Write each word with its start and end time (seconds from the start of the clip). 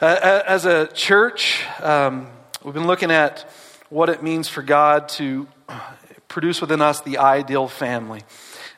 Uh, 0.00 0.42
as 0.46 0.64
a 0.64 0.86
church, 0.86 1.64
um, 1.82 2.28
we've 2.62 2.72
been 2.72 2.86
looking 2.86 3.10
at 3.10 3.50
what 3.88 4.08
it 4.08 4.22
means 4.22 4.48
for 4.48 4.62
God 4.62 5.08
to 5.08 5.48
produce 6.28 6.60
within 6.60 6.80
us 6.80 7.00
the 7.00 7.18
ideal 7.18 7.66
family. 7.66 8.20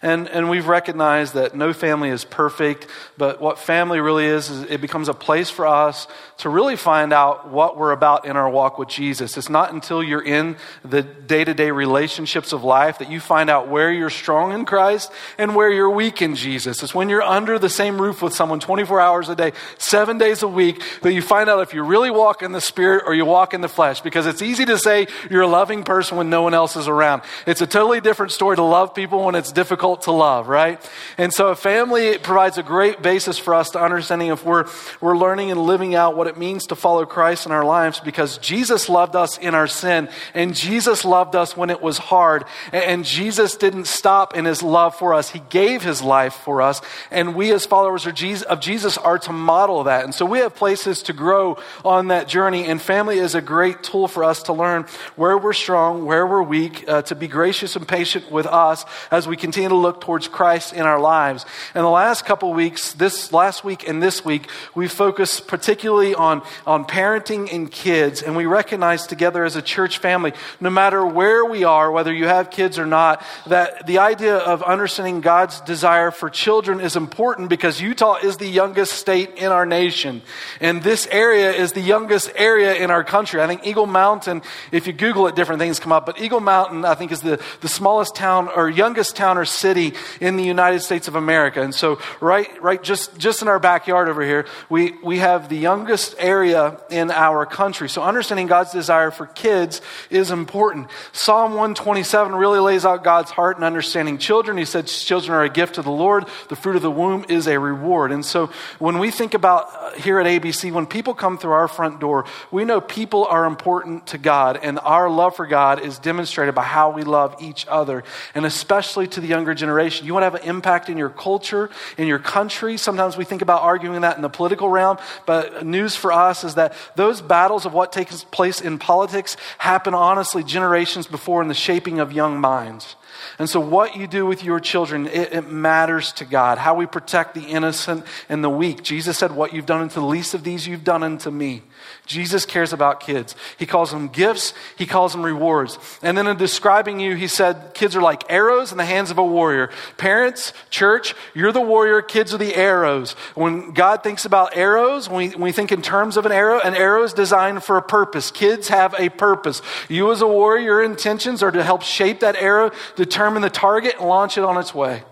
And, 0.02 0.28
and 0.28 0.48
we've 0.48 0.66
recognized 0.66 1.34
that 1.34 1.54
no 1.54 1.74
family 1.74 2.08
is 2.08 2.24
perfect, 2.24 2.86
but 3.18 3.38
what 3.38 3.58
family 3.58 4.00
really 4.00 4.24
is, 4.24 4.48
is 4.48 4.62
it 4.62 4.80
becomes 4.80 5.10
a 5.10 5.14
place 5.14 5.50
for 5.50 5.66
us 5.66 6.06
to 6.38 6.48
really 6.48 6.76
find 6.76 7.12
out 7.12 7.50
what 7.50 7.76
we're 7.76 7.92
about 7.92 8.24
in 8.24 8.34
our 8.34 8.48
walk 8.48 8.78
with 8.78 8.88
Jesus. 8.88 9.36
It's 9.36 9.50
not 9.50 9.74
until 9.74 10.02
you're 10.02 10.24
in 10.24 10.56
the 10.82 11.02
day 11.02 11.44
to 11.44 11.52
day 11.52 11.70
relationships 11.70 12.54
of 12.54 12.64
life 12.64 12.96
that 13.00 13.10
you 13.10 13.20
find 13.20 13.50
out 13.50 13.68
where 13.68 13.92
you're 13.92 14.08
strong 14.08 14.52
in 14.52 14.64
Christ 14.64 15.12
and 15.36 15.54
where 15.54 15.70
you're 15.70 15.90
weak 15.90 16.22
in 16.22 16.34
Jesus. 16.34 16.82
It's 16.82 16.94
when 16.94 17.10
you're 17.10 17.20
under 17.20 17.58
the 17.58 17.68
same 17.68 18.00
roof 18.00 18.22
with 18.22 18.32
someone 18.32 18.58
24 18.58 19.02
hours 19.02 19.28
a 19.28 19.36
day, 19.36 19.52
seven 19.76 20.16
days 20.16 20.42
a 20.42 20.48
week, 20.48 20.82
that 21.02 21.12
you 21.12 21.20
find 21.20 21.50
out 21.50 21.60
if 21.60 21.74
you 21.74 21.82
really 21.82 22.10
walk 22.10 22.42
in 22.42 22.52
the 22.52 22.60
Spirit 22.62 23.04
or 23.06 23.12
you 23.12 23.26
walk 23.26 23.52
in 23.52 23.60
the 23.60 23.68
flesh. 23.68 24.00
Because 24.00 24.24
it's 24.24 24.40
easy 24.40 24.64
to 24.64 24.78
say 24.78 25.08
you're 25.30 25.42
a 25.42 25.46
loving 25.46 25.84
person 25.84 26.16
when 26.16 26.30
no 26.30 26.40
one 26.40 26.54
else 26.54 26.74
is 26.74 26.88
around. 26.88 27.20
It's 27.46 27.60
a 27.60 27.66
totally 27.66 28.00
different 28.00 28.32
story 28.32 28.56
to 28.56 28.62
love 28.62 28.94
people 28.94 29.26
when 29.26 29.34
it's 29.34 29.52
difficult 29.52 29.89
difficult 29.90 30.02
to 30.02 30.12
love, 30.12 30.48
right? 30.48 30.90
And 31.18 31.32
so 31.32 31.48
a 31.48 31.56
family 31.56 32.18
provides 32.18 32.58
a 32.58 32.62
great 32.62 33.02
basis 33.02 33.38
for 33.38 33.54
us 33.54 33.70
to 33.70 33.80
understanding 33.80 34.28
if 34.28 34.44
we're, 34.44 34.66
we're 35.00 35.16
learning 35.16 35.50
and 35.50 35.60
living 35.60 35.94
out 35.94 36.16
what 36.16 36.26
it 36.26 36.36
means 36.36 36.66
to 36.68 36.76
follow 36.76 37.04
Christ 37.06 37.46
in 37.46 37.52
our 37.52 37.64
lives 37.64 38.00
because 38.00 38.38
Jesus 38.38 38.88
loved 38.88 39.16
us 39.16 39.38
in 39.38 39.54
our 39.54 39.66
sin 39.66 40.08
and 40.34 40.54
Jesus 40.54 41.04
loved 41.04 41.34
us 41.34 41.56
when 41.56 41.70
it 41.70 41.82
was 41.82 41.98
hard. 41.98 42.44
And 42.72 43.04
Jesus 43.04 43.56
didn't 43.56 43.86
stop 43.86 44.36
in 44.36 44.44
his 44.44 44.62
love 44.62 44.94
for 44.94 45.14
us. 45.14 45.30
He 45.30 45.40
gave 45.50 45.82
his 45.82 46.02
life 46.02 46.34
for 46.34 46.62
us. 46.62 46.80
And 47.10 47.34
we 47.34 47.52
as 47.52 47.66
followers 47.66 48.06
of 48.06 48.14
Jesus 48.60 48.98
are 48.98 49.18
to 49.18 49.32
model 49.32 49.84
that. 49.84 50.04
And 50.04 50.14
so 50.14 50.24
we 50.24 50.38
have 50.38 50.54
places 50.54 51.02
to 51.04 51.12
grow 51.12 51.58
on 51.84 52.08
that 52.08 52.28
journey. 52.28 52.66
And 52.66 52.80
family 52.80 53.18
is 53.18 53.34
a 53.34 53.40
great 53.40 53.82
tool 53.82 54.08
for 54.08 54.24
us 54.24 54.44
to 54.44 54.52
learn 54.52 54.86
where 55.16 55.36
we're 55.36 55.52
strong, 55.52 56.04
where 56.04 56.26
we're 56.26 56.42
weak, 56.42 56.88
uh, 56.88 57.02
to 57.02 57.14
be 57.14 57.28
gracious 57.28 57.76
and 57.76 57.86
patient 57.86 58.30
with 58.30 58.46
us 58.46 58.84
as 59.10 59.26
we 59.26 59.36
continue 59.36 59.68
to 59.68 59.79
look 59.80 60.00
towards 60.00 60.28
Christ 60.28 60.72
in 60.72 60.82
our 60.82 61.00
lives. 61.00 61.46
In 61.74 61.82
the 61.82 61.90
last 61.90 62.24
couple 62.24 62.52
weeks, 62.52 62.92
this 62.92 63.32
last 63.32 63.64
week 63.64 63.88
and 63.88 64.02
this 64.02 64.24
week, 64.24 64.48
we 64.74 64.88
focused 64.88 65.46
particularly 65.46 66.14
on, 66.14 66.42
on 66.66 66.84
parenting 66.84 67.52
and 67.52 67.70
kids. 67.70 68.22
And 68.22 68.36
we 68.36 68.46
recognize 68.46 69.06
together 69.06 69.44
as 69.44 69.56
a 69.56 69.62
church 69.62 69.98
family, 69.98 70.32
no 70.60 70.70
matter 70.70 71.04
where 71.04 71.44
we 71.44 71.64
are, 71.64 71.90
whether 71.90 72.12
you 72.12 72.26
have 72.26 72.50
kids 72.50 72.78
or 72.78 72.86
not, 72.86 73.24
that 73.46 73.86
the 73.86 73.98
idea 73.98 74.36
of 74.36 74.62
understanding 74.62 75.20
God's 75.20 75.60
desire 75.62 76.10
for 76.10 76.28
children 76.28 76.80
is 76.80 76.96
important 76.96 77.48
because 77.48 77.80
Utah 77.80 78.16
is 78.22 78.36
the 78.36 78.48
youngest 78.48 78.92
state 78.92 79.36
in 79.36 79.52
our 79.52 79.66
nation. 79.66 80.22
And 80.60 80.82
this 80.82 81.06
area 81.06 81.52
is 81.52 81.72
the 81.72 81.80
youngest 81.80 82.30
area 82.36 82.74
in 82.74 82.90
our 82.90 83.04
country. 83.04 83.40
I 83.40 83.46
think 83.46 83.66
Eagle 83.66 83.86
Mountain, 83.86 84.42
if 84.72 84.86
you 84.86 84.92
Google 84.92 85.26
it, 85.26 85.36
different 85.36 85.60
things 85.60 85.80
come 85.80 85.92
up, 85.92 86.06
but 86.06 86.20
Eagle 86.20 86.40
Mountain, 86.40 86.84
I 86.84 86.94
think, 86.94 87.12
is 87.12 87.20
the, 87.20 87.42
the 87.60 87.68
smallest 87.68 88.14
town 88.14 88.48
or 88.54 88.68
youngest 88.68 89.16
town 89.16 89.38
or 89.38 89.44
city 89.44 89.69
city 89.70 89.96
in 90.20 90.36
the 90.36 90.42
United 90.42 90.80
States 90.80 91.06
of 91.06 91.14
America. 91.14 91.62
And 91.62 91.72
so, 91.72 92.00
right, 92.20 92.48
right 92.60 92.82
just, 92.82 93.16
just 93.18 93.40
in 93.40 93.46
our 93.46 93.60
backyard 93.60 94.08
over 94.08 94.22
here, 94.22 94.46
we, 94.68 94.92
we 95.04 95.18
have 95.18 95.48
the 95.48 95.56
youngest 95.56 96.16
area 96.18 96.80
in 96.90 97.12
our 97.12 97.46
country. 97.46 97.88
So, 97.88 98.02
understanding 98.02 98.48
God's 98.48 98.72
desire 98.72 99.12
for 99.12 99.26
kids 99.26 99.80
is 100.10 100.32
important. 100.32 100.88
Psalm 101.12 101.52
127 101.52 102.34
really 102.34 102.58
lays 102.58 102.84
out 102.84 103.04
God's 103.04 103.30
heart 103.30 103.58
in 103.58 103.62
understanding 103.62 104.18
children. 104.18 104.58
He 104.58 104.64
said, 104.64 104.88
Children 104.88 105.38
are 105.38 105.44
a 105.44 105.48
gift 105.48 105.76
to 105.76 105.82
the 105.82 105.90
Lord, 105.90 106.24
the 106.48 106.56
fruit 106.56 106.74
of 106.74 106.82
the 106.82 106.90
womb 106.90 107.24
is 107.28 107.46
a 107.46 107.58
reward. 107.60 108.10
And 108.10 108.24
so, 108.24 108.50
when 108.80 108.98
we 108.98 109.12
think 109.12 109.34
about 109.34 109.68
uh, 109.72 109.92
here 109.92 110.18
at 110.18 110.26
ABC, 110.26 110.72
when 110.72 110.86
people 110.86 111.14
come 111.14 111.38
through 111.38 111.52
our 111.52 111.68
front 111.68 112.00
door, 112.00 112.24
we 112.50 112.64
know 112.64 112.80
people 112.80 113.24
are 113.24 113.44
important 113.44 114.08
to 114.08 114.18
God, 114.18 114.58
and 114.60 114.80
our 114.80 115.08
love 115.08 115.36
for 115.36 115.46
God 115.46 115.80
is 115.80 116.00
demonstrated 116.00 116.56
by 116.56 116.64
how 116.64 116.90
we 116.90 117.04
love 117.04 117.36
each 117.40 117.66
other, 117.68 118.02
and 118.34 118.44
especially 118.44 119.06
to 119.06 119.20
the 119.20 119.28
younger 119.28 119.54
generation. 119.60 120.06
You 120.06 120.14
want 120.14 120.22
to 120.22 120.30
have 120.30 120.34
an 120.34 120.48
impact 120.48 120.88
in 120.88 120.98
your 120.98 121.10
culture, 121.10 121.70
in 121.96 122.08
your 122.08 122.18
country. 122.18 122.76
Sometimes 122.76 123.16
we 123.16 123.24
think 123.24 123.42
about 123.42 123.62
arguing 123.62 124.00
that 124.00 124.16
in 124.16 124.22
the 124.22 124.28
political 124.28 124.68
realm, 124.68 124.98
but 125.26 125.64
news 125.64 125.94
for 125.94 126.12
us 126.12 126.42
is 126.42 126.56
that 126.56 126.74
those 126.96 127.20
battles 127.20 127.66
of 127.66 127.72
what 127.72 127.92
takes 127.92 128.24
place 128.24 128.60
in 128.60 128.78
politics 128.78 129.36
happen 129.58 129.94
honestly 129.94 130.42
generations 130.42 131.06
before 131.06 131.42
in 131.42 131.48
the 131.48 131.54
shaping 131.54 132.00
of 132.00 132.12
young 132.12 132.40
minds. 132.40 132.96
And 133.38 133.48
so, 133.48 133.60
what 133.60 133.96
you 133.96 134.06
do 134.06 134.26
with 134.26 134.44
your 134.44 134.60
children, 134.60 135.06
it, 135.06 135.32
it, 135.32 135.50
matters 135.50 136.12
to 136.12 136.24
God. 136.24 136.58
How 136.58 136.74
we 136.74 136.86
protect 136.86 137.34
the 137.34 137.42
innocent 137.42 138.04
and 138.28 138.42
the 138.42 138.50
weak. 138.50 138.82
Jesus 138.82 139.18
said, 139.18 139.32
What 139.32 139.52
you've 139.52 139.66
done 139.66 139.82
unto 139.82 140.00
the 140.00 140.06
least 140.06 140.34
of 140.34 140.44
these, 140.44 140.66
you've 140.66 140.84
done 140.84 141.02
unto 141.02 141.30
me. 141.30 141.62
Jesus 142.10 142.44
cares 142.44 142.72
about 142.72 142.98
kids. 142.98 143.36
He 143.56 143.66
calls 143.66 143.92
them 143.92 144.08
gifts, 144.08 144.52
he 144.76 144.84
calls 144.84 145.12
them 145.12 145.22
rewards. 145.22 145.78
And 146.02 146.18
then 146.18 146.26
in 146.26 146.36
describing 146.36 146.98
you, 146.98 147.14
he 147.14 147.28
said, 147.28 147.72
Kids 147.72 147.94
are 147.94 148.02
like 148.02 148.24
arrows 148.28 148.72
in 148.72 148.78
the 148.78 148.84
hands 148.84 149.12
of 149.12 149.18
a 149.18 149.24
warrior. 149.24 149.70
Parents, 149.96 150.52
church, 150.70 151.14
you're 151.34 151.52
the 151.52 151.60
warrior, 151.60 152.02
kids 152.02 152.34
are 152.34 152.38
the 152.38 152.56
arrows. 152.56 153.12
When 153.36 153.74
God 153.74 154.02
thinks 154.02 154.24
about 154.24 154.56
arrows, 154.56 155.08
when 155.08 155.18
we, 155.18 155.28
when 155.28 155.42
we 155.42 155.52
think 155.52 155.70
in 155.70 155.82
terms 155.82 156.16
of 156.16 156.26
an 156.26 156.32
arrow, 156.32 156.58
an 156.58 156.74
arrow 156.74 157.04
is 157.04 157.12
designed 157.12 157.62
for 157.62 157.76
a 157.76 157.82
purpose. 157.82 158.32
Kids 158.32 158.66
have 158.66 158.92
a 158.98 159.08
purpose. 159.08 159.62
You, 159.88 160.10
as 160.10 160.20
a 160.20 160.26
warrior, 160.26 160.64
your 160.64 160.82
intentions 160.82 161.44
are 161.44 161.52
to 161.52 161.62
help 161.62 161.82
shape 161.82 162.20
that 162.20 162.34
arrow, 162.34 162.72
determine 162.96 163.42
the 163.42 163.50
target, 163.50 163.94
and 164.00 164.08
launch 164.08 164.36
it 164.36 164.42
on 164.42 164.58
its 164.58 164.74
way. 164.74 165.04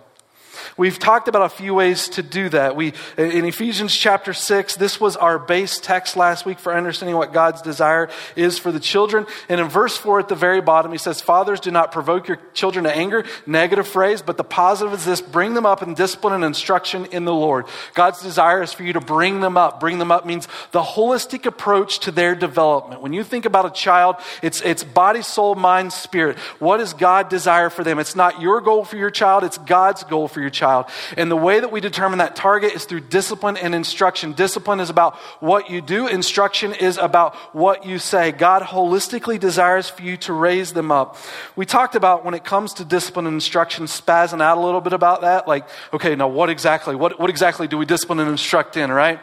We've 0.76 0.98
talked 0.98 1.28
about 1.28 1.42
a 1.42 1.48
few 1.48 1.74
ways 1.74 2.08
to 2.10 2.22
do 2.22 2.48
that. 2.50 2.76
We, 2.76 2.92
in 3.16 3.44
Ephesians 3.44 3.94
chapter 3.94 4.32
6, 4.32 4.76
this 4.76 5.00
was 5.00 5.16
our 5.16 5.38
base 5.38 5.78
text 5.78 6.16
last 6.16 6.44
week 6.44 6.58
for 6.58 6.74
understanding 6.74 7.16
what 7.16 7.32
God's 7.32 7.62
desire 7.62 8.10
is 8.36 8.58
for 8.58 8.72
the 8.72 8.80
children. 8.80 9.26
And 9.48 9.60
in 9.60 9.68
verse 9.68 9.96
4 9.96 10.20
at 10.20 10.28
the 10.28 10.34
very 10.34 10.60
bottom, 10.60 10.92
he 10.92 10.98
says, 10.98 11.20
Fathers, 11.20 11.60
do 11.60 11.70
not 11.70 11.92
provoke 11.92 12.28
your 12.28 12.38
children 12.54 12.84
to 12.84 12.94
anger. 12.94 13.24
Negative 13.46 13.86
phrase, 13.86 14.22
but 14.22 14.36
the 14.36 14.44
positive 14.44 14.92
is 14.92 15.04
this 15.04 15.20
bring 15.20 15.54
them 15.54 15.66
up 15.66 15.82
in 15.82 15.94
discipline 15.94 16.34
and 16.34 16.44
instruction 16.44 17.06
in 17.06 17.24
the 17.24 17.34
Lord. 17.34 17.66
God's 17.94 18.22
desire 18.22 18.62
is 18.62 18.72
for 18.72 18.82
you 18.82 18.92
to 18.92 19.00
bring 19.00 19.40
them 19.40 19.56
up. 19.56 19.80
Bring 19.80 19.98
them 19.98 20.12
up 20.12 20.26
means 20.26 20.46
the 20.72 20.82
holistic 20.82 21.46
approach 21.46 22.00
to 22.00 22.10
their 22.10 22.34
development. 22.34 23.00
When 23.00 23.12
you 23.12 23.24
think 23.24 23.44
about 23.44 23.66
a 23.66 23.70
child, 23.70 24.16
it's, 24.42 24.60
it's 24.62 24.84
body, 24.84 25.22
soul, 25.22 25.54
mind, 25.54 25.92
spirit. 25.92 26.38
What 26.58 26.78
does 26.78 26.92
God 26.92 27.28
desire 27.28 27.70
for 27.70 27.84
them? 27.84 27.98
It's 27.98 28.16
not 28.16 28.40
your 28.40 28.60
goal 28.60 28.84
for 28.84 28.96
your 28.96 29.10
child, 29.10 29.44
it's 29.44 29.58
God's 29.58 30.04
goal 30.04 30.28
for 30.28 30.40
your 30.40 30.50
child 30.50 30.57
child. 30.58 30.86
And 31.16 31.30
the 31.30 31.36
way 31.36 31.60
that 31.60 31.70
we 31.70 31.80
determine 31.80 32.18
that 32.18 32.36
target 32.36 32.74
is 32.74 32.84
through 32.84 33.00
discipline 33.00 33.56
and 33.56 33.74
instruction. 33.74 34.32
Discipline 34.32 34.80
is 34.80 34.90
about 34.90 35.16
what 35.40 35.70
you 35.70 35.80
do, 35.80 36.06
instruction 36.06 36.74
is 36.74 36.98
about 36.98 37.34
what 37.54 37.86
you 37.86 37.98
say. 37.98 38.32
God 38.32 38.62
holistically 38.62 39.38
desires 39.38 39.88
for 39.88 40.02
you 40.02 40.16
to 40.18 40.32
raise 40.32 40.72
them 40.72 40.90
up. 40.90 41.16
We 41.56 41.64
talked 41.64 41.94
about 41.94 42.24
when 42.24 42.34
it 42.34 42.44
comes 42.44 42.74
to 42.74 42.84
discipline 42.84 43.26
and 43.26 43.34
instruction, 43.34 43.86
spazzing 43.86 44.42
out 44.42 44.58
a 44.58 44.60
little 44.60 44.80
bit 44.80 44.92
about 44.92 45.20
that. 45.22 45.46
Like, 45.46 45.68
okay, 45.92 46.16
now 46.16 46.28
what 46.28 46.50
exactly? 46.50 46.94
What, 46.94 47.20
what 47.20 47.30
exactly 47.30 47.68
do 47.68 47.78
we 47.78 47.86
discipline 47.86 48.18
and 48.18 48.30
instruct 48.30 48.76
in, 48.76 48.90
right? 48.90 49.20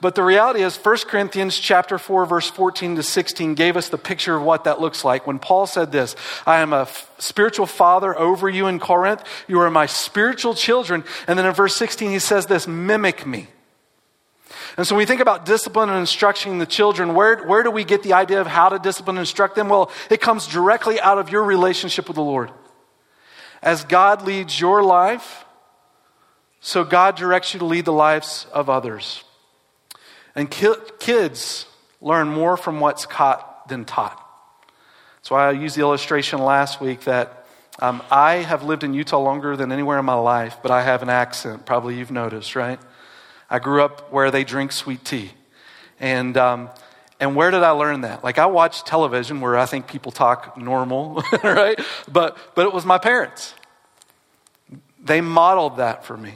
But 0.00 0.14
the 0.14 0.22
reality 0.22 0.62
is 0.62 0.76
1 0.76 0.96
Corinthians 1.08 1.58
chapter 1.58 1.98
4 1.98 2.26
verse 2.26 2.50
14 2.50 2.96
to 2.96 3.02
16 3.02 3.54
gave 3.54 3.76
us 3.76 3.88
the 3.88 3.98
picture 3.98 4.36
of 4.36 4.42
what 4.42 4.64
that 4.64 4.80
looks 4.80 5.04
like. 5.04 5.26
When 5.26 5.38
Paul 5.38 5.66
said 5.66 5.90
this, 5.90 6.14
I 6.44 6.60
am 6.60 6.72
a 6.72 6.82
f- 6.82 7.10
spiritual 7.18 7.66
father 7.66 8.16
over 8.16 8.48
you 8.48 8.66
in 8.66 8.78
Corinth. 8.78 9.24
You 9.48 9.58
are 9.60 9.70
my 9.70 9.86
spiritual 9.86 10.54
children. 10.54 10.75
And 10.84 11.38
then 11.38 11.46
in 11.46 11.52
verse 11.52 11.76
16 11.76 12.10
he 12.10 12.18
says 12.18 12.46
this, 12.46 12.66
mimic 12.66 13.26
me. 13.26 13.48
And 14.76 14.86
so 14.86 14.94
when 14.94 14.98
we 14.98 15.06
think 15.06 15.20
about 15.20 15.46
discipline 15.46 15.88
and 15.88 15.98
instructing 15.98 16.58
the 16.58 16.66
children, 16.66 17.14
where, 17.14 17.42
where 17.44 17.62
do 17.62 17.70
we 17.70 17.84
get 17.84 18.02
the 18.02 18.12
idea 18.12 18.40
of 18.40 18.46
how 18.46 18.68
to 18.68 18.78
discipline 18.78 19.16
and 19.16 19.22
instruct 19.22 19.54
them? 19.54 19.68
Well, 19.68 19.90
it 20.10 20.20
comes 20.20 20.46
directly 20.46 21.00
out 21.00 21.18
of 21.18 21.30
your 21.30 21.42
relationship 21.44 22.08
with 22.08 22.16
the 22.16 22.22
Lord. 22.22 22.50
As 23.62 23.84
God 23.84 24.22
leads 24.22 24.60
your 24.60 24.82
life, 24.82 25.44
so 26.60 26.84
God 26.84 27.16
directs 27.16 27.54
you 27.54 27.60
to 27.60 27.64
lead 27.64 27.84
the 27.84 27.92
lives 27.92 28.46
of 28.52 28.68
others. 28.68 29.24
And 30.34 30.50
ki- 30.50 30.74
kids 30.98 31.66
learn 32.00 32.28
more 32.28 32.56
from 32.56 32.80
what's 32.80 33.06
caught 33.06 33.68
than 33.68 33.84
taught. 33.84 34.22
That's 35.16 35.30
why 35.30 35.48
I 35.48 35.52
used 35.52 35.76
the 35.76 35.80
illustration 35.80 36.38
last 36.38 36.80
week 36.80 37.02
that 37.02 37.35
um, 37.78 38.02
I 38.10 38.36
have 38.36 38.62
lived 38.62 38.84
in 38.84 38.94
Utah 38.94 39.20
longer 39.20 39.56
than 39.56 39.70
anywhere 39.70 39.98
in 39.98 40.04
my 40.04 40.14
life, 40.14 40.56
but 40.62 40.70
I 40.70 40.82
have 40.82 41.02
an 41.02 41.10
accent. 41.10 41.66
Probably 41.66 41.98
you've 41.98 42.10
noticed, 42.10 42.56
right? 42.56 42.80
I 43.50 43.58
grew 43.58 43.82
up 43.82 44.12
where 44.12 44.30
they 44.30 44.44
drink 44.44 44.72
sweet 44.72 45.04
tea. 45.04 45.32
And, 46.00 46.36
um, 46.36 46.70
and 47.20 47.36
where 47.36 47.50
did 47.50 47.62
I 47.62 47.70
learn 47.70 48.02
that? 48.02 48.24
Like, 48.24 48.38
I 48.38 48.46
watch 48.46 48.84
television 48.84 49.40
where 49.40 49.56
I 49.56 49.66
think 49.66 49.86
people 49.86 50.10
talk 50.10 50.56
normal, 50.56 51.22
right? 51.44 51.78
But, 52.10 52.38
but 52.54 52.66
it 52.66 52.72
was 52.72 52.84
my 52.84 52.98
parents. 52.98 53.54
They 55.02 55.20
modeled 55.20 55.76
that 55.76 56.04
for 56.04 56.16
me. 56.16 56.34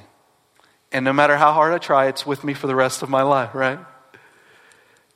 And 0.92 1.04
no 1.04 1.12
matter 1.12 1.36
how 1.36 1.52
hard 1.52 1.72
I 1.72 1.78
try, 1.78 2.06
it's 2.06 2.26
with 2.26 2.44
me 2.44 2.52
for 2.54 2.66
the 2.66 2.74
rest 2.74 3.02
of 3.02 3.08
my 3.08 3.22
life, 3.22 3.54
right? 3.54 3.78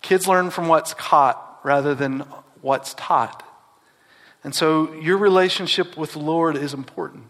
Kids 0.02 0.26
learn 0.26 0.50
from 0.50 0.68
what's 0.68 0.94
caught 0.94 1.60
rather 1.64 1.94
than 1.94 2.20
what's 2.60 2.94
taught. 2.94 3.42
And 4.44 4.54
so 4.54 4.92
your 4.94 5.16
relationship 5.16 5.96
with 5.96 6.12
the 6.12 6.18
Lord 6.20 6.56
is 6.56 6.74
important. 6.74 7.24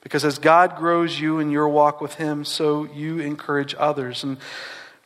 Because 0.00 0.24
as 0.24 0.38
God 0.38 0.76
grows 0.76 1.18
you 1.18 1.40
in 1.40 1.50
your 1.50 1.68
walk 1.68 2.00
with 2.00 2.14
Him, 2.14 2.44
so 2.44 2.84
you 2.84 3.18
encourage 3.18 3.74
others. 3.76 4.22
And 4.22 4.38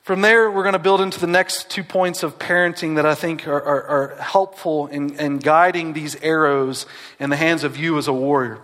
From 0.03 0.21
there, 0.21 0.51
we're 0.51 0.63
going 0.63 0.75
to 0.75 0.79
build 0.79 1.01
into 1.01 1.19
the 1.19 1.27
next 1.27 1.71
two 1.71 1.83
points 1.83 2.23
of 2.23 2.39
parenting 2.39 2.97
that 2.97 3.07
I 3.07 3.15
think 3.15 3.49
are, 3.49 3.63
are, 3.63 3.83
are 3.85 4.17
helpful 4.17 4.89
in, 4.89 5.19
in 5.19 5.39
guiding 5.39 5.95
these 5.95 6.17
arrows 6.17 6.87
in 7.19 7.31
the 7.31 7.37
hands 7.37 7.65
of 7.65 7.77
you 7.77 7.97
as 7.99 8.09
a 8.09 8.13
warrior. 8.13 8.61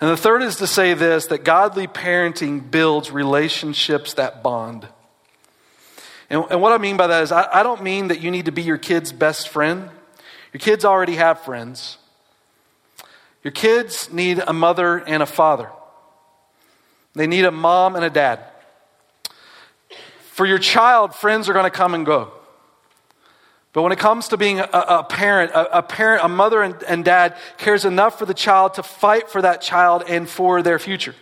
And 0.00 0.10
the 0.10 0.16
third 0.16 0.42
is 0.42 0.56
to 0.56 0.66
say 0.66 0.94
this 0.94 1.26
that 1.26 1.44
godly 1.44 1.86
parenting 1.86 2.70
builds 2.70 3.12
relationships 3.12 4.14
that 4.14 4.42
bond. 4.42 4.88
And, 6.28 6.44
and 6.50 6.60
what 6.60 6.72
I 6.72 6.78
mean 6.78 6.96
by 6.96 7.06
that 7.06 7.22
is, 7.22 7.30
I, 7.30 7.60
I 7.60 7.62
don't 7.62 7.82
mean 7.82 8.08
that 8.08 8.20
you 8.20 8.30
need 8.30 8.46
to 8.46 8.52
be 8.52 8.62
your 8.62 8.78
kid's 8.78 9.12
best 9.12 9.48
friend. 9.48 9.90
Your 10.52 10.60
kids 10.60 10.84
already 10.84 11.16
have 11.16 11.40
friends. 11.40 11.98
Your 13.42 13.52
kids 13.52 14.12
need 14.12 14.42
a 14.46 14.52
mother 14.52 14.98
and 14.98 15.22
a 15.22 15.26
father, 15.26 15.70
they 17.14 17.26
need 17.26 17.44
a 17.44 17.50
mom 17.50 17.96
and 17.96 18.04
a 18.04 18.10
dad. 18.10 18.40
For 20.32 20.46
your 20.46 20.58
child, 20.58 21.14
friends 21.14 21.48
are 21.48 21.52
going 21.52 21.66
to 21.66 21.70
come 21.70 21.92
and 21.94 22.06
go. 22.06 22.32
But 23.74 23.82
when 23.82 23.92
it 23.92 23.98
comes 23.98 24.28
to 24.28 24.36
being 24.36 24.60
a, 24.60 24.68
a 24.72 25.04
parent, 25.04 25.52
a, 25.52 25.78
a, 25.78 25.82
parent, 25.82 26.24
a 26.24 26.28
mother 26.28 26.62
and, 26.62 26.82
and 26.84 27.04
dad 27.04 27.36
cares 27.58 27.84
enough 27.84 28.18
for 28.18 28.26
the 28.26 28.34
child 28.34 28.74
to 28.74 28.82
fight 28.82 29.30
for 29.30 29.42
that 29.42 29.62
child 29.62 30.04
and 30.06 30.28
for 30.28 30.62
their 30.62 30.78
future. 30.78 31.14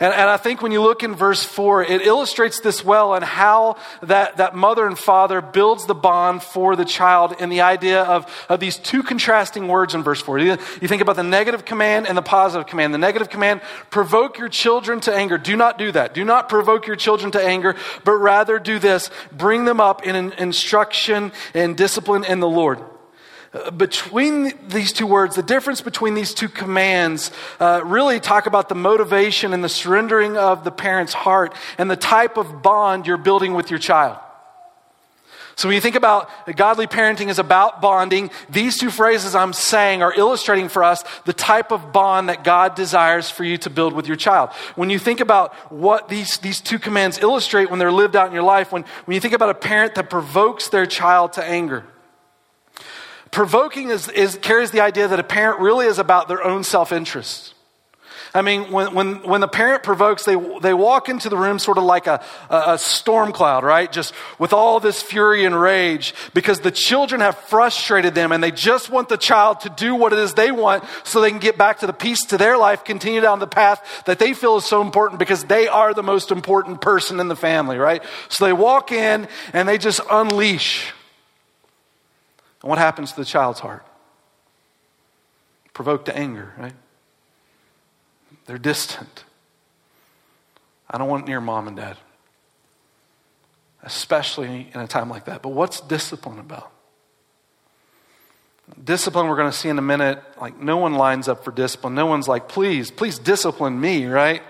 And, 0.00 0.12
and 0.12 0.28
I 0.28 0.36
think 0.36 0.62
when 0.62 0.72
you 0.72 0.82
look 0.82 1.02
in 1.02 1.14
verse 1.14 1.44
4, 1.44 1.84
it 1.84 2.02
illustrates 2.02 2.60
this 2.60 2.84
well 2.84 3.14
and 3.14 3.24
how 3.24 3.76
that, 4.02 4.36
that 4.38 4.54
mother 4.54 4.86
and 4.86 4.98
father 4.98 5.40
builds 5.40 5.86
the 5.86 5.94
bond 5.94 6.42
for 6.42 6.76
the 6.76 6.84
child 6.84 7.34
in 7.40 7.48
the 7.48 7.62
idea 7.62 8.02
of, 8.02 8.30
of 8.48 8.60
these 8.60 8.76
two 8.76 9.02
contrasting 9.02 9.68
words 9.68 9.94
in 9.94 10.02
verse 10.02 10.20
4. 10.20 10.38
You, 10.38 10.58
you 10.80 10.88
think 10.88 11.02
about 11.02 11.16
the 11.16 11.22
negative 11.22 11.64
command 11.64 12.06
and 12.06 12.16
the 12.16 12.22
positive 12.22 12.66
command. 12.66 12.94
The 12.94 12.98
negative 12.98 13.30
command, 13.30 13.60
provoke 13.90 14.38
your 14.38 14.48
children 14.48 15.00
to 15.00 15.14
anger. 15.14 15.38
Do 15.38 15.56
not 15.56 15.78
do 15.78 15.92
that. 15.92 16.14
Do 16.14 16.24
not 16.24 16.48
provoke 16.48 16.86
your 16.86 16.96
children 16.96 17.30
to 17.32 17.42
anger, 17.42 17.76
but 18.04 18.12
rather 18.12 18.58
do 18.58 18.78
this. 18.78 19.10
Bring 19.32 19.64
them 19.64 19.80
up 19.80 20.06
in 20.06 20.32
instruction 20.32 21.32
and 21.54 21.76
discipline 21.76 22.24
in 22.24 22.40
the 22.40 22.48
Lord 22.48 22.82
between 23.76 24.52
these 24.68 24.92
two 24.92 25.06
words, 25.06 25.36
the 25.36 25.42
difference 25.42 25.80
between 25.80 26.14
these 26.14 26.34
two 26.34 26.48
commands, 26.48 27.30
uh, 27.60 27.80
really 27.84 28.20
talk 28.20 28.46
about 28.46 28.68
the 28.68 28.74
motivation 28.74 29.52
and 29.52 29.62
the 29.62 29.68
surrendering 29.68 30.36
of 30.36 30.64
the 30.64 30.70
parent's 30.70 31.12
heart 31.12 31.54
and 31.78 31.90
the 31.90 31.96
type 31.96 32.36
of 32.36 32.62
bond 32.62 33.06
you're 33.06 33.16
building 33.16 33.54
with 33.54 33.70
your 33.70 33.78
child. 33.78 34.18
So 35.56 35.68
when 35.68 35.74
you 35.74 35.80
think 35.80 35.96
about 35.96 36.28
godly 36.54 36.86
parenting 36.86 37.28
is 37.28 37.38
about 37.38 37.80
bonding, 37.80 38.30
these 38.50 38.76
two 38.76 38.90
phrases 38.90 39.34
I'm 39.34 39.54
saying 39.54 40.02
are 40.02 40.12
illustrating 40.12 40.68
for 40.68 40.84
us 40.84 41.02
the 41.24 41.32
type 41.32 41.72
of 41.72 41.94
bond 41.94 42.28
that 42.28 42.44
God 42.44 42.74
desires 42.74 43.30
for 43.30 43.42
you 43.42 43.56
to 43.58 43.70
build 43.70 43.94
with 43.94 44.06
your 44.06 44.18
child. 44.18 44.50
When 44.74 44.90
you 44.90 44.98
think 44.98 45.20
about 45.20 45.54
what 45.72 46.10
these, 46.10 46.36
these 46.38 46.60
two 46.60 46.78
commands 46.78 47.18
illustrate 47.18 47.70
when 47.70 47.78
they're 47.78 47.90
lived 47.90 48.16
out 48.16 48.26
in 48.26 48.34
your 48.34 48.42
life, 48.42 48.70
when, 48.70 48.84
when 49.06 49.14
you 49.14 49.20
think 49.20 49.32
about 49.32 49.48
a 49.48 49.54
parent 49.54 49.94
that 49.94 50.10
provokes 50.10 50.68
their 50.68 50.84
child 50.84 51.32
to 51.34 51.44
anger, 51.44 51.84
Provoking 53.30 53.90
is, 53.90 54.08
is, 54.08 54.38
carries 54.40 54.70
the 54.70 54.80
idea 54.80 55.08
that 55.08 55.20
a 55.20 55.24
parent 55.24 55.60
really 55.60 55.86
is 55.86 55.98
about 55.98 56.28
their 56.28 56.42
own 56.42 56.64
self 56.64 56.92
interest. 56.92 57.54
I 58.36 58.42
mean, 58.42 58.70
when, 58.70 58.92
when, 58.94 59.22
when 59.22 59.40
the 59.40 59.48
parent 59.48 59.82
provokes, 59.82 60.24
they, 60.24 60.36
they 60.60 60.74
walk 60.74 61.08
into 61.08 61.30
the 61.30 61.38
room 61.38 61.58
sort 61.58 61.78
of 61.78 61.84
like 61.84 62.06
a, 62.06 62.22
a 62.50 62.76
storm 62.76 63.32
cloud, 63.32 63.64
right? 63.64 63.90
Just 63.90 64.12
with 64.38 64.52
all 64.52 64.78
this 64.78 65.00
fury 65.00 65.46
and 65.46 65.58
rage 65.58 66.14
because 66.34 66.60
the 66.60 66.70
children 66.70 67.22
have 67.22 67.38
frustrated 67.38 68.14
them 68.14 68.32
and 68.32 68.44
they 68.44 68.50
just 68.50 68.90
want 68.90 69.08
the 69.08 69.16
child 69.16 69.60
to 69.60 69.70
do 69.70 69.94
what 69.94 70.12
it 70.12 70.18
is 70.18 70.34
they 70.34 70.50
want 70.50 70.84
so 71.02 71.22
they 71.22 71.30
can 71.30 71.38
get 71.38 71.56
back 71.56 71.78
to 71.78 71.86
the 71.86 71.94
peace 71.94 72.26
to 72.26 72.36
their 72.36 72.58
life, 72.58 72.84
continue 72.84 73.22
down 73.22 73.38
the 73.38 73.46
path 73.46 74.04
that 74.04 74.18
they 74.18 74.34
feel 74.34 74.56
is 74.56 74.66
so 74.66 74.82
important 74.82 75.18
because 75.18 75.44
they 75.44 75.66
are 75.66 75.94
the 75.94 76.02
most 76.02 76.30
important 76.30 76.82
person 76.82 77.20
in 77.20 77.28
the 77.28 77.36
family, 77.36 77.78
right? 77.78 78.02
So 78.28 78.44
they 78.44 78.52
walk 78.52 78.92
in 78.92 79.28
and 79.54 79.66
they 79.66 79.78
just 79.78 80.00
unleash 80.10 80.92
and 82.66 82.70
what 82.70 82.78
happens 82.80 83.12
to 83.12 83.20
the 83.20 83.24
child's 83.24 83.60
heart? 83.60 83.86
Provoked 85.72 86.06
to 86.06 86.18
anger, 86.18 86.52
right? 86.58 86.72
They're 88.46 88.58
distant. 88.58 89.22
I 90.90 90.98
don't 90.98 91.08
want 91.08 91.28
near 91.28 91.40
mom 91.40 91.68
and 91.68 91.76
dad, 91.76 91.96
especially 93.84 94.68
in 94.74 94.80
a 94.80 94.88
time 94.88 95.08
like 95.08 95.26
that. 95.26 95.42
But 95.42 95.50
what's 95.50 95.80
discipline 95.80 96.40
about? 96.40 96.72
Discipline, 98.82 99.28
we're 99.28 99.36
going 99.36 99.52
to 99.52 99.56
see 99.56 99.68
in 99.68 99.78
a 99.78 99.82
minute, 99.82 100.20
like 100.40 100.58
no 100.58 100.78
one 100.78 100.94
lines 100.94 101.28
up 101.28 101.44
for 101.44 101.52
discipline. 101.52 101.94
No 101.94 102.06
one's 102.06 102.26
like, 102.26 102.48
please, 102.48 102.90
please 102.90 103.16
discipline 103.16 103.80
me, 103.80 104.06
right? 104.06 104.42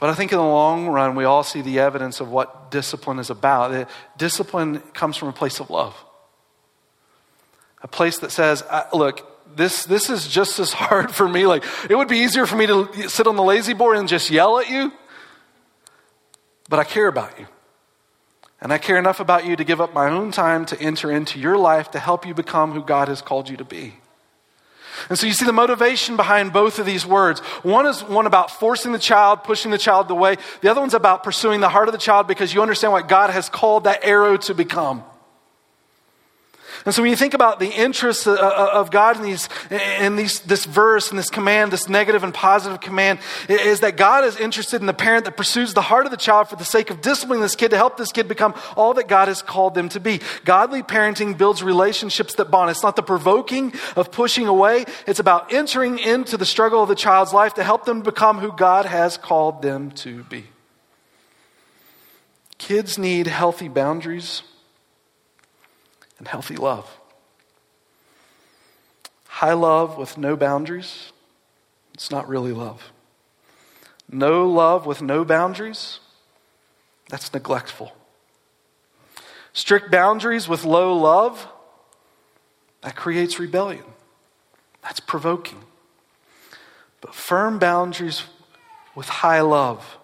But 0.00 0.08
I 0.08 0.14
think 0.14 0.32
in 0.32 0.38
the 0.38 0.44
long 0.44 0.88
run, 0.88 1.14
we 1.14 1.24
all 1.24 1.42
see 1.42 1.60
the 1.60 1.80
evidence 1.80 2.20
of 2.20 2.30
what 2.30 2.70
discipline 2.70 3.18
is 3.18 3.28
about. 3.28 3.86
Discipline 4.16 4.80
comes 4.94 5.18
from 5.18 5.28
a 5.28 5.32
place 5.32 5.60
of 5.60 5.68
love. 5.68 5.94
A 7.82 7.88
place 7.88 8.18
that 8.20 8.30
says, 8.32 8.64
look, 8.94 9.26
this, 9.54 9.84
this 9.84 10.08
is 10.08 10.26
just 10.26 10.58
as 10.58 10.72
hard 10.80 11.10
for 11.14 11.28
me. 11.28 11.46
Like, 11.46 11.64
it 11.90 11.96
would 11.96 12.08
be 12.08 12.20
easier 12.20 12.46
for 12.46 12.56
me 12.56 12.66
to 12.66 13.10
sit 13.10 13.26
on 13.26 13.36
the 13.36 13.42
La-Z-Boy 13.42 13.98
and 13.98 14.08
just 14.08 14.30
yell 14.30 14.58
at 14.58 14.70
you, 14.70 14.90
but 16.70 16.78
I 16.78 16.84
care 16.84 17.06
about 17.06 17.38
you. 17.38 17.46
And 18.62 18.72
I 18.72 18.78
care 18.78 18.98
enough 18.98 19.20
about 19.20 19.44
you 19.44 19.54
to 19.54 19.64
give 19.64 19.82
up 19.82 19.92
my 19.92 20.08
own 20.08 20.32
time 20.32 20.64
to 20.66 20.80
enter 20.80 21.12
into 21.12 21.38
your 21.38 21.58
life 21.58 21.90
to 21.90 21.98
help 21.98 22.26
you 22.26 22.32
become 22.32 22.72
who 22.72 22.82
God 22.82 23.08
has 23.08 23.20
called 23.20 23.50
you 23.50 23.58
to 23.58 23.64
be. 23.64 23.99
And 25.08 25.18
so 25.18 25.26
you 25.26 25.32
see 25.32 25.46
the 25.46 25.52
motivation 25.52 26.16
behind 26.16 26.52
both 26.52 26.78
of 26.78 26.86
these 26.86 27.06
words. 27.06 27.40
One 27.62 27.86
is 27.86 28.02
one 28.02 28.26
about 28.26 28.50
forcing 28.50 28.92
the 28.92 28.98
child, 28.98 29.44
pushing 29.44 29.70
the 29.70 29.78
child 29.78 30.10
away. 30.10 30.36
The 30.60 30.70
other 30.70 30.80
one's 30.80 30.94
about 30.94 31.22
pursuing 31.22 31.60
the 31.60 31.68
heart 31.68 31.88
of 31.88 31.92
the 31.92 31.98
child 31.98 32.26
because 32.26 32.52
you 32.52 32.62
understand 32.62 32.92
what 32.92 33.08
God 33.08 33.30
has 33.30 33.48
called 33.48 33.84
that 33.84 34.04
arrow 34.04 34.36
to 34.38 34.54
become. 34.54 35.02
And 36.86 36.94
so 36.94 37.02
when 37.02 37.10
you 37.10 37.16
think 37.16 37.34
about 37.34 37.60
the 37.60 37.68
interests 37.68 38.26
uh, 38.26 38.32
uh, 38.32 38.70
of 38.72 38.90
God 38.90 39.16
in, 39.16 39.22
these, 39.22 39.48
in 39.70 40.16
these, 40.16 40.40
this 40.40 40.64
verse 40.64 41.10
and 41.10 41.18
this 41.18 41.28
command, 41.28 41.72
this 41.72 41.88
negative 41.88 42.24
and 42.24 42.32
positive 42.32 42.80
command, 42.80 43.18
is 43.48 43.80
that 43.80 43.96
God 43.96 44.24
is 44.24 44.36
interested 44.36 44.80
in 44.80 44.86
the 44.86 44.94
parent 44.94 45.26
that 45.26 45.36
pursues 45.36 45.74
the 45.74 45.82
heart 45.82 46.06
of 46.06 46.10
the 46.10 46.16
child 46.16 46.48
for 46.48 46.56
the 46.56 46.64
sake 46.64 46.90
of 46.90 47.02
disciplining 47.02 47.42
this 47.42 47.54
kid 47.54 47.70
to 47.70 47.76
help 47.76 47.96
this 47.96 48.12
kid 48.12 48.28
become 48.28 48.54
all 48.76 48.94
that 48.94 49.08
God 49.08 49.28
has 49.28 49.42
called 49.42 49.74
them 49.74 49.88
to 49.90 50.00
be. 50.00 50.20
Godly 50.44 50.82
parenting 50.82 51.36
builds 51.36 51.62
relationships 51.62 52.34
that 52.36 52.50
bond. 52.50 52.70
It's 52.70 52.82
not 52.82 52.96
the 52.96 53.02
provoking 53.02 53.74
of 53.96 54.10
pushing 54.10 54.46
away, 54.46 54.86
it's 55.06 55.20
about 55.20 55.52
entering 55.52 55.98
into 55.98 56.36
the 56.36 56.46
struggle 56.46 56.82
of 56.82 56.88
the 56.88 56.94
child's 56.94 57.34
life 57.34 57.54
to 57.54 57.64
help 57.64 57.84
them 57.84 58.00
become 58.00 58.38
who 58.38 58.52
God 58.52 58.86
has 58.86 59.18
called 59.18 59.60
them 59.60 59.90
to 59.92 60.24
be. 60.24 60.46
Kids 62.56 62.98
need 62.98 63.26
healthy 63.26 63.68
boundaries 63.68 64.42
and 66.20 66.28
healthy 66.28 66.54
love. 66.54 67.00
High 69.26 69.54
love 69.54 69.96
with 69.96 70.18
no 70.18 70.36
boundaries, 70.36 71.12
it's 71.94 72.10
not 72.10 72.28
really 72.28 72.52
love. 72.52 72.92
No 74.12 74.46
love 74.46 74.86
with 74.86 75.00
no 75.00 75.24
boundaries, 75.24 75.98
that's 77.08 77.32
neglectful. 77.32 77.92
Strict 79.52 79.90
boundaries 79.90 80.46
with 80.46 80.64
low 80.64 80.94
love, 80.94 81.48
that 82.82 82.96
creates 82.96 83.38
rebellion. 83.38 83.84
That's 84.82 85.00
provoking. 85.00 85.62
But 87.00 87.14
firm 87.14 87.58
boundaries 87.58 88.24
with 88.94 89.06
high 89.06 89.40
love, 89.40 89.96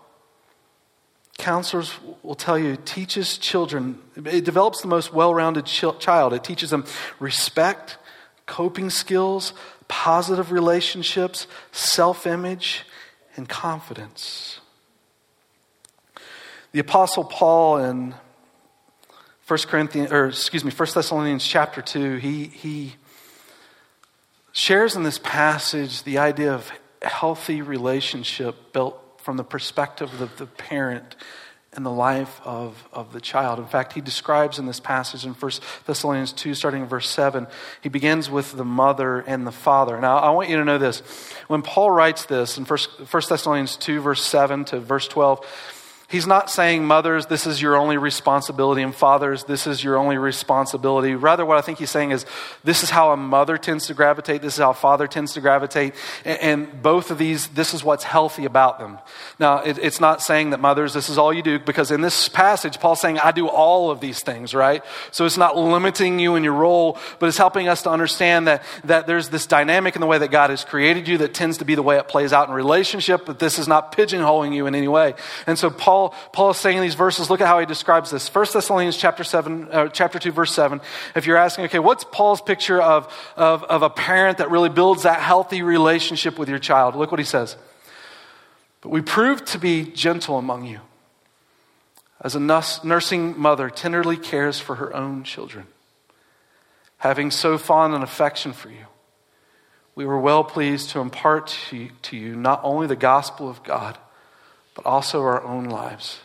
counselors 1.38 1.93
will 2.23 2.35
tell 2.35 2.59
you 2.59 2.76
teaches 2.85 3.38
children 3.38 3.99
it 4.16 4.45
develops 4.45 4.81
the 4.81 4.88
most 4.88 5.12
well-rounded 5.12 5.66
child. 5.66 6.33
It 6.33 6.43
teaches 6.43 6.71
them 6.71 6.85
respect 7.19 7.99
coping 8.47 8.90
skills 8.90 9.52
positive 9.88 10.50
relationships 10.50 11.47
self-image 11.73 12.85
and 13.37 13.49
confidence. 13.49 14.61
The 16.73 16.81
apostle 16.81 17.25
paul 17.25 17.78
in 17.78 18.14
1 19.47 19.59
corinthians 19.69 20.11
or 20.11 20.26
excuse 20.26 20.64
me 20.64 20.73
1 20.73 20.88
thessalonians 20.95 21.47
chapter 21.47 21.83
2 21.83 22.16
he 22.16 22.47
he 22.47 22.97
shares 24.52 24.97
in 24.97 25.02
this 25.02 25.19
passage 25.19 26.02
the 26.02 26.19
idea 26.19 26.52
of 26.52 26.73
healthy 27.02 27.62
relationship 27.62 28.73
built 28.73 29.00
from 29.26 29.37
the 29.37 29.42
perspective 29.42 30.21
of 30.21 30.38
the 30.38 30.47
parent 30.47 31.16
and 31.73 31.85
the 31.85 31.90
life 31.90 32.40
of, 32.45 32.88
of 32.92 33.12
the 33.12 33.21
child. 33.21 33.59
In 33.59 33.66
fact, 33.66 33.92
he 33.92 34.00
describes 34.00 34.61
in 34.61 34.66
this 34.66 34.78
passage 34.78 35.26
in 35.26 35.33
1 35.33 35.50
Thessalonians 35.85 36.33
2, 36.33 36.54
starting 36.54 36.83
in 36.83 36.88
verse 36.88 37.09
7, 37.09 37.49
he 37.80 37.88
begins 37.88 38.30
with 38.30 38.52
the 38.52 38.64
mother 38.64 39.18
and 39.18 39.45
the 39.45 39.50
father. 39.50 40.00
Now, 40.00 40.18
I 40.18 40.30
want 40.30 40.49
you 40.49 40.59
to 40.59 40.64
know 40.64 40.78
this. 40.78 41.00
When 41.49 41.62
Paul 41.62 41.90
writes 41.90 42.26
this 42.26 42.56
in 42.56 42.66
1, 42.66 42.78
1 43.11 43.23
Thessalonians 43.28 43.76
2, 43.76 44.00
verse 44.00 44.23
7 44.23 44.64
to 44.66 44.78
verse 44.78 45.09
12, 45.09 45.45
He's 46.08 46.26
not 46.26 46.50
saying, 46.50 46.84
mothers, 46.84 47.26
this 47.26 47.48
is 47.48 47.60
your 47.60 47.75
only 47.75 47.96
responsibility, 47.96 48.82
and 48.82 48.94
fathers, 48.94 49.42
this 49.42 49.66
is 49.66 49.82
your 49.82 49.96
only 49.96 50.18
responsibility. 50.18 51.16
Rather, 51.16 51.44
what 51.44 51.58
I 51.58 51.62
think 51.62 51.78
he's 51.78 51.90
saying 51.90 52.12
is, 52.12 52.25
this 52.62 52.84
is 52.84 52.90
how 52.90 53.10
a 53.10 53.16
mother 53.16 53.58
tends 53.58 53.88
to 53.88 53.94
gravitate, 53.94 54.40
this 54.40 54.54
is 54.54 54.60
how 54.60 54.70
a 54.70 54.75
father 54.75 55.08
tends 55.08 55.32
to 55.32 55.40
gravitate, 55.40 55.94
and, 56.25 56.38
and 56.40 56.82
both 56.82 57.10
of 57.10 57.18
these, 57.18 57.48
this 57.48 57.75
is 57.75 57.82
what's 57.82 58.04
healthy 58.04 58.44
about 58.44 58.78
them. 58.78 58.98
Now, 59.40 59.64
it, 59.64 59.78
it's 59.78 59.98
not 60.00 60.22
saying 60.22 60.50
that 60.50 60.60
mothers, 60.60 60.94
this 60.94 61.08
is 61.08 61.18
all 61.18 61.34
you 61.34 61.42
do, 61.42 61.58
because 61.58 61.90
in 61.90 62.02
this 62.02 62.28
passage, 62.28 62.78
Paul's 62.78 63.00
saying, 63.00 63.18
I 63.18 63.32
do 63.32 63.48
all 63.48 63.90
of 63.90 63.98
these 63.98 64.22
things, 64.22 64.54
right? 64.54 64.84
So 65.10 65.26
it's 65.26 65.36
not 65.36 65.56
limiting 65.56 66.20
you 66.20 66.36
in 66.36 66.44
your 66.44 66.52
role, 66.52 66.98
but 67.18 67.26
it's 67.26 67.38
helping 67.38 67.66
us 67.66 67.82
to 67.82 67.90
understand 67.90 68.46
that, 68.46 68.62
that 68.84 69.08
there's 69.08 69.30
this 69.30 69.46
dynamic 69.46 69.96
in 69.96 70.00
the 70.00 70.06
way 70.06 70.18
that 70.18 70.30
God 70.30 70.50
has 70.50 70.64
created 70.64 71.08
you 71.08 71.18
that 71.18 71.34
tends 71.34 71.58
to 71.58 71.64
be 71.64 71.75
the 71.75 71.82
way 71.82 71.98
it 71.98 72.06
plays 72.06 72.32
out 72.32 72.48
in 72.48 72.54
relationship, 72.54 73.26
but 73.26 73.40
this 73.40 73.58
is 73.58 73.66
not 73.66 73.90
pigeonholing 73.90 74.54
you 74.54 74.68
in 74.68 74.76
any 74.76 74.86
way. 74.86 75.14
And 75.48 75.58
so 75.58 75.68
Paul 75.68 75.95
Paul, 75.96 76.14
Paul 76.32 76.50
is 76.50 76.58
saying 76.58 76.76
in 76.76 76.82
these 76.82 76.94
verses, 76.94 77.30
look 77.30 77.40
at 77.40 77.46
how 77.46 77.58
he 77.58 77.64
describes 77.64 78.10
this. 78.10 78.28
1 78.28 78.46
Thessalonians 78.52 78.98
chapter, 78.98 79.24
7, 79.24 79.68
uh, 79.70 79.88
chapter 79.88 80.18
2, 80.18 80.30
verse 80.30 80.52
7. 80.52 80.82
If 81.14 81.26
you're 81.26 81.38
asking, 81.38 81.64
okay, 81.66 81.78
what's 81.78 82.04
Paul's 82.04 82.42
picture 82.42 82.82
of, 82.82 83.10
of, 83.34 83.64
of 83.64 83.80
a 83.80 83.88
parent 83.88 84.36
that 84.38 84.50
really 84.50 84.68
builds 84.68 85.04
that 85.04 85.20
healthy 85.20 85.62
relationship 85.62 86.38
with 86.38 86.50
your 86.50 86.58
child? 86.58 86.96
Look 86.96 87.10
what 87.10 87.18
he 87.18 87.24
says. 87.24 87.56
But 88.82 88.90
we 88.90 89.00
prove 89.00 89.42
to 89.46 89.58
be 89.58 89.84
gentle 89.84 90.36
among 90.36 90.66
you, 90.66 90.80
as 92.20 92.36
a 92.36 92.40
nursing 92.40 93.40
mother 93.40 93.70
tenderly 93.70 94.18
cares 94.18 94.60
for 94.60 94.74
her 94.74 94.94
own 94.94 95.24
children, 95.24 95.66
having 96.98 97.30
so 97.30 97.56
fond 97.56 97.94
an 97.94 98.02
affection 98.02 98.52
for 98.52 98.68
you. 98.68 98.84
We 99.94 100.04
were 100.04 100.20
well 100.20 100.44
pleased 100.44 100.90
to 100.90 101.00
impart 101.00 101.56
to 101.70 102.16
you 102.16 102.36
not 102.36 102.60
only 102.62 102.86
the 102.86 102.96
gospel 102.96 103.48
of 103.48 103.62
God, 103.62 103.96
but 104.76 104.87
also 104.87 105.23
our 105.23 105.42
own 105.42 105.64
lives 105.64 106.21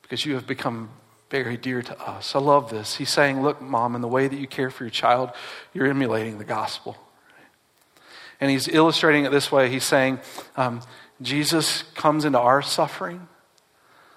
because 0.00 0.24
you 0.24 0.34
have 0.34 0.46
become 0.46 0.88
very 1.28 1.56
dear 1.56 1.82
to 1.82 2.00
us. 2.00 2.36
I 2.36 2.38
love 2.38 2.70
this. 2.70 2.96
He's 2.96 3.10
saying, 3.10 3.42
Look, 3.42 3.60
mom, 3.60 3.96
in 3.96 4.00
the 4.00 4.08
way 4.08 4.28
that 4.28 4.38
you 4.38 4.46
care 4.46 4.70
for 4.70 4.84
your 4.84 4.90
child, 4.90 5.30
you're 5.74 5.88
emulating 5.88 6.38
the 6.38 6.44
gospel. 6.44 6.96
And 8.40 8.50
he's 8.50 8.68
illustrating 8.68 9.24
it 9.24 9.32
this 9.32 9.50
way. 9.50 9.68
He's 9.68 9.84
saying, 9.84 10.20
um, 10.56 10.82
Jesus 11.20 11.82
comes 11.94 12.24
into 12.24 12.38
our 12.38 12.62
suffering. 12.62 13.26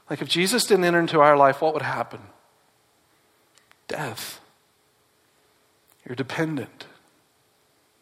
Like 0.10 0.22
if 0.22 0.28
Jesus 0.28 0.66
didn't 0.66 0.84
enter 0.84 1.00
into 1.00 1.20
our 1.20 1.38
life, 1.38 1.62
what 1.62 1.74
would 1.74 1.82
happen? 1.82 2.20
Death. 3.88 4.42
You're 6.06 6.16
dependent. 6.16 6.86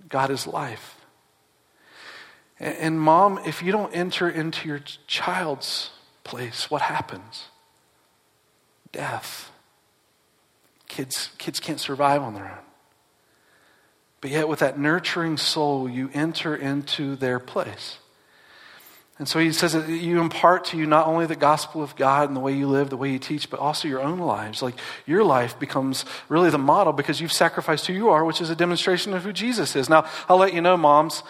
God 0.10 0.32
is 0.32 0.48
life. 0.48 0.97
And, 2.60 3.00
mom, 3.00 3.40
if 3.46 3.62
you 3.62 3.72
don't 3.72 3.94
enter 3.94 4.28
into 4.30 4.68
your 4.68 4.80
child's 5.06 5.92
place, 6.24 6.72
what 6.72 6.82
happens? 6.82 7.46
Death. 8.92 9.52
Kids, 10.88 11.30
kids 11.38 11.60
can't 11.60 11.80
survive 11.80 12.24
on 12.24 12.34
their 12.34 12.46
own. 12.46 12.66
But 14.22 14.32
yet, 14.32 14.48
with 14.48 14.60
that 14.60 14.80
nurturing 14.80 15.38
soul, 15.38 15.88
you 15.88 16.10
enter 16.14 16.56
into 16.56 17.16
their 17.16 17.38
place. 17.38 18.00
And 19.20 19.28
so 19.28 19.40
he 19.40 19.52
says 19.52 19.74
that 19.74 19.90
you 19.90 20.22
impart 20.22 20.66
to 20.66 20.78
you 20.78 20.86
not 20.86 21.08
only 21.08 21.26
the 21.26 21.36
gospel 21.36 21.82
of 21.82 21.96
God 21.96 22.28
and 22.28 22.36
the 22.36 22.40
way 22.40 22.54
you 22.54 22.68
live, 22.68 22.92
the 22.92 22.98
way 22.98 23.12
you 23.12 23.18
teach, 23.18 23.50
but 23.50 23.60
also 23.60 23.88
your 23.88 24.02
own 24.02 24.20
lives. 24.20 24.62
Like 24.62 24.76
your 25.08 25.24
life 25.24 25.60
becomes 25.60 26.06
really 26.30 26.52
the 26.52 26.60
model 26.60 26.94
because 26.94 27.20
you've 27.20 27.34
sacrificed 27.34 27.88
who 27.88 27.94
you 27.94 28.10
are, 28.10 28.24
which 28.24 28.42
is 28.42 28.52
a 28.52 28.56
demonstration 28.56 29.16
of 29.16 29.24
who 29.24 29.34
Jesus 29.34 29.76
is. 29.76 29.90
Now, 29.90 30.06
I'll 30.30 30.38
let 30.38 30.54
you 30.54 30.62
know, 30.62 30.78
moms, 30.78 31.24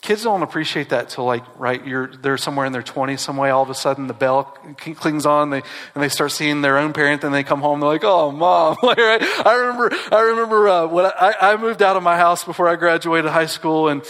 kids 0.00 0.22
don't 0.22 0.42
appreciate 0.42 0.88
that 0.90 1.10
till 1.10 1.24
like 1.24 1.44
right 1.58 1.86
you're 1.86 2.08
they're 2.16 2.38
somewhere 2.38 2.64
in 2.64 2.72
their 2.72 2.82
20s 2.82 3.18
some 3.18 3.36
way 3.36 3.50
all 3.50 3.62
of 3.62 3.70
a 3.70 3.74
sudden 3.74 4.06
the 4.06 4.14
bell 4.14 4.44
clings 4.76 5.26
on 5.26 5.44
and 5.44 5.52
they, 5.52 5.68
and 5.94 6.02
they 6.02 6.08
start 6.08 6.32
seeing 6.32 6.62
their 6.62 6.78
own 6.78 6.92
parent 6.92 7.22
and 7.22 7.34
they 7.34 7.44
come 7.44 7.60
home 7.60 7.80
they're 7.80 7.88
like 7.88 8.04
oh 8.04 8.30
mom 8.30 8.76
like, 8.82 8.98
right? 8.98 9.22
i 9.46 9.54
remember 9.54 9.90
i 10.10 10.20
remember 10.20 10.68
uh, 10.68 10.86
when 10.86 11.04
I, 11.04 11.34
I 11.40 11.56
moved 11.56 11.82
out 11.82 11.96
of 11.96 12.02
my 12.02 12.16
house 12.16 12.44
before 12.44 12.68
i 12.68 12.76
graduated 12.76 13.30
high 13.30 13.46
school 13.46 13.88
and 13.88 14.02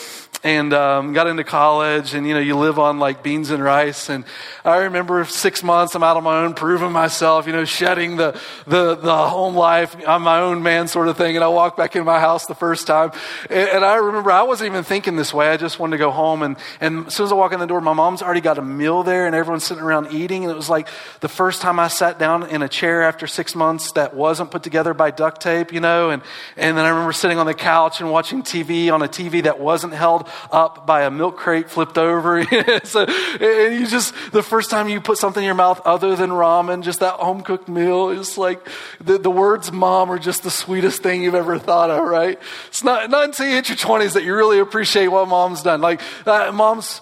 and 0.43 0.73
um, 0.73 1.13
got 1.13 1.27
into 1.27 1.45
college 1.45 2.15
and 2.15 2.27
you 2.27 2.33
know 2.33 2.41
you 2.41 2.57
live 2.57 2.79
on 2.79 2.99
like 2.99 3.23
beans 3.23 3.51
and 3.51 3.63
rice 3.63 4.09
and 4.09 4.25
i 4.65 4.79
remember 4.79 5.25
six 5.25 5.63
months 5.63 5.95
i'm 5.95 6.03
out 6.03 6.17
on 6.17 6.25
my 6.25 6.45
own 6.45 6.55
proving 6.55 6.93
myself 6.93 7.47
you 7.47 7.53
know 7.53 7.65
shedding 7.65 8.17
the 8.17 8.41
the, 8.67 8.95
the 8.95 9.17
home 9.29 9.55
life 9.55 9.95
i'm 10.07 10.23
my 10.23 10.41
own 10.41 10.63
man 10.63 10.89
sort 10.89 11.09
of 11.09 11.17
thing 11.17 11.37
and 11.37 11.45
i 11.45 11.49
walk 11.49 11.77
back 11.77 11.95
in 11.95 12.05
my 12.05 12.19
house 12.19 12.47
the 12.47 12.55
first 12.55 12.87
time 12.87 13.11
and, 13.51 13.69
and 13.69 13.85
i 13.85 13.97
remember 13.97 14.31
i 14.31 14.43
wasn't 14.43 14.67
even 14.67 14.83
thinking 14.83 15.17
this 15.17 15.35
way 15.35 15.49
i 15.49 15.57
just 15.57 15.79
wanted 15.81 15.97
to 15.97 15.99
go 15.99 16.11
home 16.11 16.43
and, 16.43 16.57
and 16.81 17.07
as 17.07 17.15
soon 17.15 17.27
as 17.27 17.33
i 17.33 17.35
walk 17.35 17.53
in 17.53 17.61
the 17.61 17.67
door 17.67 17.81
my 17.81 17.93
mom's 17.93 18.23
already 18.23 18.41
got 18.41 18.59
a 18.59 18.63
meal 18.63 19.03
there 19.03 19.27
and 19.27 19.35
everyone's 19.35 19.65
sitting 19.65 19.83
around 19.83 20.13
eating 20.13 20.45
and 20.45 20.53
it 20.53 20.57
was 20.57 20.69
like 20.69 20.89
the 21.21 21.29
first 21.29 21.63
time 21.63 21.79
i 21.79 21.89
sat 21.89 22.19
down 22.19 22.49
in 22.51 22.63
a 22.63 22.69
chair 22.69 23.03
after 23.03 23.27
six 23.27 23.55
months 23.55 23.93
that 23.93 24.15
wasn't 24.15 24.51
put 24.51 24.63
together 24.63 24.95
by 24.95 25.11
duct 25.11 25.41
tape 25.41 25.73
you 25.73 25.81
know 25.81 26.11
and, 26.11 26.23
and 26.57 26.77
then 26.77 26.85
i 26.85 26.89
remember 26.89 27.13
sitting 27.13 27.39
on 27.39 27.47
the 27.47 27.55
couch 27.55 28.01
and 28.01 28.11
watching 28.11 28.43
tv 28.43 28.93
on 28.93 29.03
a 29.03 29.09
tv 29.09 29.43
that 29.43 29.59
wasn't 29.59 29.93
held 29.93 30.29
up 30.53 30.87
by 30.87 31.03
a 31.03 31.11
milk 31.11 31.37
crate 31.37 31.71
flipped 31.71 31.99
over. 31.99 32.45
so, 32.85 33.05
and 33.05 33.81
you 33.81 33.87
just, 33.87 34.15
the 34.33 34.43
first 34.43 34.71
time 34.71 34.89
you 34.89 35.01
put 35.01 35.19
something 35.19 35.43
in 35.43 35.47
your 35.47 35.55
mouth 35.55 35.81
other 35.85 36.17
than 36.17 36.31
ramen, 36.31 36.83
just 36.83 37.01
that 37.01 37.15
home 37.15 37.43
cooked 37.43 37.69
meal, 37.69 38.11
it's 38.11 38.37
like 38.37 38.67
the, 39.01 39.19
the 39.19 39.31
words 39.31 39.71
mom 39.73 40.11
are 40.11 40.19
just 40.19 40.43
the 40.43 40.51
sweetest 40.51 41.03
thing 41.03 41.23
you've 41.23 41.35
ever 41.35 41.59
thought 41.59 41.91
of, 41.91 42.05
right? 42.05 42.39
It's 42.69 42.85
not, 42.85 43.11
not 43.11 43.25
until 43.25 43.47
you 43.47 43.55
hit 43.55 43.69
your 43.69 43.79
20s 43.79 44.15
that 44.15 44.25
you 44.25 44.35
really 44.35 44.59
appreciate 44.59 45.09
what 45.09 45.29
mom's 45.29 45.63
done. 45.63 45.70
Like, 45.77 46.01
uh, 46.27 46.51
mom's, 46.53 47.01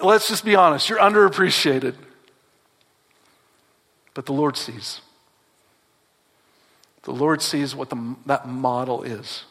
let's 0.00 0.28
just 0.28 0.44
be 0.44 0.54
honest, 0.54 0.88
you're 0.88 0.98
underappreciated. 0.98 1.94
But 4.14 4.26
the 4.26 4.32
Lord 4.32 4.56
sees. 4.56 5.00
The 7.02 7.12
Lord 7.12 7.40
sees 7.40 7.74
what 7.74 7.90
the, 7.90 8.16
that 8.26 8.48
model 8.48 9.02
is. 9.02 9.44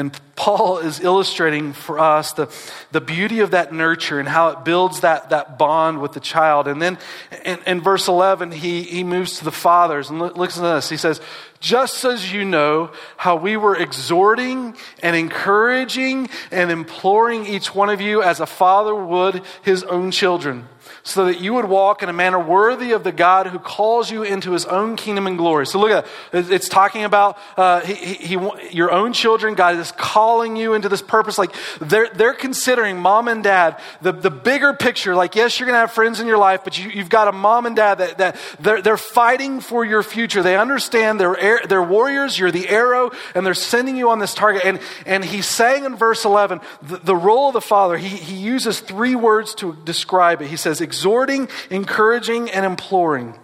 And 0.00 0.18
Paul 0.34 0.78
is 0.78 1.00
illustrating 1.00 1.74
for 1.74 1.98
us 1.98 2.32
the, 2.32 2.52
the 2.90 3.00
beauty 3.00 3.40
of 3.40 3.50
that 3.50 3.72
nurture 3.72 4.18
and 4.18 4.26
how 4.26 4.48
it 4.48 4.64
builds 4.64 5.00
that, 5.00 5.30
that 5.30 5.58
bond 5.58 6.00
with 6.00 6.12
the 6.12 6.20
child. 6.20 6.66
And 6.66 6.80
then 6.80 6.98
in, 7.44 7.58
in 7.66 7.80
verse 7.82 8.08
11, 8.08 8.50
he, 8.50 8.82
he 8.82 9.04
moves 9.04 9.38
to 9.38 9.44
the 9.44 9.52
fathers. 9.52 10.08
And 10.08 10.18
listen 10.18 10.62
to 10.62 10.70
this. 10.70 10.88
He 10.88 10.96
says, 10.96 11.20
Just 11.60 12.04
as 12.06 12.32
you 12.32 12.46
know 12.46 12.90
how 13.18 13.36
we 13.36 13.58
were 13.58 13.76
exhorting 13.76 14.74
and 15.02 15.14
encouraging 15.14 16.30
and 16.50 16.70
imploring 16.70 17.44
each 17.44 17.74
one 17.74 17.90
of 17.90 18.00
you 18.00 18.22
as 18.22 18.40
a 18.40 18.46
father 18.46 18.94
would 18.94 19.42
his 19.62 19.84
own 19.84 20.10
children 20.10 20.66
so 21.02 21.24
that 21.26 21.40
you 21.40 21.54
would 21.54 21.64
walk 21.64 22.02
in 22.02 22.08
a 22.08 22.12
manner 22.12 22.38
worthy 22.38 22.92
of 22.92 23.04
the 23.04 23.12
God 23.12 23.46
who 23.46 23.58
calls 23.58 24.10
you 24.10 24.22
into 24.22 24.52
his 24.52 24.64
own 24.66 24.96
kingdom 24.96 25.26
and 25.26 25.38
glory. 25.38 25.66
So 25.66 25.78
look 25.78 25.90
at 25.90 26.06
it. 26.32 26.50
It's 26.50 26.68
talking 26.68 27.04
about 27.04 27.38
uh, 27.56 27.80
he, 27.80 28.14
he, 28.14 28.50
your 28.70 28.90
own 28.90 29.12
children. 29.12 29.54
God 29.54 29.76
is 29.76 29.92
calling 29.92 30.56
you 30.56 30.74
into 30.74 30.88
this 30.88 31.02
purpose. 31.02 31.38
Like 31.38 31.54
they're, 31.80 32.08
they're 32.08 32.34
considering 32.34 32.98
mom 32.98 33.28
and 33.28 33.42
dad, 33.42 33.80
the, 34.02 34.12
the 34.12 34.30
bigger 34.30 34.72
picture. 34.72 35.14
Like, 35.14 35.34
yes, 35.34 35.58
you're 35.58 35.66
going 35.66 35.74
to 35.74 35.80
have 35.80 35.92
friends 35.92 36.20
in 36.20 36.26
your 36.26 36.38
life, 36.38 36.62
but 36.64 36.78
you, 36.78 36.90
have 37.00 37.08
got 37.08 37.28
a 37.28 37.32
mom 37.32 37.66
and 37.66 37.76
dad 37.76 37.98
that, 37.98 38.18
that 38.18 38.36
they're, 38.60 38.82
they're 38.82 38.96
fighting 38.96 39.60
for 39.60 39.84
your 39.84 40.02
future. 40.02 40.42
They 40.42 40.56
understand 40.56 41.20
they're, 41.20 41.60
they're 41.66 41.82
warriors. 41.82 42.38
You're 42.38 42.50
the 42.50 42.68
arrow, 42.68 43.10
and 43.34 43.44
they're 43.44 43.54
sending 43.54 43.96
you 43.96 44.10
on 44.10 44.18
this 44.18 44.34
target. 44.34 44.64
And, 44.64 44.80
and 45.06 45.24
he's 45.24 45.46
saying 45.46 45.84
in 45.84 45.96
verse 45.96 46.24
11, 46.24 46.60
the, 46.82 46.98
the 46.98 47.16
role 47.16 47.48
of 47.48 47.54
the 47.54 47.60
father, 47.60 47.96
he, 47.96 48.08
he 48.08 48.36
uses 48.36 48.80
three 48.80 49.14
words 49.14 49.54
to 49.56 49.76
describe 49.84 50.42
it. 50.42 50.48
He 50.48 50.56
says, 50.56 50.80
exhorting, 50.90 51.48
encouraging, 51.70 52.50
and 52.50 52.66
imploring. 52.66 53.38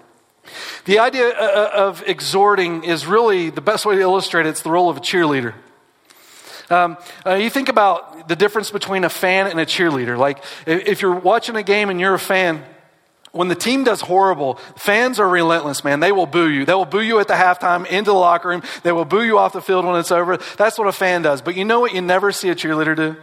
The 0.85 0.99
idea 0.99 1.29
uh, 1.29 1.31
uh, 1.31 1.71
of 1.87 2.03
exhorting 2.05 2.83
is 2.83 3.07
really 3.07 3.51
the 3.51 3.61
best 3.61 3.87
way 3.87 3.95
to 3.95 4.01
illustrate 4.01 4.47
it. 4.47 4.49
It's 4.49 4.63
the 4.63 4.71
role 4.71 4.91
of 4.91 4.97
a 4.97 5.01
cheerleader. 5.01 5.55
Um, 6.71 6.97
uh, 7.25 7.35
you 7.35 7.49
think 7.51 7.69
about 7.69 8.27
the 8.27 8.35
difference 8.35 8.73
between 8.73 9.05
a 9.05 9.09
fan 9.09 9.47
and 9.47 9.61
a 9.61 9.67
cheerleader. 9.67 10.19
Like, 10.19 10.43
if 10.67 11.03
you're 11.03 11.15
watching 11.15 11.55
a 11.55 11.63
game 11.63 11.89
and 11.89 12.01
you're 12.01 12.15
a 12.15 12.19
fan, 12.19 12.65
when 13.31 13.47
the 13.47 13.55
team 13.55 13.85
does 13.85 14.01
horrible, 14.01 14.55
fans 14.77 15.21
are 15.21 15.29
relentless, 15.29 15.85
man. 15.85 16.01
They 16.01 16.11
will 16.11 16.27
boo 16.27 16.49
you. 16.51 16.65
They 16.65 16.75
will 16.75 16.85
boo 16.85 17.01
you 17.01 17.21
at 17.21 17.29
the 17.29 17.35
halftime, 17.35 17.87
into 17.87 18.11
the 18.11 18.19
locker 18.19 18.49
room. 18.49 18.63
They 18.83 18.91
will 18.91 19.05
boo 19.05 19.23
you 19.23 19.39
off 19.39 19.53
the 19.53 19.63
field 19.63 19.85
when 19.85 19.95
it's 20.01 20.11
over. 20.11 20.39
That's 20.59 20.79
what 20.79 20.89
a 20.89 20.93
fan 20.93 21.23
does. 21.23 21.43
But 21.43 21.55
you 21.55 21.65
know 21.65 21.79
what 21.79 21.95
you 21.95 22.01
never 22.01 22.33
see 22.33 22.49
a 22.49 22.57
cheerleader 22.57 22.97
do? 22.97 23.17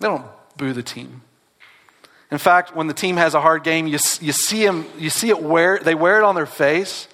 They 0.00 0.08
don't 0.08 0.24
boo 0.56 0.72
the 0.72 0.82
team. 0.82 1.20
In 2.34 2.38
fact, 2.38 2.74
when 2.74 2.88
the 2.88 2.94
team 2.94 3.16
has 3.16 3.34
a 3.34 3.40
hard 3.40 3.62
game, 3.62 3.86
you, 3.86 4.00
you 4.20 4.32
see 4.32 4.66
them, 4.66 4.86
you 4.98 5.08
see 5.08 5.28
it 5.28 5.40
wear, 5.40 5.78
they 5.78 5.94
wear 5.94 6.18
it 6.18 6.24
on 6.24 6.34
their 6.34 6.46
face. 6.46 7.06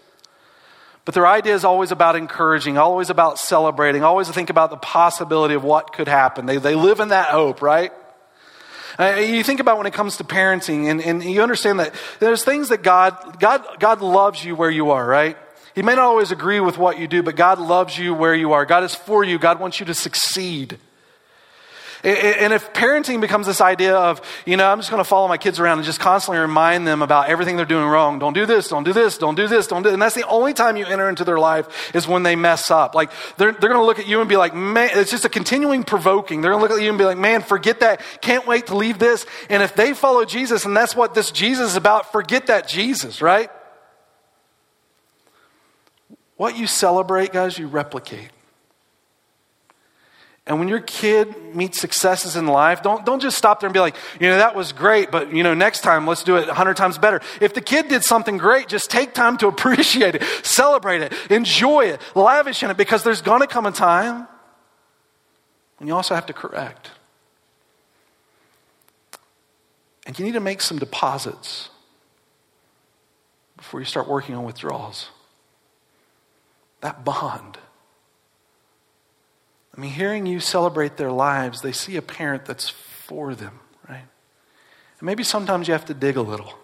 But 1.04 1.12
their 1.12 1.26
idea 1.26 1.54
is 1.54 1.62
always 1.62 1.92
about 1.92 2.16
encouraging, 2.16 2.78
always 2.78 3.10
about 3.10 3.38
celebrating, 3.38 4.02
always 4.02 4.28
to 4.28 4.32
think 4.32 4.48
about 4.48 4.70
the 4.70 4.78
possibility 4.78 5.52
of 5.52 5.62
what 5.62 5.92
could 5.92 6.08
happen. 6.08 6.46
They, 6.46 6.56
they 6.56 6.74
live 6.74 7.00
in 7.00 7.08
that 7.08 7.28
hope, 7.28 7.60
right? 7.60 7.92
Uh, 8.98 9.16
you 9.16 9.44
think 9.44 9.60
about 9.60 9.76
when 9.76 9.86
it 9.86 9.92
comes 9.92 10.16
to 10.16 10.24
parenting, 10.24 10.90
and, 10.90 11.02
and 11.02 11.22
you 11.22 11.42
understand 11.42 11.80
that 11.80 11.94
there's 12.18 12.42
things 12.42 12.70
that 12.70 12.82
God, 12.82 13.38
God, 13.38 13.62
God 13.78 14.00
loves 14.00 14.42
you 14.42 14.56
where 14.56 14.70
you 14.70 14.92
are, 14.92 15.06
right? 15.06 15.36
He 15.74 15.82
may 15.82 15.96
not 15.96 16.04
always 16.04 16.32
agree 16.32 16.60
with 16.60 16.78
what 16.78 16.98
you 16.98 17.06
do, 17.06 17.22
but 17.22 17.36
God 17.36 17.58
loves 17.58 17.98
you 17.98 18.14
where 18.14 18.34
you 18.34 18.54
are. 18.54 18.64
God 18.64 18.84
is 18.84 18.94
for 18.94 19.22
you. 19.22 19.38
God 19.38 19.60
wants 19.60 19.80
you 19.80 19.84
to 19.84 19.94
succeed. 19.94 20.78
And 22.02 22.54
if 22.54 22.72
parenting 22.72 23.20
becomes 23.20 23.46
this 23.46 23.60
idea 23.60 23.94
of, 23.94 24.22
you 24.46 24.56
know, 24.56 24.70
I'm 24.70 24.78
just 24.78 24.90
going 24.90 25.02
to 25.02 25.08
follow 25.08 25.28
my 25.28 25.36
kids 25.36 25.60
around 25.60 25.78
and 25.78 25.84
just 25.84 26.00
constantly 26.00 26.40
remind 26.40 26.86
them 26.86 27.02
about 27.02 27.28
everything 27.28 27.56
they're 27.56 27.66
doing 27.66 27.86
wrong. 27.86 28.18
Don't 28.18 28.32
do 28.32 28.46
this, 28.46 28.68
don't 28.68 28.84
do 28.84 28.94
this, 28.94 29.18
don't 29.18 29.34
do 29.34 29.46
this, 29.46 29.66
don't 29.66 29.82
do 29.82 29.90
And 29.90 30.00
that's 30.00 30.14
the 30.14 30.26
only 30.26 30.54
time 30.54 30.78
you 30.78 30.86
enter 30.86 31.10
into 31.10 31.24
their 31.24 31.38
life 31.38 31.94
is 31.94 32.08
when 32.08 32.22
they 32.22 32.36
mess 32.36 32.70
up. 32.70 32.94
Like, 32.94 33.10
they're, 33.36 33.52
they're 33.52 33.68
going 33.68 33.80
to 33.80 33.84
look 33.84 33.98
at 33.98 34.08
you 34.08 34.20
and 34.20 34.28
be 34.28 34.38
like, 34.38 34.54
man, 34.54 34.90
it's 34.94 35.10
just 35.10 35.26
a 35.26 35.28
continuing 35.28 35.82
provoking. 35.82 36.40
They're 36.40 36.52
going 36.52 36.62
to 36.62 36.68
look 36.68 36.78
at 36.78 36.82
you 36.82 36.88
and 36.88 36.98
be 36.98 37.04
like, 37.04 37.18
man, 37.18 37.42
forget 37.42 37.80
that. 37.80 38.00
Can't 38.22 38.46
wait 38.46 38.68
to 38.68 38.76
leave 38.76 38.98
this. 38.98 39.26
And 39.50 39.62
if 39.62 39.74
they 39.74 39.92
follow 39.92 40.24
Jesus, 40.24 40.64
and 40.64 40.74
that's 40.74 40.96
what 40.96 41.12
this 41.12 41.30
Jesus 41.30 41.72
is 41.72 41.76
about, 41.76 42.12
forget 42.12 42.46
that 42.46 42.66
Jesus, 42.66 43.20
right? 43.20 43.50
What 46.36 46.56
you 46.56 46.66
celebrate, 46.66 47.32
guys, 47.32 47.58
you 47.58 47.66
replicate. 47.66 48.30
And 50.50 50.58
when 50.58 50.66
your 50.66 50.80
kid 50.80 51.54
meets 51.54 51.80
successes 51.80 52.34
in 52.34 52.48
life, 52.48 52.82
don't, 52.82 53.06
don't 53.06 53.22
just 53.22 53.38
stop 53.38 53.60
there 53.60 53.68
and 53.68 53.72
be 53.72 53.78
like, 53.78 53.94
you 54.18 54.28
know, 54.28 54.38
that 54.38 54.56
was 54.56 54.72
great, 54.72 55.12
but, 55.12 55.32
you 55.32 55.44
know, 55.44 55.54
next 55.54 55.82
time 55.82 56.08
let's 56.08 56.24
do 56.24 56.38
it 56.38 56.48
100 56.48 56.76
times 56.76 56.98
better. 56.98 57.20
If 57.40 57.54
the 57.54 57.60
kid 57.60 57.86
did 57.86 58.02
something 58.02 58.36
great, 58.36 58.66
just 58.66 58.90
take 58.90 59.14
time 59.14 59.36
to 59.36 59.46
appreciate 59.46 60.16
it, 60.16 60.24
celebrate 60.42 61.02
it, 61.02 61.12
enjoy 61.30 61.82
it, 61.82 62.00
lavish 62.16 62.64
in 62.64 62.70
it, 62.72 62.76
because 62.76 63.04
there's 63.04 63.22
going 63.22 63.42
to 63.42 63.46
come 63.46 63.64
a 63.64 63.70
time 63.70 64.26
when 65.78 65.86
you 65.86 65.94
also 65.94 66.16
have 66.16 66.26
to 66.26 66.32
correct. 66.32 66.90
And 70.04 70.18
you 70.18 70.24
need 70.24 70.34
to 70.34 70.40
make 70.40 70.62
some 70.62 70.80
deposits 70.80 71.70
before 73.56 73.78
you 73.78 73.86
start 73.86 74.08
working 74.08 74.34
on 74.34 74.42
withdrawals. 74.42 75.10
That 76.80 77.04
bond 77.04 77.56
I 79.76 79.80
mean, 79.80 79.92
hearing 79.92 80.26
you 80.26 80.40
celebrate 80.40 80.96
their 80.96 81.12
lives, 81.12 81.62
they 81.62 81.72
see 81.72 81.96
a 81.96 82.02
parent 82.02 82.44
that's 82.44 82.68
for 82.68 83.34
them, 83.34 83.60
right? 83.88 84.04
And 84.98 85.06
maybe 85.06 85.22
sometimes 85.22 85.68
you 85.68 85.72
have 85.72 85.86
to 85.86 85.94
dig 85.94 86.16
a 86.16 86.22
little. 86.22 86.54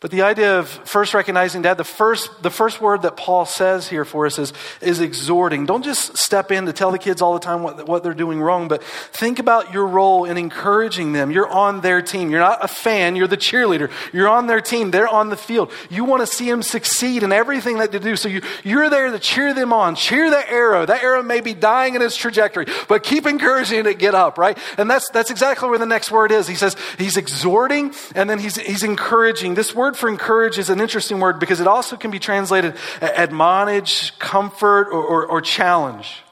But 0.00 0.10
the 0.10 0.20
idea 0.20 0.58
of 0.58 0.68
first 0.68 1.14
recognizing 1.14 1.62
dad, 1.62 1.78
the 1.78 1.84
first, 1.84 2.42
the 2.42 2.50
first 2.50 2.82
word 2.82 3.00
that 3.02 3.16
Paul 3.16 3.46
says 3.46 3.88
here 3.88 4.04
for 4.04 4.26
us 4.26 4.38
is, 4.38 4.52
is 4.82 5.00
exhorting. 5.00 5.64
Don't 5.64 5.82
just 5.82 6.18
step 6.18 6.52
in 6.52 6.66
to 6.66 6.74
tell 6.74 6.90
the 6.90 6.98
kids 6.98 7.22
all 7.22 7.32
the 7.32 7.40
time 7.40 7.62
what, 7.62 7.88
what 7.88 8.02
they're 8.02 8.12
doing 8.12 8.38
wrong, 8.38 8.68
but 8.68 8.84
think 8.84 9.38
about 9.38 9.72
your 9.72 9.86
role 9.86 10.26
in 10.26 10.36
encouraging 10.36 11.14
them. 11.14 11.30
You're 11.30 11.48
on 11.48 11.80
their 11.80 12.02
team. 12.02 12.30
You're 12.30 12.40
not 12.40 12.62
a 12.62 12.68
fan, 12.68 13.16
you're 13.16 13.26
the 13.26 13.38
cheerleader. 13.38 13.90
You're 14.12 14.28
on 14.28 14.48
their 14.48 14.60
team. 14.60 14.90
They're 14.90 15.08
on 15.08 15.30
the 15.30 15.36
field. 15.36 15.72
You 15.88 16.04
want 16.04 16.20
to 16.20 16.26
see 16.26 16.50
them 16.50 16.62
succeed 16.62 17.22
in 17.22 17.32
everything 17.32 17.78
that 17.78 17.90
they 17.90 17.98
do. 17.98 18.16
So 18.16 18.28
you, 18.28 18.42
you're 18.64 18.90
there 18.90 19.10
to 19.10 19.18
cheer 19.18 19.54
them 19.54 19.72
on. 19.72 19.94
Cheer 19.94 20.28
the 20.28 20.50
arrow. 20.50 20.84
That 20.84 21.02
arrow 21.02 21.22
may 21.22 21.40
be 21.40 21.54
dying 21.54 21.94
in 21.94 22.02
its 22.02 22.18
trajectory, 22.18 22.66
but 22.86 23.02
keep 23.02 23.24
encouraging 23.24 23.86
it 23.86 23.98
get 23.98 24.14
up, 24.14 24.36
right? 24.36 24.58
And 24.76 24.90
that's, 24.90 25.08
that's 25.08 25.30
exactly 25.30 25.70
where 25.70 25.78
the 25.78 25.86
next 25.86 26.10
word 26.10 26.32
is. 26.32 26.46
He 26.46 26.54
says 26.54 26.76
he's 26.98 27.16
exhorting 27.16 27.94
and 28.14 28.28
then 28.28 28.38
he's, 28.38 28.56
he's 28.56 28.82
encouraging. 28.82 29.54
This 29.54 29.74
word 29.74 29.85
word 29.86 29.96
for 29.96 30.08
encourage 30.08 30.58
is 30.58 30.68
an 30.68 30.80
interesting 30.80 31.20
word 31.20 31.38
because 31.38 31.60
it 31.60 31.68
also 31.68 31.96
can 31.96 32.10
be 32.10 32.18
translated 32.18 32.74
admonish, 33.00 34.10
comfort, 34.18 34.88
or, 34.88 35.00
or, 35.00 35.26
or 35.26 35.40
challenge. 35.40 36.22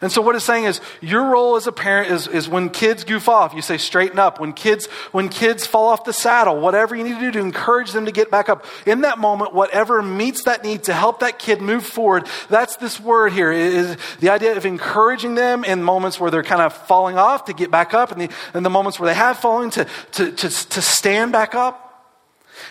And 0.00 0.12
so 0.12 0.22
what 0.22 0.36
it's 0.36 0.44
saying 0.44 0.66
is 0.66 0.80
your 1.00 1.24
role 1.32 1.56
as 1.56 1.66
a 1.66 1.72
parent 1.72 2.12
is, 2.12 2.28
is 2.28 2.48
when 2.48 2.70
kids 2.70 3.02
goof 3.02 3.28
off, 3.28 3.54
you 3.54 3.62
say 3.62 3.76
straighten 3.76 4.20
up. 4.20 4.38
When 4.38 4.52
kids, 4.52 4.86
when 5.10 5.28
kids 5.28 5.66
fall 5.66 5.86
off 5.86 6.04
the 6.04 6.12
saddle, 6.12 6.60
whatever 6.60 6.94
you 6.94 7.02
need 7.02 7.14
to 7.14 7.20
do 7.20 7.30
to 7.32 7.40
encourage 7.40 7.90
them 7.90 8.04
to 8.04 8.12
get 8.12 8.30
back 8.30 8.48
up. 8.48 8.66
In 8.86 9.00
that 9.00 9.18
moment, 9.18 9.52
whatever 9.52 10.00
meets 10.00 10.44
that 10.44 10.62
need 10.62 10.84
to 10.84 10.94
help 10.94 11.20
that 11.20 11.40
kid 11.40 11.60
move 11.60 11.84
forward, 11.84 12.28
that's 12.48 12.76
this 12.76 13.00
word 13.00 13.32
here 13.32 13.50
is 13.50 13.96
the 14.20 14.30
idea 14.30 14.56
of 14.56 14.64
encouraging 14.64 15.34
them 15.34 15.64
in 15.64 15.82
moments 15.82 16.20
where 16.20 16.30
they're 16.30 16.44
kind 16.44 16.62
of 16.62 16.72
falling 16.72 17.18
off 17.18 17.46
to 17.46 17.52
get 17.52 17.72
back 17.72 17.94
up 17.94 18.12
and 18.12 18.20
the, 18.20 18.30
in 18.54 18.62
the 18.62 18.70
moments 18.70 19.00
where 19.00 19.08
they 19.08 19.18
have 19.18 19.38
fallen 19.38 19.70
to, 19.70 19.86
to, 20.12 20.30
to, 20.30 20.48
to 20.48 20.82
stand 20.82 21.32
back 21.32 21.56
up. 21.56 21.83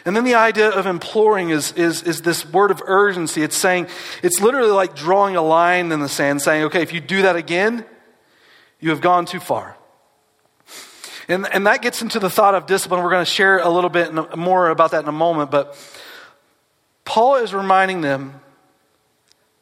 And 0.05 0.15
then 0.15 0.25
the 0.25 0.35
idea 0.35 0.69
of 0.69 0.85
imploring 0.85 1.49
is, 1.49 1.71
is, 1.73 2.03
is 2.03 2.21
this 2.21 2.45
word 2.45 2.71
of 2.71 2.81
urgency. 2.85 3.41
It's 3.41 3.55
saying, 3.55 3.87
it's 4.21 4.41
literally 4.41 4.71
like 4.71 4.95
drawing 4.95 5.35
a 5.37 5.41
line 5.41 5.91
in 5.91 6.01
the 6.01 6.09
sand, 6.09 6.41
saying, 6.41 6.63
okay, 6.65 6.81
if 6.81 6.91
you 6.91 6.99
do 6.99 7.21
that 7.21 7.37
again, 7.37 7.85
you 8.81 8.89
have 8.89 8.99
gone 8.99 9.25
too 9.25 9.39
far. 9.39 9.77
And, 11.29 11.47
and 11.53 11.67
that 11.67 11.81
gets 11.81 12.01
into 12.01 12.19
the 12.19 12.29
thought 12.29 12.53
of 12.53 12.65
discipline. 12.65 13.01
We're 13.01 13.11
going 13.11 13.25
to 13.25 13.31
share 13.31 13.59
a 13.59 13.69
little 13.69 13.89
bit 13.89 14.37
more 14.37 14.69
about 14.69 14.91
that 14.91 15.03
in 15.03 15.07
a 15.07 15.13
moment. 15.13 15.51
But 15.51 15.77
Paul 17.05 17.35
is 17.35 17.53
reminding 17.53 18.01
them 18.01 18.41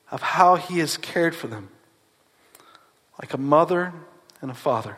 of 0.10 0.24
how 0.24 0.56
he 0.56 0.80
has 0.80 0.98
cared 0.98 1.36
for 1.36 1.46
them, 1.46 1.70
like 3.22 3.36
a 3.36 3.38
mother 3.38 3.94
and 4.42 4.50
a 4.50 4.56
father. 4.56 4.98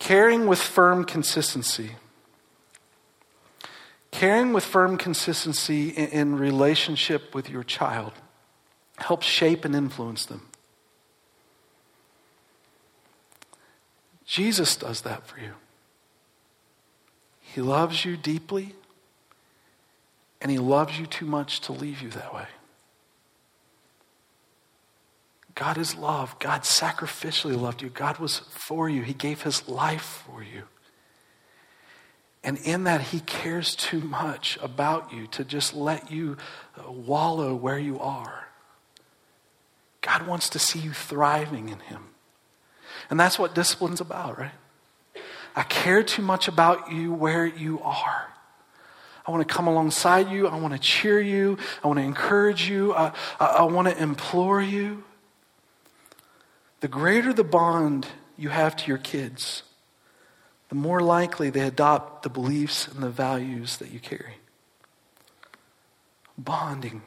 Caring 0.00 0.48
with 0.48 0.58
firm 0.58 1.04
consistency 1.04 1.92
Caring 4.14 4.52
with 4.52 4.64
firm 4.64 4.96
consistency 4.96 5.88
in, 5.88 6.38
relationship 6.38 7.34
with 7.34 7.50
your 7.50 7.64
child 7.64 8.12
helps 8.98 9.26
shape 9.26 9.64
and 9.64 9.74
influence 9.74 10.24
them. 10.24 10.50
Jesus 14.24 14.76
does 14.76 15.00
that 15.00 15.26
for 15.26 15.40
you. 15.40 15.54
He 17.40 17.60
loves 17.60 18.04
you 18.04 18.16
deeply, 18.16 18.76
and 20.40 20.48
He 20.48 20.58
loves 20.58 20.96
you 20.96 21.06
too 21.06 21.26
much 21.26 21.58
to 21.62 21.72
leave 21.72 22.00
you 22.00 22.10
that 22.10 22.32
way. 22.32 22.46
God 25.56 25.76
is 25.76 25.96
love. 25.96 26.38
God 26.38 26.62
sacrificially 26.62 27.60
loved 27.60 27.82
you. 27.82 27.88
God 27.88 28.18
was 28.18 28.38
for 28.38 28.88
you. 28.88 29.02
He 29.02 29.12
gave 29.12 29.42
His 29.42 29.68
life 29.68 30.24
for 30.24 30.40
you. 30.40 30.62
And 32.44 32.58
in 32.58 32.84
that, 32.84 33.00
He 33.00 33.20
cares 33.20 33.74
too 33.74 34.00
much 34.00 34.58
about 34.62 35.12
you 35.12 35.26
to 35.28 35.44
just 35.44 35.74
let 35.74 36.12
you 36.12 36.36
uh, 36.78 36.92
wallow 36.92 37.54
where 37.54 37.78
you 37.78 37.98
are. 37.98 38.48
God 40.02 40.26
wants 40.26 40.50
to 40.50 40.58
see 40.58 40.78
you 40.78 40.92
thriving 40.92 41.70
in 41.70 41.80
Him. 41.80 42.04
And 43.10 43.18
that's 43.18 43.38
what 43.38 43.54
discipline's 43.54 44.00
about, 44.00 44.38
right? 44.38 44.52
I 45.56 45.62
care 45.62 46.02
too 46.02 46.22
much 46.22 46.46
about 46.46 46.92
you 46.92 47.12
where 47.12 47.46
you 47.46 47.80
are. 47.80 48.28
I 49.26 49.30
want 49.30 49.46
to 49.46 49.54
come 49.54 49.66
alongside 49.66 50.30
you. 50.30 50.46
I 50.46 50.56
want 50.58 50.74
to 50.74 50.80
cheer 50.80 51.20
you. 51.20 51.56
I 51.82 51.86
want 51.86 51.98
to 51.98 52.04
encourage 52.04 52.68
you. 52.68 52.92
I, 52.92 53.12
I, 53.40 53.46
I 53.46 53.62
want 53.62 53.88
to 53.88 54.02
implore 54.02 54.60
you. 54.60 55.02
The 56.80 56.88
greater 56.88 57.32
the 57.32 57.44
bond 57.44 58.06
you 58.36 58.50
have 58.50 58.76
to 58.76 58.88
your 58.88 58.98
kids, 58.98 59.62
the 60.68 60.74
more 60.74 61.00
likely 61.00 61.50
they 61.50 61.60
adopt 61.60 62.22
the 62.22 62.28
beliefs 62.28 62.88
and 62.88 63.02
the 63.02 63.10
values 63.10 63.76
that 63.78 63.90
you 63.90 64.00
carry. 64.00 64.34
Bonding 66.36 67.02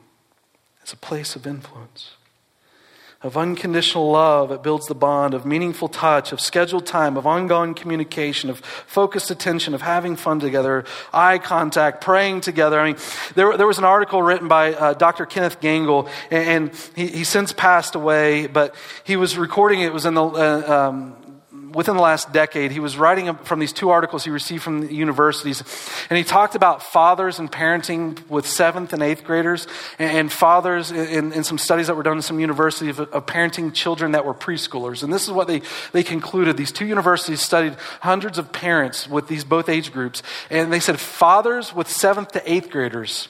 is 0.86 0.94
a 0.94 0.98
place 0.98 1.36
of 1.36 1.46
influence, 1.46 2.12
of 3.22 3.36
unconditional 3.36 4.10
love. 4.10 4.52
It 4.52 4.64
builds 4.64 4.88
the 4.88 4.96
bond 4.96 5.34
of 5.34 5.46
meaningful 5.46 5.90
touch, 5.90 6.32
of 6.32 6.40
scheduled 6.40 6.86
time, 6.86 7.18
of 7.18 7.28
ongoing 7.28 7.74
communication, 7.74 8.50
of 8.50 8.60
focused 8.60 9.30
attention, 9.30 9.74
of 9.74 9.82
having 9.82 10.16
fun 10.16 10.40
together, 10.40 10.86
eye 11.12 11.40
contact, 11.40 12.00
praying 12.00 12.40
together. 12.40 12.80
I 12.80 12.94
mean, 12.94 12.98
there, 13.36 13.58
there 13.58 13.68
was 13.68 13.80
an 13.80 13.84
article 13.84 14.22
written 14.22 14.48
by 14.48 14.74
uh, 14.74 14.94
Dr. 14.94 15.26
Kenneth 15.26 15.60
Gangel, 15.60 16.08
and, 16.32 16.48
and 16.48 16.90
he, 16.96 17.08
he, 17.08 17.24
since 17.26 17.52
passed 17.52 17.96
away, 17.96 18.48
but 18.48 18.76
he 19.04 19.18
was 19.18 19.38
recording 19.38 19.82
it 19.82 19.92
was 19.92 20.06
in 20.06 20.14
the. 20.14 20.24
Uh, 20.24 20.90
um, 20.90 21.27
within 21.74 21.96
the 21.96 22.02
last 22.02 22.32
decade, 22.32 22.72
he 22.72 22.80
was 22.80 22.98
writing 22.98 23.34
from 23.38 23.60
these 23.60 23.74
two 23.74 23.90
articles 23.90 24.24
he 24.24 24.30
received 24.30 24.64
from 24.64 24.82
the 24.82 24.94
universities. 24.94 25.64
And 26.10 26.18
he 26.18 26.24
talked 26.24 26.56
about 26.56 26.84
fathers 26.84 27.40
and 27.40 27.52
parenting 27.52 28.28
with 28.30 28.48
seventh 28.48 28.94
and 28.94 29.02
eighth 29.02 29.24
graders, 29.24 29.68
and, 30.00 30.18
and 30.18 30.32
fathers 30.32 30.92
in, 30.92 31.34
in, 31.34 31.44
some 31.44 31.58
studies 31.58 31.88
that 31.88 31.96
were 31.96 32.04
done 32.04 32.18
in 32.18 32.22
some 32.22 32.40
universities 32.40 33.00
of, 33.00 33.12
of, 33.12 33.26
parenting 33.26 33.74
children 33.74 34.12
that 34.14 34.26
were 34.26 34.34
preschoolers. 34.34 35.04
And 35.04 35.12
this 35.12 35.24
is 35.24 35.32
what 35.32 35.48
they, 35.48 35.62
they 35.92 36.04
concluded. 36.04 36.58
These 36.58 36.72
two 36.72 36.86
universities 36.86 37.42
studied 37.42 37.76
hundreds 38.02 38.38
of 38.38 38.52
parents 38.52 39.08
with 39.08 39.28
these 39.28 39.44
both 39.44 39.70
age 39.70 39.92
groups. 39.92 40.24
And 40.50 40.72
they 40.72 40.80
said 40.80 41.00
fathers 41.00 41.74
with 41.74 41.90
seventh 41.90 42.32
to 42.34 42.52
eighth 42.52 42.70
graders 42.70 43.30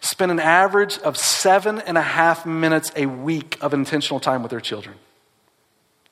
spend 0.00 0.30
an 0.30 0.40
average 0.40 0.98
of 0.98 1.16
seven 1.16 1.80
and 1.80 1.96
a 1.98 2.02
half 2.02 2.46
minutes 2.46 2.92
a 2.96 3.06
week 3.06 3.56
of 3.60 3.74
intentional 3.74 4.20
time 4.20 4.42
with 4.42 4.50
their 4.50 4.60
children. 4.60 4.96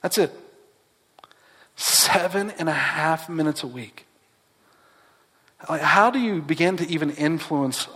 That's 0.02 0.18
it. 0.18 0.32
Seven 1.76 2.50
and 2.58 2.68
a 2.68 2.72
half 2.72 3.28
minutes 3.28 3.62
a 3.62 3.66
week. 3.66 4.06
Like, 5.68 5.80
how 5.80 6.10
do 6.10 6.18
you 6.18 6.42
begin 6.42 6.76
to 6.76 6.88
even 6.88 7.10
influence 7.10 7.88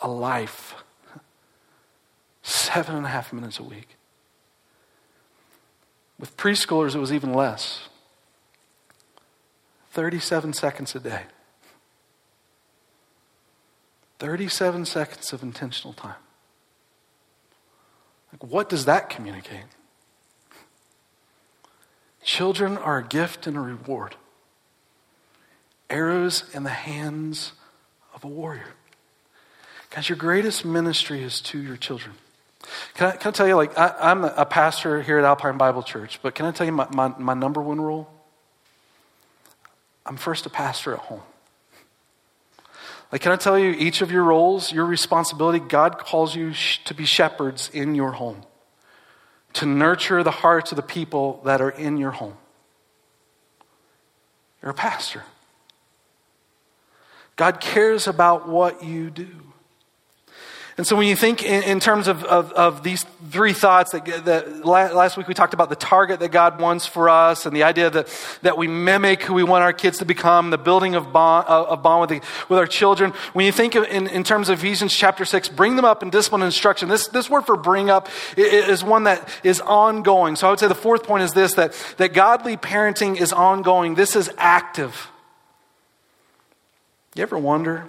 a 0.00 0.08
life? 0.08 0.74
Seven 2.42 2.96
and 2.96 3.06
a 3.06 3.08
half 3.08 3.32
minutes 3.32 3.58
a 3.58 3.62
week. 3.62 3.96
With 6.18 6.36
preschoolers, 6.36 6.94
it 6.94 6.98
was 6.98 7.12
even 7.12 7.32
less 7.34 7.88
37 9.90 10.52
seconds 10.54 10.94
a 10.94 11.00
day. 11.00 11.22
37 14.18 14.84
seconds 14.84 15.32
of 15.32 15.42
intentional 15.42 15.92
time. 15.92 16.14
Like, 18.32 18.50
what 18.50 18.68
does 18.68 18.84
that 18.84 19.10
communicate? 19.10 19.64
Children 22.22 22.78
are 22.78 22.98
a 22.98 23.04
gift 23.04 23.46
and 23.46 23.56
a 23.56 23.60
reward, 23.60 24.16
arrows 25.90 26.44
in 26.54 26.62
the 26.62 26.70
hands 26.70 27.52
of 28.14 28.24
a 28.24 28.28
warrior. 28.28 28.74
Guys, 29.90 30.08
your 30.08 30.16
greatest 30.16 30.64
ministry 30.64 31.22
is 31.22 31.40
to 31.42 31.60
your 31.60 31.76
children. 31.76 32.14
Can 32.94 33.08
I, 33.08 33.16
can 33.16 33.28
I 33.28 33.32
tell 33.32 33.48
you, 33.48 33.56
like, 33.56 33.76
I, 33.76 34.10
am 34.10 34.24
a 34.24 34.46
pastor 34.46 35.02
here 35.02 35.18
at 35.18 35.24
Alpine 35.24 35.58
Bible 35.58 35.82
Church, 35.82 36.20
but 36.22 36.34
can 36.34 36.46
I 36.46 36.52
tell 36.52 36.64
you 36.64 36.72
my, 36.72 36.86
my, 36.92 37.08
my 37.18 37.34
number 37.34 37.60
one 37.60 37.80
rule? 37.80 38.12
I'm 40.06 40.16
first 40.16 40.46
a 40.46 40.50
pastor 40.50 40.94
at 40.94 41.00
home. 41.00 41.22
Like, 43.10 43.20
can 43.20 43.32
I 43.32 43.36
tell 43.36 43.58
you, 43.58 43.70
each 43.72 44.00
of 44.00 44.10
your 44.10 44.22
roles, 44.22 44.72
your 44.72 44.86
responsibility, 44.86 45.58
God 45.58 45.98
calls 45.98 46.34
you 46.34 46.54
sh- 46.54 46.78
to 46.84 46.94
be 46.94 47.04
shepherds 47.04 47.70
in 47.72 47.94
your 47.94 48.12
home, 48.12 48.42
to 49.54 49.66
nurture 49.66 50.22
the 50.22 50.30
hearts 50.30 50.72
of 50.72 50.76
the 50.76 50.82
people 50.82 51.40
that 51.44 51.60
are 51.60 51.70
in 51.70 51.96
your 51.96 52.10
home. 52.10 52.36
You're 54.62 54.70
a 54.70 54.74
pastor. 54.74 55.24
God 57.36 57.60
cares 57.60 58.06
about 58.06 58.48
what 58.48 58.84
you 58.84 59.10
do. 59.10 59.51
And 60.78 60.86
so 60.86 60.96
when 60.96 61.06
you 61.06 61.16
think 61.16 61.42
in, 61.44 61.62
in 61.64 61.80
terms 61.80 62.08
of, 62.08 62.24
of, 62.24 62.50
of, 62.52 62.82
these 62.82 63.04
three 63.30 63.52
thoughts, 63.52 63.92
that, 63.92 64.24
that 64.24 64.64
last 64.64 65.18
week 65.18 65.28
we 65.28 65.34
talked 65.34 65.52
about 65.52 65.68
the 65.68 65.76
target 65.76 66.20
that 66.20 66.30
God 66.30 66.58
wants 66.58 66.86
for 66.86 67.10
us 67.10 67.44
and 67.44 67.54
the 67.54 67.62
idea 67.62 67.90
that, 67.90 68.08
that 68.40 68.56
we 68.56 68.68
mimic 68.68 69.22
who 69.22 69.34
we 69.34 69.44
want 69.44 69.62
our 69.62 69.74
kids 69.74 69.98
to 69.98 70.06
become, 70.06 70.48
the 70.48 70.56
building 70.56 70.94
of 70.94 71.12
bond, 71.12 71.46
of 71.46 71.82
bond 71.82 72.00
with, 72.00 72.10
the, 72.10 72.26
with 72.48 72.58
our 72.58 72.66
children. 72.66 73.10
When 73.34 73.44
you 73.44 73.52
think 73.52 73.76
in, 73.76 74.06
in 74.06 74.24
terms 74.24 74.48
of 74.48 74.60
Ephesians 74.60 74.94
chapter 74.94 75.26
6, 75.26 75.50
bring 75.50 75.76
them 75.76 75.84
up 75.84 76.02
in 76.02 76.08
discipline 76.08 76.40
and 76.40 76.46
instruction. 76.46 76.88
This, 76.88 77.06
this 77.08 77.28
word 77.28 77.42
for 77.42 77.56
bring 77.58 77.90
up 77.90 78.08
is 78.38 78.82
one 78.82 79.04
that 79.04 79.28
is 79.44 79.60
ongoing. 79.60 80.36
So 80.36 80.46
I 80.46 80.50
would 80.50 80.58
say 80.58 80.68
the 80.68 80.74
fourth 80.74 81.04
point 81.04 81.22
is 81.22 81.32
this, 81.32 81.52
that, 81.54 81.74
that 81.98 82.14
godly 82.14 82.56
parenting 82.56 83.20
is 83.20 83.30
ongoing. 83.30 83.94
This 83.94 84.16
is 84.16 84.30
active. 84.38 85.08
You 87.14 87.22
ever 87.22 87.36
wonder? 87.36 87.88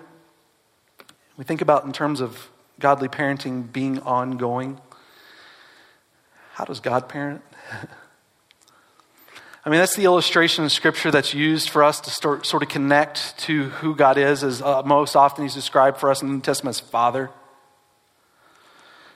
We 1.37 1.45
think 1.45 1.61
about 1.61 1.85
in 1.85 1.93
terms 1.93 2.19
of 2.19 2.49
godly 2.83 3.07
parenting 3.07 3.71
being 3.71 3.97
ongoing. 4.01 4.77
How 6.51 6.65
does 6.65 6.81
God 6.81 7.07
parent? 7.07 7.41
I 9.65 9.69
mean, 9.69 9.79
that's 9.79 9.95
the 9.95 10.03
illustration 10.03 10.65
in 10.65 10.69
Scripture 10.69 11.09
that's 11.09 11.33
used 11.33 11.69
for 11.69 11.81
us 11.81 12.01
to 12.01 12.09
start, 12.09 12.45
sort 12.45 12.61
of 12.61 12.67
connect 12.67 13.37
to 13.39 13.69
who 13.69 13.95
God 13.95 14.17
is, 14.17 14.43
as 14.43 14.61
uh, 14.61 14.83
most 14.83 15.15
often 15.15 15.45
He's 15.45 15.53
described 15.53 15.97
for 15.97 16.11
us 16.11 16.21
in 16.21 16.27
the 16.27 16.33
New 16.33 16.41
Testament 16.41 16.75
as 16.75 16.81
Father. 16.81 17.29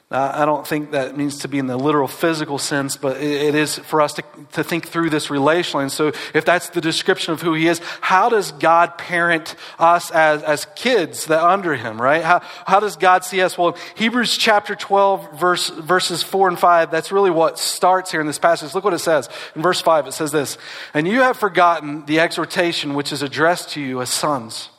I 0.10 0.46
don't 0.46 0.66
think 0.66 0.92
that 0.92 1.18
means 1.18 1.40
to 1.40 1.50
be 1.50 1.60
in 1.60 1.68
the 1.68 1.76
literal 1.76 2.08
physical 2.08 2.58
sense, 2.58 2.96
but 2.96 3.18
it 3.18 3.56
is 3.56 3.78
for 3.78 4.02
us 4.02 4.14
to, 4.14 4.24
to 4.54 4.64
think 4.64 4.88
through 4.88 5.10
this 5.10 5.28
relationally. 5.28 5.82
And 5.82 5.92
so, 5.92 6.14
if 6.34 6.46
that's 6.46 6.70
the 6.70 6.80
description 6.80 7.34
of 7.34 7.42
who 7.42 7.54
He 7.54 7.68
is, 7.68 7.80
how 8.00 8.30
does 8.30 8.54
God 8.54 8.98
parent 8.98 9.56
us 9.78 10.10
as, 10.12 10.44
as 10.44 10.66
kids 10.76 11.26
that 11.26 11.44
under 11.44 11.76
Him, 11.76 12.02
right? 12.02 12.24
How, 12.24 12.40
how 12.66 12.80
does 12.80 12.96
God 12.96 13.26
see 13.26 13.42
us? 13.42 13.58
Well, 13.58 13.76
Hebrews 13.96 14.38
chapter 14.38 14.76
12, 14.76 15.42
verse, 15.42 15.70
verses 15.72 16.24
4 16.24 16.48
and 16.48 16.60
5, 16.60 16.90
that's 16.90 17.12
really 17.12 17.32
what 17.32 17.60
starts 17.60 18.10
here 18.10 18.22
in 18.22 18.28
this 18.28 18.40
passage. 18.40 18.74
Look 18.74 18.86
what 18.86 18.94
it 18.94 19.00
says. 19.00 19.28
In 19.58 19.62
verse 19.62 19.82
5, 19.82 20.08
it 20.08 20.14
says 20.14 20.32
this 20.32 20.58
And 20.94 21.06
you 21.06 21.20
have 21.20 21.36
forgotten 21.36 22.06
the 22.06 22.22
exhortation 22.22 22.94
which 22.94 23.12
is 23.12 23.24
addressed 23.24 23.72
to 23.72 23.82
you 23.82 24.02
as 24.02 24.10
sons. 24.10 24.70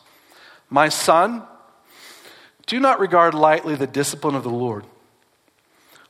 My 0.71 0.89
son, 0.89 1.43
do 2.65 2.81
not 2.81 2.99
regard 2.99 3.35
lightly 3.35 3.75
the 3.75 3.87
discipline 3.87 4.35
of 4.35 4.43
the 4.43 4.49
Lord 4.49 4.87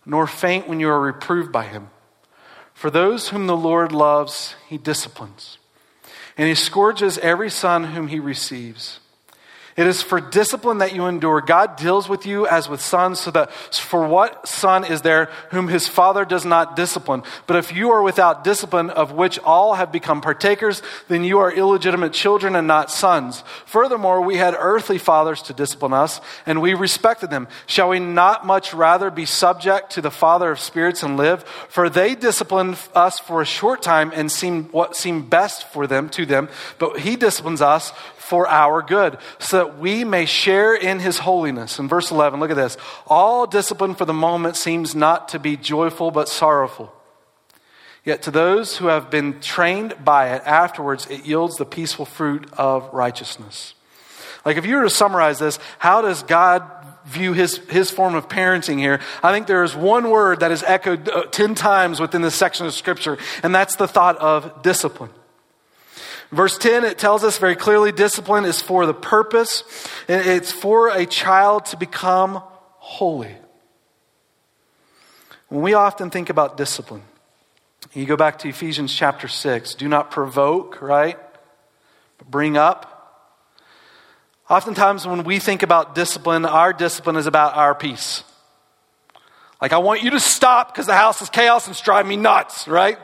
nor 0.09 0.27
faint 0.27 0.67
when 0.67 0.81
you 0.81 0.89
are 0.89 0.99
reproved 0.99 1.53
by 1.53 1.65
him. 1.65 1.91
For 2.73 2.91
those 2.91 3.29
whom 3.29 3.47
the 3.47 3.57
Lord 3.57 3.93
loves, 3.93 4.57
he 4.67 4.79
disciplines, 4.79 5.59
and 6.37 6.49
he 6.49 6.55
scourges 6.55 7.19
every 7.19 7.51
son 7.51 7.85
whom 7.85 8.09
he 8.09 8.19
receives. 8.19 9.01
It 9.79 9.87
is 9.87 10.03
for 10.03 10.21
discipline 10.21 10.79
that 10.79 10.93
you 10.93 11.07
endure. 11.07 11.41
God 11.41 11.77
deals 11.77 12.09
with 12.09 12.27
you 12.27 12.49
as 12.49 12.69
with 12.69 12.81
sons, 12.81 13.21
so 13.21 13.31
that 13.31 13.53
for 13.53 14.09
what 14.09 14.49
son 14.49 14.83
is 14.83 15.03
there 15.03 15.27
whom 15.51 15.69
his 15.69 15.87
father 15.87 16.25
does 16.25 16.45
not 16.45 16.75
discipline? 16.75 17.23
But 17.47 17.59
if 17.59 17.73
you 17.73 17.93
are 17.93 18.03
without 18.03 18.43
discipline, 18.43 18.91
of 18.91 19.13
which 19.13 19.39
all 19.39 19.75
have 19.75 19.93
become 19.93 20.21
partakers, 20.21 20.83
then 21.07 21.23
you 21.23 21.39
are 21.39 21.53
illegitimate 21.53 22.13
children 22.13 22.57
and 22.57 22.67
not 22.67 22.91
sons. 22.91 23.45
Furthermore, 23.67 24.21
we 24.21 24.37
had 24.37 24.57
earthly 24.59 24.99
fathers 24.99 25.43
to 25.43 25.53
discipline 25.53 25.93
us, 25.93 26.21
and 26.45 26.61
we 26.61 26.75
respected 26.75 27.31
them. 27.31 27.47
Shall 27.69 27.91
we 27.91 28.01
not 28.01 28.45
much 28.45 28.75
rather 28.75 29.13
be 29.13 29.27
subject 29.27 29.91
to 29.91 30.01
the 30.01 30.11
Father 30.11 30.51
of 30.51 30.59
spirits 30.59 31.05
and 31.05 31.17
live? 31.17 31.45
For 31.69 31.89
they 31.89 32.17
disciplined 32.17 32.79
us 32.97 33.21
for 33.21 33.43
a 33.43 33.47
short 33.47 33.81
time 33.81 34.11
and 34.13 34.33
seem 34.33 34.65
what 34.71 34.97
seemed 34.97 35.31
best 35.31 35.69
for 35.69 35.87
them 35.87 36.09
to 36.09 36.27
them, 36.27 36.49
but 36.81 36.99
he 36.99 37.15
disciplines 37.15 37.63
us 37.63 37.93
for 38.29 38.47
our 38.47 38.83
good, 38.83 39.17
so 39.39 39.57
that 39.65 39.79
we 39.79 40.05
may 40.05 40.27
share 40.27 40.75
in 40.75 41.01
his 41.01 41.19
holiness. 41.19 41.79
In 41.79 41.89
verse 41.89 42.11
11, 42.11 42.41
look 42.41 42.51
at 42.51 42.57
this. 42.57 42.77
All 43.07 43.47
discipline 43.47 43.95
for 43.95 44.05
the 44.05 44.13
moment 44.13 44.57
seems 44.57 44.95
not 44.95 45.31
to 45.31 45.39
be 45.39 45.57
joyful, 45.57 46.11
but 46.11 46.29
sorrowful. 46.29 46.93
Yet 48.05 48.23
to 48.23 48.31
those 48.31 48.77
who 48.77 48.87
have 48.87 49.11
been 49.11 49.41
trained 49.41 50.05
by 50.05 50.35
it, 50.35 50.43
afterwards 50.45 51.07
it 51.07 51.25
yields 51.25 51.57
the 51.57 51.65
peaceful 51.65 52.05
fruit 52.05 52.47
of 52.53 52.89
righteousness. 52.93 53.75
Like, 54.45 54.57
if 54.57 54.67
you 54.67 54.77
were 54.77 54.85
to 54.85 54.91
summarize 54.91 55.39
this, 55.39 55.59
how 55.79 56.03
does 56.03 56.23
God 56.23 56.71
view 57.07 57.33
his, 57.33 57.57
his 57.69 57.91
form 57.91 58.15
of 58.15 58.29
parenting 58.29 58.79
here? 58.79 59.01
I 59.23 59.33
think 59.33 59.47
there 59.47 59.65
is 59.65 59.75
one 59.75 60.11
word 60.11 60.41
that 60.41 60.53
is 60.53 60.63
echoed 60.63 61.09
uh, 61.09 61.25
10 61.25 61.55
times 61.55 61.99
within 61.99 62.23
this 62.23 62.35
section 62.35 62.67
of 62.67 62.75
Scripture, 62.75 63.19
and 63.43 63.55
that's 63.55 63.77
the 63.77 63.89
thought 63.89 64.19
of 64.19 64.63
discipline. 64.63 65.11
Verse 66.31 66.59
10, 66.59 66.85
it 66.85 66.99
tells 66.99 67.25
us 67.25 67.39
very 67.39 67.57
clearly 67.57 67.91
discipline 67.91 68.45
is 68.45 68.61
for 68.61 68.85
the 68.85 68.95
purpose, 68.95 69.65
it's 70.09 70.53
for 70.53 70.89
a 70.89 71.07
child 71.07 71.67
to 71.67 71.77
become 71.77 72.43
holy. 72.77 73.35
When 75.49 75.63
we 75.63 75.73
often 75.73 76.11
think 76.11 76.29
about 76.29 76.59
discipline, 76.59 77.03
you 77.95 78.05
go 78.05 78.17
back 78.17 78.39
to 78.41 78.49
Ephesians 78.49 78.95
chapter 78.95 79.27
6, 79.27 79.75
do 79.77 79.89
not 79.89 80.11
provoke, 80.11 80.83
right? 80.83 81.19
But 82.19 82.31
bring 82.31 82.59
up. 82.59 82.95
Oftentimes, 84.51 85.07
when 85.07 85.25
we 85.25 85.39
think 85.39 85.63
about 85.63 85.95
discipline, 85.95 86.45
our 86.45 86.75
discipline 86.75 87.17
is 87.17 87.27
about 87.27 87.55
our 87.55 87.75
peace. 87.75 88.23
Like, 89.63 89.73
I 89.73 89.79
want 89.79 90.03
you 90.03 90.11
to 90.11 90.21
stop 90.21 90.73
because 90.73 90.87
the 90.87 90.95
house 90.95 91.23
is 91.23 91.31
chaos 91.31 91.67
and 91.67 91.73
it's 91.73 91.81
driving 91.81 92.09
me 92.09 92.17
nuts, 92.17 92.69
right? 92.69 92.99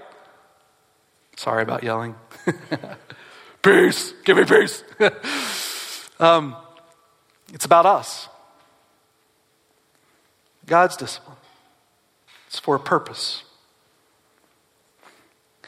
Sorry 1.36 1.62
about 1.62 1.82
yelling. 1.82 2.14
peace, 3.64 4.12
give 4.24 4.36
me 4.36 4.44
peace. 4.44 4.84
um, 6.20 6.54
it's 7.52 7.64
about 7.64 7.86
us. 7.86 8.28
God's 10.66 10.96
discipline. 10.96 11.36
It's 12.46 12.58
for 12.58 12.76
a 12.76 12.80
purpose. 12.80 13.42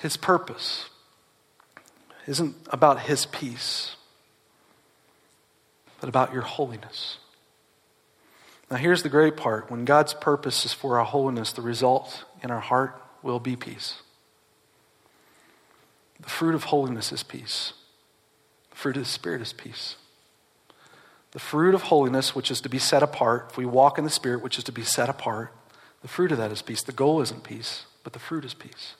His 0.01 0.17
purpose 0.17 0.89
isn't 2.27 2.55
about 2.71 3.01
His 3.01 3.27
peace, 3.27 3.97
but 6.01 6.09
about 6.09 6.33
your 6.33 6.43
holiness. 6.43 7.19
Now, 8.71 8.77
here's 8.77 9.03
the 9.03 9.09
great 9.09 9.37
part 9.37 9.71
when 9.71 9.85
God's 9.85 10.13
purpose 10.13 10.65
is 10.65 10.73
for 10.73 10.99
our 10.99 11.05
holiness, 11.05 11.53
the 11.53 11.63
result 11.63 12.25
in 12.43 12.51
our 12.51 12.61
heart 12.61 13.01
will 13.23 13.39
be 13.39 13.57
peace. 13.57 14.03
The 16.21 16.29
fruit 16.29 16.55
of 16.55 16.65
holiness 16.65 17.13
is 17.13 17.23
peace. 17.23 17.73
Fruit 18.77 18.99
of 18.99 19.05
the 19.05 19.09
Spirit 19.09 19.41
is 19.41 19.55
peace. 19.55 19.97
The 21.31 21.39
fruit 21.39 21.75
of 21.75 21.85
holiness, 21.85 22.35
which 22.35 22.51
is 22.51 22.61
to 22.61 22.69
be 22.69 22.79
set 22.79 23.03
apart, 23.03 23.47
if 23.49 23.57
we 23.57 23.65
walk 23.65 23.97
in 23.97 24.05
the 24.05 24.11
Spirit, 24.11 24.43
which 24.43 24.59
is 24.59 24.65
to 24.65 24.73
be 24.73 24.83
set 24.83 25.09
apart, 25.09 25.51
the 26.03 26.09
fruit 26.09 26.31
of 26.31 26.37
that 26.37 26.53
is 26.53 26.61
peace. 26.61 26.83
The 26.83 26.93
goal 26.93 27.23
isn't 27.23 27.43
peace, 27.43 27.87
but 28.05 28.13
the 28.13 28.19
fruit 28.19 28.45
is 28.45 28.53
peace. 28.53 28.97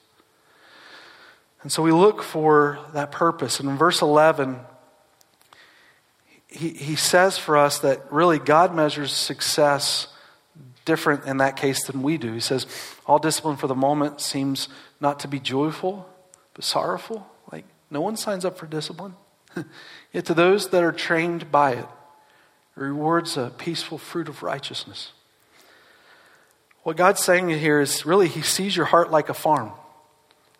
And 1.61 1.71
so 1.71 1.83
we 1.83 1.91
look 1.91 2.23
for 2.23 2.79
that 2.93 3.11
purpose. 3.11 3.59
And 3.59 3.69
in 3.69 3.77
verse 3.77 4.01
11, 4.01 4.61
he, 6.47 6.69
he 6.69 6.95
says 6.95 7.37
for 7.37 7.55
us 7.55 7.77
that 7.79 8.11
really 8.11 8.39
God 8.39 8.73
measures 8.73 9.13
success 9.13 10.07
different 10.85 11.25
in 11.25 11.37
that 11.37 11.55
case 11.55 11.85
than 11.85 12.01
we 12.01 12.17
do. 12.17 12.33
He 12.33 12.39
says, 12.39 12.65
All 13.05 13.19
discipline 13.19 13.57
for 13.57 13.67
the 13.67 13.75
moment 13.75 14.21
seems 14.21 14.69
not 14.99 15.19
to 15.19 15.27
be 15.27 15.39
joyful, 15.39 16.09
but 16.55 16.63
sorrowful. 16.63 17.27
Like, 17.51 17.65
no 17.91 18.01
one 18.01 18.17
signs 18.17 18.43
up 18.43 18.57
for 18.57 18.65
discipline. 18.65 19.13
Yet 20.13 20.25
to 20.25 20.33
those 20.33 20.69
that 20.69 20.83
are 20.83 20.91
trained 20.91 21.51
by 21.51 21.73
it, 21.73 21.85
it 21.85 22.81
rewards 22.81 23.37
a 23.37 23.51
peaceful 23.57 23.97
fruit 23.97 24.29
of 24.29 24.43
righteousness. 24.43 25.11
What 26.83 26.95
God's 26.95 27.21
saying 27.21 27.49
here 27.49 27.81
is 27.81 28.05
really, 28.05 28.27
He 28.27 28.41
sees 28.41 28.75
your 28.75 28.85
heart 28.85 29.11
like 29.11 29.29
a 29.29 29.33
farm, 29.33 29.71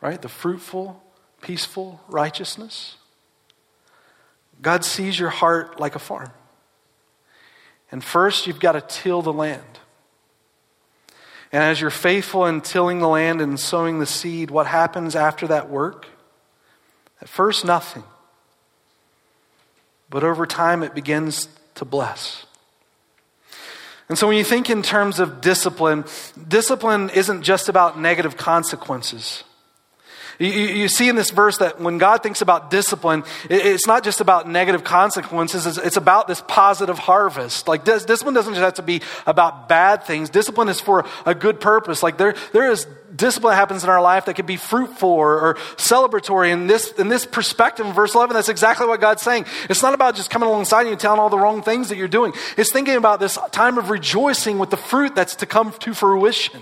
right? 0.01 0.21
The 0.21 0.29
fruitful, 0.29 1.01
peaceful 1.41 2.01
righteousness. 2.07 2.95
God 4.61 4.83
sees 4.83 5.19
your 5.19 5.29
heart 5.29 5.79
like 5.79 5.95
a 5.95 5.99
farm. 5.99 6.31
And 7.91 8.03
first, 8.03 8.47
you've 8.47 8.59
got 8.59 8.73
to 8.73 8.81
till 8.81 9.21
the 9.21 9.31
land. 9.31 9.63
And 11.51 11.63
as 11.63 11.79
you're 11.79 11.89
faithful 11.89 12.45
in 12.45 12.61
tilling 12.61 12.99
the 12.99 13.07
land 13.07 13.39
and 13.39 13.59
sowing 13.59 13.99
the 13.99 14.05
seed, 14.05 14.51
what 14.51 14.67
happens 14.67 15.15
after 15.15 15.47
that 15.47 15.69
work? 15.69 16.07
At 17.21 17.29
first, 17.29 17.63
nothing. 17.63 18.03
But 20.09 20.23
over 20.23 20.45
time, 20.45 20.83
it 20.83 20.95
begins 20.95 21.49
to 21.75 21.85
bless. 21.85 22.45
And 24.09 24.17
so 24.17 24.27
when 24.27 24.37
you 24.37 24.43
think 24.43 24.69
in 24.69 24.81
terms 24.81 25.19
of 25.19 25.41
discipline, 25.41 26.05
discipline 26.47 27.09
isn't 27.09 27.43
just 27.43 27.67
about 27.67 27.99
negative 27.99 28.37
consequences. 28.37 29.43
You, 30.39 30.87
see 30.87 31.09
in 31.09 31.15
this 31.15 31.31
verse 31.31 31.57
that 31.57 31.81
when 31.81 31.97
God 31.97 32.21
thinks 32.21 32.41
about 32.41 32.69
discipline, 32.69 33.23
it's 33.49 33.87
not 33.87 34.03
just 34.03 34.21
about 34.21 34.47
negative 34.47 34.83
consequences, 34.83 35.79
it's, 35.79 35.97
about 35.97 36.27
this 36.27 36.43
positive 36.47 36.99
harvest. 36.99 37.67
Like, 37.67 37.83
dis- 37.83 38.05
discipline 38.05 38.35
doesn't 38.35 38.53
just 38.53 38.63
have 38.63 38.75
to 38.75 38.83
be 38.83 39.01
about 39.25 39.67
bad 39.67 40.03
things, 40.03 40.29
discipline 40.29 40.69
is 40.69 40.79
for 40.79 41.05
a 41.25 41.33
good 41.33 41.59
purpose. 41.59 42.03
Like, 42.03 42.17
there, 42.17 42.35
there 42.53 42.71
is 42.71 42.85
discipline 43.17 43.55
happens 43.55 43.83
in 43.83 43.89
our 43.89 44.01
life 44.01 44.25
that 44.25 44.35
can 44.35 44.45
be 44.45 44.55
fruitful 44.55 45.09
or, 45.09 45.39
or 45.39 45.53
celebratory. 45.75 46.51
In 46.51 46.67
this, 46.67 46.91
in 46.93 47.09
this 47.09 47.25
perspective, 47.25 47.85
in 47.85 47.93
verse 47.93 48.15
11, 48.15 48.33
that's 48.33 48.49
exactly 48.49 48.87
what 48.87 49.01
God's 49.01 49.21
saying. 49.21 49.45
It's 49.69 49.81
not 49.81 49.93
about 49.93 50.15
just 50.15 50.29
coming 50.29 50.47
alongside 50.47 50.83
you 50.83 50.91
and 50.91 50.99
telling 50.99 51.19
all 51.19 51.29
the 51.29 51.37
wrong 51.37 51.61
things 51.61 51.89
that 51.89 51.97
you're 51.97 52.07
doing, 52.07 52.33
it's 52.55 52.71
thinking 52.71 52.95
about 52.95 53.19
this 53.19 53.37
time 53.51 53.77
of 53.77 53.89
rejoicing 53.89 54.59
with 54.59 54.69
the 54.69 54.77
fruit 54.77 55.15
that's 55.15 55.35
to 55.37 55.45
come 55.45 55.73
to 55.79 55.93
fruition. 55.93 56.61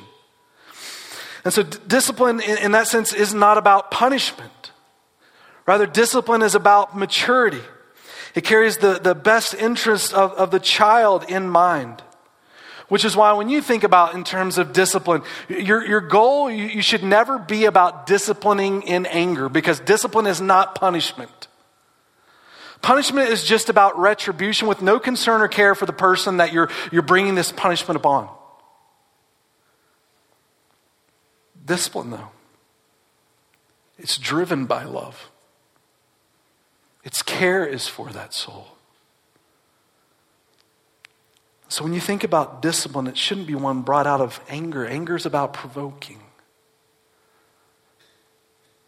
And 1.44 1.54
so, 1.54 1.62
d- 1.62 1.78
discipline 1.88 2.40
in, 2.40 2.58
in 2.58 2.72
that 2.72 2.88
sense 2.88 3.14
is 3.14 3.34
not 3.34 3.60
about 3.60 3.92
punishment. 3.92 4.72
Rather, 5.68 5.86
discipline 5.86 6.42
is 6.42 6.56
about 6.56 6.98
maturity. 6.98 7.62
It 8.34 8.44
carries 8.44 8.78
the, 8.78 9.00
the 9.00 9.16
best 9.16 9.54
interest 9.54 10.14
of, 10.14 10.32
of 10.34 10.52
the 10.52 10.60
child 10.60 11.26
in 11.30 11.48
mind. 11.50 12.04
Which 12.88 13.04
is 13.04 13.16
why 13.16 13.34
when 13.34 13.50
you 13.50 13.62
think 13.62 13.84
about 13.84 14.14
in 14.14 14.24
terms 14.24 14.58
of 14.58 14.72
discipline, 14.72 15.24
your, 15.50 15.86
your 15.86 16.02
goal, 16.02 16.52
you, 16.52 16.66
you 16.66 16.82
should 16.82 17.04
never 17.04 17.40
be 17.40 17.66
about 17.66 18.06
disciplining 18.06 18.84
in 18.84 19.06
anger 19.08 19.50
because 19.50 19.80
discipline 19.80 20.28
is 20.28 20.40
not 20.40 20.76
punishment. 20.76 21.48
Punishment 22.84 23.30
is 23.30 23.44
just 23.44 23.70
about 23.70 23.98
retribution 23.98 24.68
with 24.68 24.84
no 24.84 25.00
concern 25.00 25.42
or 25.42 25.48
care 25.48 25.74
for 25.74 25.88
the 25.88 25.94
person 25.94 26.38
that 26.38 26.54
you're, 26.54 26.70
you're 26.92 27.02
bringing 27.02 27.34
this 27.34 27.52
punishment 27.52 27.98
upon. 27.98 28.30
Discipline, 31.66 32.12
though, 32.12 32.30
it's 33.98 34.20
driven 34.20 34.68
by 34.68 34.84
love. 34.84 35.32
Its 37.04 37.24
care 37.24 37.66
is 37.66 37.88
for 37.88 38.12
that 38.12 38.36
soul. 38.36 38.75
So 41.76 41.84
when 41.84 41.92
you 41.92 42.00
think 42.00 42.24
about 42.24 42.62
discipline, 42.62 43.06
it 43.06 43.18
shouldn't 43.18 43.48
be 43.48 43.54
one 43.54 43.82
brought 43.82 44.08
out 44.08 44.22
of 44.22 44.40
anger. 44.48 44.86
Anger 44.86 45.18
is 45.18 45.26
about 45.26 45.52
provoking, 45.52 46.22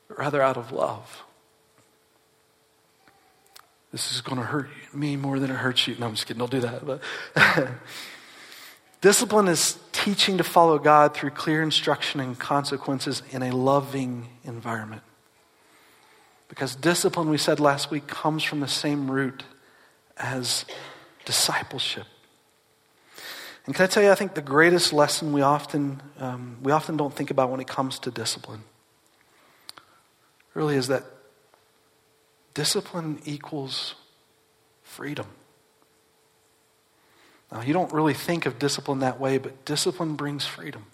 rather 0.08 0.42
out 0.42 0.56
of 0.56 0.72
love. 0.72 1.26
This 3.92 4.14
is 4.14 4.22
going 4.22 4.38
to 4.38 4.46
hurt 4.46 4.70
me 4.94 5.18
more 5.18 5.38
than 5.38 5.52
it 5.52 5.56
hurts 5.56 5.86
you. 5.86 5.98
No, 6.00 6.06
I'm 6.06 6.14
just 6.14 6.28
kidding. 6.28 6.40
Don't 6.40 6.50
do 6.50 6.62
that. 6.62 6.86
But 6.86 7.02
Discipline 9.02 9.50
is 9.50 9.78
teaching 9.92 10.38
to 10.38 10.46
follow 10.46 10.80
God 10.80 11.14
through 11.14 11.32
clear 11.32 11.62
instruction 11.62 12.22
and 12.22 12.40
consequences 12.40 13.22
in 13.32 13.44
a 13.44 13.52
loving 13.52 14.30
environment. 14.46 15.02
Because 16.48 16.74
discipline, 16.74 17.30
we 17.30 17.38
said 17.38 17.60
last 17.60 17.92
week, 17.92 18.08
comes 18.08 18.44
from 18.44 18.62
the 18.62 18.68
same 18.70 19.12
root 19.12 19.44
as 20.16 20.64
discipleship. 21.26 22.06
And 23.68 23.76
can 23.76 23.84
I 23.84 23.88
tell 23.88 24.02
you, 24.02 24.12
I 24.12 24.16
think 24.16 24.34
the 24.34 24.42
greatest 24.42 24.94
lesson 24.94 25.34
we 25.34 25.42
often, 25.42 26.02
um, 26.20 26.58
we 26.64 26.72
often 26.72 26.98
don't 26.98 27.14
think 27.14 27.30
about 27.30 27.52
when 27.52 27.60
it 27.60 27.68
comes 27.68 28.00
to 28.00 28.12
discipline 28.12 28.64
really 30.58 30.76
is 30.76 30.88
that 30.88 31.04
discipline 32.56 33.22
equals 33.26 33.94
freedom. 34.82 35.28
Now, 37.52 37.62
you 37.62 37.74
don't 37.74 37.94
really 37.94 38.16
think 38.16 38.48
of 38.48 38.58
discipline 38.58 39.00
that 39.00 39.20
way, 39.20 39.38
but 39.38 39.66
discipline 39.66 40.16
brings 40.16 40.46
freedom. 40.46 40.88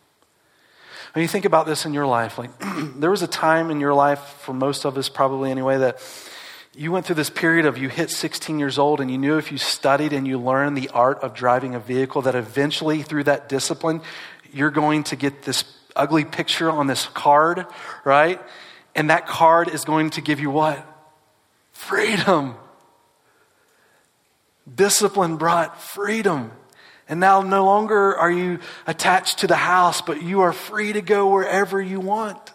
When 1.13 1.21
you 1.21 1.29
think 1.29 1.45
about 1.45 1.65
this 1.65 1.85
in 1.85 1.93
your 1.93 2.05
life, 2.05 2.37
like 2.37 2.51
there 2.97 3.09
was 3.09 3.21
a 3.21 3.27
time 3.27 3.71
in 3.71 3.79
your 3.79 3.93
life, 3.93 4.19
for 4.19 4.53
most 4.53 4.83
of 4.83 4.97
us 4.97 5.07
probably 5.07 5.49
anyway, 5.49 5.77
that 5.77 5.99
you 6.75 6.91
went 6.91 7.05
through 7.05 7.15
this 7.15 7.29
period 7.29 7.65
of 7.65 7.77
you 7.77 7.87
hit 7.87 8.09
16 8.09 8.57
years 8.57 8.79
old 8.79 8.99
and 8.99 9.11
you 9.11 9.17
knew 9.17 9.37
if 9.37 9.51
you 9.51 9.57
studied 9.57 10.11
and 10.11 10.27
you 10.27 10.39
learned 10.39 10.75
the 10.75 10.89
art 10.89 11.21
of 11.21 11.33
driving 11.33 11.75
a 11.75 11.79
vehicle, 11.79 12.23
that 12.23 12.35
eventually 12.35 13.03
through 13.03 13.25
that 13.25 13.47
discipline, 13.47 14.01
you're 14.51 14.71
going 14.71 15.03
to 15.03 15.15
get 15.15 15.43
this 15.43 15.63
ugly 15.95 16.25
picture 16.25 16.71
on 16.71 16.87
this 16.87 17.07
card, 17.07 17.67
right? 18.03 18.41
And 18.95 19.09
that 19.09 19.27
card 19.27 19.67
is 19.67 19.85
going 19.85 20.11
to 20.11 20.21
give 20.21 20.39
you 20.39 20.49
what? 20.49 20.83
Freedom. 21.73 22.55
Discipline 24.73 25.37
brought 25.37 25.79
freedom. 25.81 26.51
And 27.09 27.19
now 27.19 27.41
no 27.41 27.65
longer 27.65 28.15
are 28.15 28.31
you 28.31 28.59
attached 28.87 29.39
to 29.39 29.47
the 29.47 29.55
house, 29.55 30.01
but 30.01 30.23
you 30.23 30.41
are 30.41 30.53
free 30.53 30.93
to 30.93 31.01
go 31.01 31.29
wherever 31.29 31.81
you 31.81 31.99
want. 31.99 32.52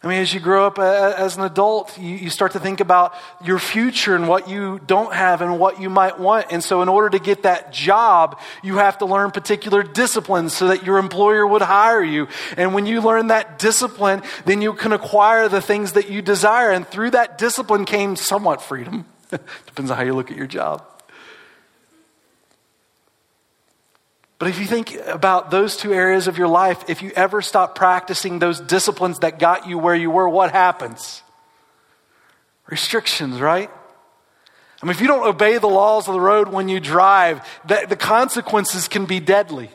I 0.00 0.06
mean, 0.06 0.20
as 0.20 0.32
you 0.32 0.38
grow 0.38 0.64
up 0.64 0.78
as 0.78 1.36
an 1.36 1.42
adult, 1.42 1.98
you, 1.98 2.30
start 2.30 2.52
to 2.52 2.60
think 2.60 2.78
about 2.78 3.14
your 3.44 3.58
future 3.58 4.14
and 4.14 4.28
what 4.28 4.48
you 4.48 4.80
don't 4.86 5.12
have 5.12 5.42
and 5.42 5.58
what 5.58 5.80
you 5.80 5.90
might 5.90 6.20
want. 6.20 6.46
And 6.52 6.62
so, 6.62 6.82
in 6.82 6.88
order 6.88 7.10
to 7.10 7.18
get 7.18 7.42
that 7.42 7.72
job, 7.72 8.38
you 8.62 8.76
have 8.76 8.98
to 8.98 9.06
learn 9.06 9.32
particular 9.32 9.82
disciplines 9.82 10.56
so 10.56 10.68
that 10.68 10.86
your 10.86 10.98
employer 10.98 11.44
would 11.44 11.62
hire 11.62 12.02
you. 12.02 12.28
And 12.56 12.74
when 12.74 12.86
you 12.86 13.00
learn 13.00 13.28
that 13.28 13.58
discipline, 13.58 14.22
then 14.44 14.62
you 14.62 14.72
can 14.72 14.92
acquire 14.92 15.48
the 15.48 15.60
things 15.60 15.94
that 15.94 16.08
you 16.08 16.22
desire. 16.22 16.70
And 16.70 16.86
through 16.86 17.10
that 17.10 17.36
discipline 17.36 17.84
came 17.84 18.14
somewhat 18.14 18.62
freedom. 18.62 19.04
Depends 19.66 19.90
on 19.90 19.96
how 19.96 20.04
you 20.04 20.14
look 20.14 20.30
at 20.30 20.36
your 20.36 20.46
job. 20.46 20.84
But 24.38 24.48
if 24.48 24.60
you 24.60 24.66
think 24.66 24.96
about 25.06 25.50
those 25.50 25.76
two 25.76 25.92
areas 25.92 26.28
of 26.28 26.38
your 26.38 26.46
life, 26.46 26.84
if 26.88 27.02
you 27.02 27.10
ever 27.16 27.42
stop 27.42 27.74
practicing 27.74 28.38
those 28.38 28.60
disciplines 28.60 29.18
that 29.20 29.38
got 29.38 29.66
you 29.66 29.78
where 29.78 29.96
you 29.96 30.10
were, 30.10 30.28
what 30.28 30.52
happens? 30.52 31.22
Restrictions, 32.68 33.40
right? 33.40 33.70
I 34.80 34.86
mean, 34.86 34.92
if 34.92 35.00
you 35.00 35.08
don't 35.08 35.26
obey 35.26 35.58
the 35.58 35.66
laws 35.66 36.06
of 36.06 36.14
the 36.14 36.20
road 36.20 36.48
when 36.48 36.68
you 36.68 36.78
drive, 36.78 37.40
the, 37.66 37.84
the 37.88 37.96
consequences 37.96 38.86
can 38.86 39.06
be 39.06 39.18
deadly. 39.18 39.70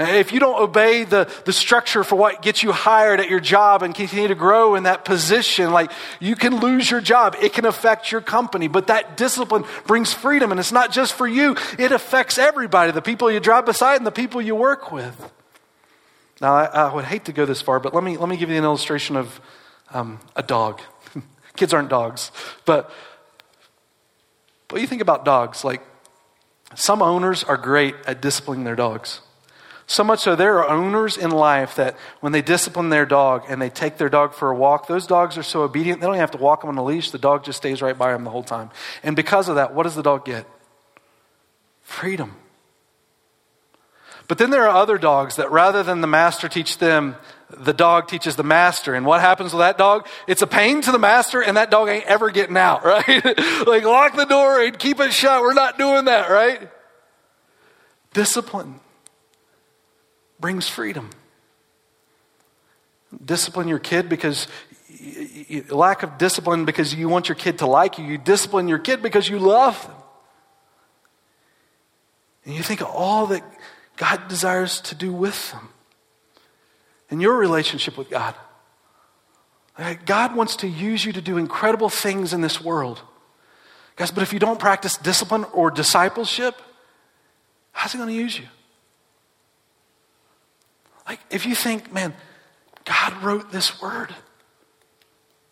If 0.00 0.32
you 0.32 0.40
don't 0.40 0.60
obey 0.60 1.04
the, 1.04 1.30
the 1.44 1.52
structure 1.52 2.02
for 2.04 2.16
what 2.16 2.42
gets 2.42 2.62
you 2.62 2.72
hired 2.72 3.20
at 3.20 3.28
your 3.28 3.40
job 3.40 3.82
and 3.82 3.94
continue 3.94 4.28
to 4.28 4.34
grow 4.34 4.74
in 4.74 4.84
that 4.84 5.04
position, 5.04 5.72
like 5.72 5.90
you 6.20 6.36
can 6.36 6.60
lose 6.60 6.90
your 6.90 7.00
job. 7.00 7.36
It 7.40 7.52
can 7.52 7.66
affect 7.66 8.10
your 8.10 8.20
company. 8.20 8.68
But 8.68 8.86
that 8.86 9.16
discipline 9.16 9.64
brings 9.86 10.12
freedom. 10.12 10.52
And 10.52 10.60
it's 10.60 10.72
not 10.72 10.90
just 10.92 11.14
for 11.14 11.26
you, 11.26 11.56
it 11.78 11.92
affects 11.92 12.38
everybody 12.38 12.92
the 12.92 13.02
people 13.02 13.30
you 13.30 13.40
drive 13.40 13.66
beside 13.66 13.96
and 13.96 14.06
the 14.06 14.12
people 14.12 14.40
you 14.40 14.54
work 14.54 14.90
with. 14.90 15.32
Now, 16.40 16.54
I, 16.54 16.64
I 16.64 16.94
would 16.94 17.04
hate 17.04 17.26
to 17.26 17.32
go 17.32 17.44
this 17.44 17.60
far, 17.60 17.80
but 17.80 17.94
let 17.94 18.02
me, 18.02 18.16
let 18.16 18.28
me 18.28 18.36
give 18.36 18.48
you 18.48 18.56
an 18.56 18.64
illustration 18.64 19.16
of 19.16 19.40
um, 19.92 20.20
a 20.34 20.42
dog. 20.42 20.80
Kids 21.56 21.74
aren't 21.74 21.90
dogs. 21.90 22.32
But, 22.64 22.90
but 24.68 24.80
you 24.80 24.86
think 24.86 25.02
about 25.02 25.26
dogs, 25.26 25.64
like 25.64 25.82
some 26.74 27.02
owners 27.02 27.44
are 27.44 27.58
great 27.58 27.94
at 28.06 28.22
disciplining 28.22 28.64
their 28.64 28.76
dogs. 28.76 29.20
So 29.90 30.04
much 30.04 30.20
so, 30.20 30.36
there 30.36 30.62
are 30.62 30.68
owners 30.68 31.16
in 31.16 31.32
life 31.32 31.74
that 31.74 31.96
when 32.20 32.30
they 32.30 32.42
discipline 32.42 32.90
their 32.90 33.04
dog 33.04 33.42
and 33.48 33.60
they 33.60 33.70
take 33.70 33.98
their 33.98 34.08
dog 34.08 34.34
for 34.34 34.52
a 34.52 34.54
walk, 34.54 34.86
those 34.86 35.04
dogs 35.04 35.36
are 35.36 35.42
so 35.42 35.62
obedient, 35.62 36.00
they 36.00 36.06
don't 36.06 36.14
have 36.14 36.30
to 36.30 36.38
walk 36.38 36.60
them 36.60 36.70
on 36.70 36.78
a 36.78 36.84
leash. 36.84 37.10
The 37.10 37.18
dog 37.18 37.42
just 37.42 37.56
stays 37.56 37.82
right 37.82 37.98
by 37.98 38.12
them 38.12 38.22
the 38.22 38.30
whole 38.30 38.44
time. 38.44 38.70
And 39.02 39.16
because 39.16 39.48
of 39.48 39.56
that, 39.56 39.74
what 39.74 39.82
does 39.82 39.96
the 39.96 40.02
dog 40.04 40.24
get? 40.24 40.46
Freedom. 41.82 42.36
But 44.28 44.38
then 44.38 44.50
there 44.50 44.62
are 44.62 44.76
other 44.80 44.96
dogs 44.96 45.34
that 45.34 45.50
rather 45.50 45.82
than 45.82 46.02
the 46.02 46.06
master 46.06 46.48
teach 46.48 46.78
them, 46.78 47.16
the 47.48 47.72
dog 47.72 48.06
teaches 48.06 48.36
the 48.36 48.44
master. 48.44 48.94
And 48.94 49.04
what 49.04 49.20
happens 49.20 49.52
with 49.52 49.58
that 49.58 49.76
dog? 49.76 50.06
It's 50.28 50.40
a 50.40 50.46
pain 50.46 50.82
to 50.82 50.92
the 50.92 51.00
master, 51.00 51.42
and 51.42 51.56
that 51.56 51.72
dog 51.72 51.88
ain't 51.88 52.06
ever 52.06 52.30
getting 52.30 52.56
out, 52.56 52.84
right? 52.84 53.24
like, 53.66 53.82
lock 53.82 54.14
the 54.14 54.26
door 54.26 54.62
and 54.62 54.78
keep 54.78 55.00
it 55.00 55.12
shut. 55.12 55.42
We're 55.42 55.52
not 55.52 55.78
doing 55.78 56.04
that, 56.04 56.30
right? 56.30 56.70
Discipline 58.14 58.78
brings 60.40 60.68
freedom. 60.68 61.10
Discipline 63.24 63.68
your 63.68 63.78
kid 63.78 64.08
because 64.08 64.46
lack 65.68 66.02
of 66.02 66.18
discipline 66.18 66.64
because 66.64 66.94
you 66.94 67.08
want 67.08 67.28
your 67.28 67.36
kid 67.36 67.58
to 67.58 67.66
like 67.66 67.98
you. 67.98 68.04
You 68.04 68.18
discipline 68.18 68.68
your 68.68 68.78
kid 68.78 69.02
because 69.02 69.28
you 69.28 69.38
love 69.38 69.80
them. 69.82 69.96
And 72.44 72.54
you 72.54 72.62
think 72.62 72.80
of 72.80 72.88
all 72.88 73.26
that 73.26 73.42
God 73.96 74.28
desires 74.28 74.80
to 74.82 74.94
do 74.94 75.12
with 75.12 75.52
them 75.52 75.68
in 77.10 77.20
your 77.20 77.36
relationship 77.36 77.98
with 77.98 78.08
God. 78.08 78.34
God 80.04 80.34
wants 80.34 80.56
to 80.56 80.68
use 80.68 81.04
you 81.04 81.12
to 81.12 81.20
do 81.20 81.38
incredible 81.38 81.88
things 81.88 82.32
in 82.32 82.40
this 82.40 82.60
world. 82.60 83.00
Guys, 83.96 84.10
but 84.10 84.22
if 84.22 84.32
you 84.32 84.38
don't 84.38 84.58
practice 84.58 84.96
discipline 84.96 85.44
or 85.52 85.70
discipleship, 85.70 86.54
how's 87.72 87.92
He 87.92 87.98
going 87.98 88.08
to 88.08 88.14
use 88.14 88.38
you? 88.38 88.46
Like, 91.10 91.18
if 91.28 91.44
you 91.44 91.56
think, 91.56 91.92
man, 91.92 92.14
God 92.84 93.20
wrote 93.24 93.50
this 93.50 93.82
word 93.82 94.14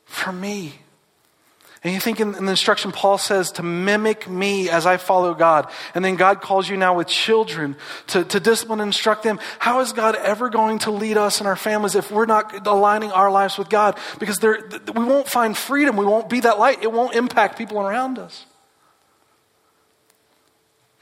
for 0.05 0.31
me. 0.31 0.75
And 1.83 1.93
you 1.93 1.99
think 1.99 2.21
in, 2.21 2.37
in, 2.37 2.45
the 2.45 2.53
instruction, 2.53 2.93
Paul 2.93 3.19
says 3.19 3.51
to 3.53 3.65
mimic 3.65 4.31
me 4.31 4.71
as 4.71 4.87
I 4.87 4.99
follow 4.99 5.35
God. 5.35 5.69
And 5.97 6.05
then 6.05 6.15
God 6.15 6.41
calls 6.41 6.69
you 6.69 6.77
now 6.77 6.95
with 6.95 7.09
children 7.09 7.75
to, 8.07 8.23
to 8.23 8.39
discipline 8.39 8.79
and 8.79 8.91
instruct 8.91 9.25
them. 9.25 9.41
How 9.59 9.81
is 9.81 9.93
God 9.93 10.15
ever 10.15 10.49
going 10.49 10.79
to 10.81 10.93
lead 10.93 11.17
us 11.17 11.41
and 11.41 11.49
our 11.49 11.57
families 11.57 11.97
if 11.97 12.13
we're 12.13 12.27
not 12.27 12.65
aligning 12.65 13.11
our 13.11 13.29
lives 13.29 13.59
with 13.59 13.69
God? 13.69 13.99
Because 14.21 14.41
we 14.41 15.05
won't 15.05 15.27
find 15.27 15.57
freedom. 15.57 15.97
We 15.97 16.07
won't 16.07 16.29
be 16.29 16.39
that 16.39 16.61
light. 16.61 16.85
It 16.85 16.93
won't 16.93 17.17
impact 17.17 17.59
people 17.59 17.81
around 17.81 18.21
us. 18.21 18.47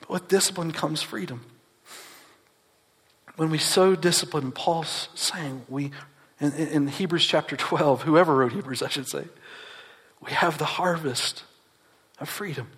But 0.01 0.09
with 0.09 0.29
discipline 0.29 0.73
comes 0.73 1.03
freedom. 1.03 1.45
When 3.37 3.51
we 3.51 3.59
so 3.59 3.95
discipline, 3.95 4.51
Paul's 4.53 5.09
saying 5.15 5.67
we 5.69 5.93
in, 6.41 6.53
in 6.53 6.89
Hebrews 6.89 7.27
chapter 7.27 7.57
12, 7.57 8.03
whoever 8.03 8.35
wrote 8.35 8.53
Hebrews, 8.53 8.83
I 8.83 8.89
should 8.89 9.09
say, 9.09 9.25
we 10.21 10.33
have 10.33 10.59
the 10.59 10.65
harvest 10.65 11.45
of 12.21 12.29
freedom. 12.29 12.69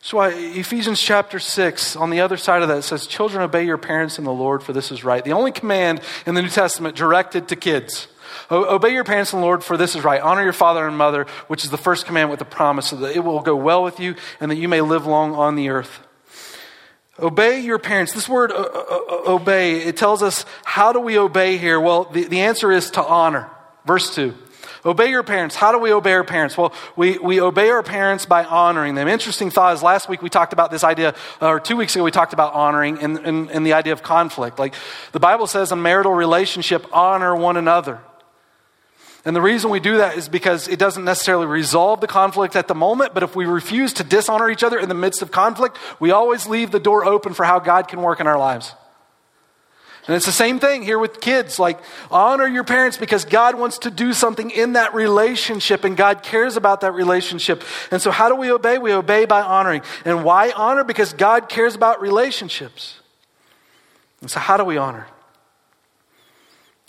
So 0.00 0.18
why 0.18 0.30
Ephesians 0.30 1.00
chapter 1.00 1.38
6, 1.38 1.96
on 1.96 2.10
the 2.10 2.20
other 2.20 2.36
side 2.36 2.62
of 2.62 2.68
that, 2.68 2.84
says, 2.84 3.06
Children, 3.06 3.42
obey 3.42 3.64
your 3.64 3.78
parents 3.78 4.18
in 4.18 4.24
the 4.24 4.32
Lord, 4.32 4.62
for 4.62 4.72
this 4.72 4.92
is 4.92 5.02
right. 5.02 5.24
The 5.24 5.32
only 5.32 5.50
command 5.50 6.00
in 6.26 6.34
the 6.34 6.42
New 6.42 6.50
Testament 6.50 6.94
directed 6.94 7.48
to 7.48 7.56
kids. 7.56 8.08
Obey 8.50 8.92
your 8.92 9.04
parents 9.04 9.32
in 9.32 9.40
the 9.40 9.46
Lord, 9.46 9.64
for 9.64 9.76
this 9.76 9.96
is 9.96 10.04
right. 10.04 10.20
Honor 10.20 10.42
your 10.42 10.52
father 10.52 10.86
and 10.86 10.98
mother, 10.98 11.24
which 11.46 11.64
is 11.64 11.70
the 11.70 11.78
first 11.78 12.04
command 12.04 12.28
with 12.28 12.38
the 12.38 12.44
promise 12.44 12.88
so 12.88 12.96
that 12.96 13.16
it 13.16 13.20
will 13.20 13.40
go 13.40 13.56
well 13.56 13.82
with 13.82 13.98
you 13.98 14.14
and 14.40 14.50
that 14.50 14.56
you 14.56 14.68
may 14.68 14.80
live 14.80 15.06
long 15.06 15.34
on 15.34 15.56
the 15.56 15.70
earth. 15.70 16.03
Obey 17.18 17.60
your 17.60 17.78
parents. 17.78 18.12
This 18.12 18.28
word 18.28 18.50
uh, 18.50 18.56
uh, 18.56 18.58
uh, 18.58 19.32
obey, 19.32 19.82
it 19.82 19.96
tells 19.96 20.22
us 20.22 20.44
how 20.64 20.92
do 20.92 21.00
we 21.00 21.16
obey 21.18 21.58
here? 21.58 21.80
Well, 21.80 22.04
the, 22.04 22.24
the 22.24 22.40
answer 22.40 22.72
is 22.72 22.90
to 22.92 23.04
honor. 23.04 23.48
Verse 23.86 24.14
2. 24.14 24.34
Obey 24.86 25.08
your 25.08 25.22
parents. 25.22 25.56
How 25.56 25.72
do 25.72 25.78
we 25.78 25.92
obey 25.92 26.12
our 26.12 26.24
parents? 26.24 26.58
Well, 26.58 26.74
we, 26.94 27.16
we 27.18 27.40
obey 27.40 27.70
our 27.70 27.82
parents 27.82 28.26
by 28.26 28.44
honoring 28.44 28.94
them. 28.96 29.08
Interesting 29.08 29.50
thought 29.50 29.74
is 29.74 29.82
last 29.82 30.08
week 30.08 30.20
we 30.20 30.28
talked 30.28 30.52
about 30.52 30.70
this 30.70 30.84
idea, 30.84 31.14
or 31.40 31.58
two 31.58 31.76
weeks 31.76 31.94
ago 31.94 32.04
we 32.04 32.10
talked 32.10 32.34
about 32.34 32.52
honoring 32.52 32.98
and, 32.98 33.18
and, 33.18 33.50
and 33.50 33.64
the 33.64 33.72
idea 33.72 33.94
of 33.94 34.02
conflict. 34.02 34.58
Like 34.58 34.74
the 35.12 35.20
Bible 35.20 35.46
says 35.46 35.72
in 35.72 35.80
marital 35.80 36.12
relationship, 36.12 36.86
honor 36.92 37.34
one 37.34 37.56
another. 37.56 38.00
And 39.24 39.34
the 39.34 39.40
reason 39.40 39.70
we 39.70 39.80
do 39.80 39.96
that 39.98 40.16
is 40.16 40.28
because 40.28 40.68
it 40.68 40.78
doesn't 40.78 41.04
necessarily 41.04 41.46
resolve 41.46 42.00
the 42.00 42.06
conflict 42.06 42.56
at 42.56 42.68
the 42.68 42.74
moment, 42.74 43.14
but 43.14 43.22
if 43.22 43.34
we 43.34 43.46
refuse 43.46 43.94
to 43.94 44.04
dishonor 44.04 44.50
each 44.50 44.62
other 44.62 44.78
in 44.78 44.90
the 44.90 44.94
midst 44.94 45.22
of 45.22 45.30
conflict, 45.30 45.78
we 45.98 46.10
always 46.10 46.46
leave 46.46 46.70
the 46.70 46.80
door 46.80 47.06
open 47.06 47.32
for 47.32 47.44
how 47.44 47.58
God 47.58 47.88
can 47.88 48.02
work 48.02 48.20
in 48.20 48.26
our 48.26 48.38
lives. 48.38 48.74
And 50.06 50.14
it's 50.14 50.26
the 50.26 50.32
same 50.32 50.60
thing 50.60 50.82
here 50.82 50.98
with 50.98 51.22
kids. 51.22 51.58
Like, 51.58 51.78
honor 52.10 52.46
your 52.46 52.64
parents 52.64 52.98
because 52.98 53.24
God 53.24 53.58
wants 53.58 53.78
to 53.78 53.90
do 53.90 54.12
something 54.12 54.50
in 54.50 54.74
that 54.74 54.92
relationship 54.92 55.84
and 55.84 55.96
God 55.96 56.22
cares 56.22 56.58
about 56.58 56.82
that 56.82 56.92
relationship. 56.92 57.64
And 57.90 58.02
so, 58.02 58.10
how 58.10 58.28
do 58.28 58.34
we 58.34 58.52
obey? 58.52 58.76
We 58.76 58.92
obey 58.92 59.24
by 59.24 59.40
honoring. 59.40 59.80
And 60.04 60.22
why 60.22 60.50
honor? 60.50 60.84
Because 60.84 61.14
God 61.14 61.48
cares 61.48 61.74
about 61.74 62.02
relationships. 62.02 63.00
And 64.20 64.30
so, 64.30 64.40
how 64.40 64.58
do 64.58 64.64
we 64.64 64.76
honor? 64.76 65.06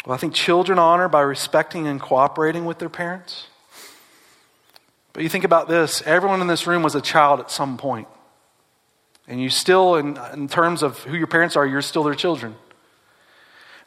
Well, 0.05 0.13
I 0.13 0.17
think 0.17 0.33
children 0.33 0.77
honor 0.77 1.09
by 1.09 1.21
respecting 1.21 1.87
and 1.87 1.99
cooperating 1.99 2.65
with 2.65 2.77
their 2.77 2.89
parents. 2.89 3.47
But 5.13 5.23
you 5.23 5.29
think 5.29 5.45
about 5.45 5.67
this 5.67 6.03
everyone 6.05 6.41
in 6.41 6.47
this 6.47 6.67
room 6.67 6.83
was 6.83 6.93
a 6.93 7.01
child 7.01 7.39
at 7.39 7.49
some 7.49 7.77
point. 7.77 8.07
And 9.27 9.41
you 9.41 9.49
still, 9.49 9.95
in, 9.95 10.19
in 10.33 10.47
terms 10.47 10.83
of 10.83 10.99
who 10.99 11.17
your 11.17 11.25
parents 11.25 11.55
are, 11.55 11.65
you're 11.65 11.81
still 11.81 12.03
their 12.03 12.13
children. 12.13 12.55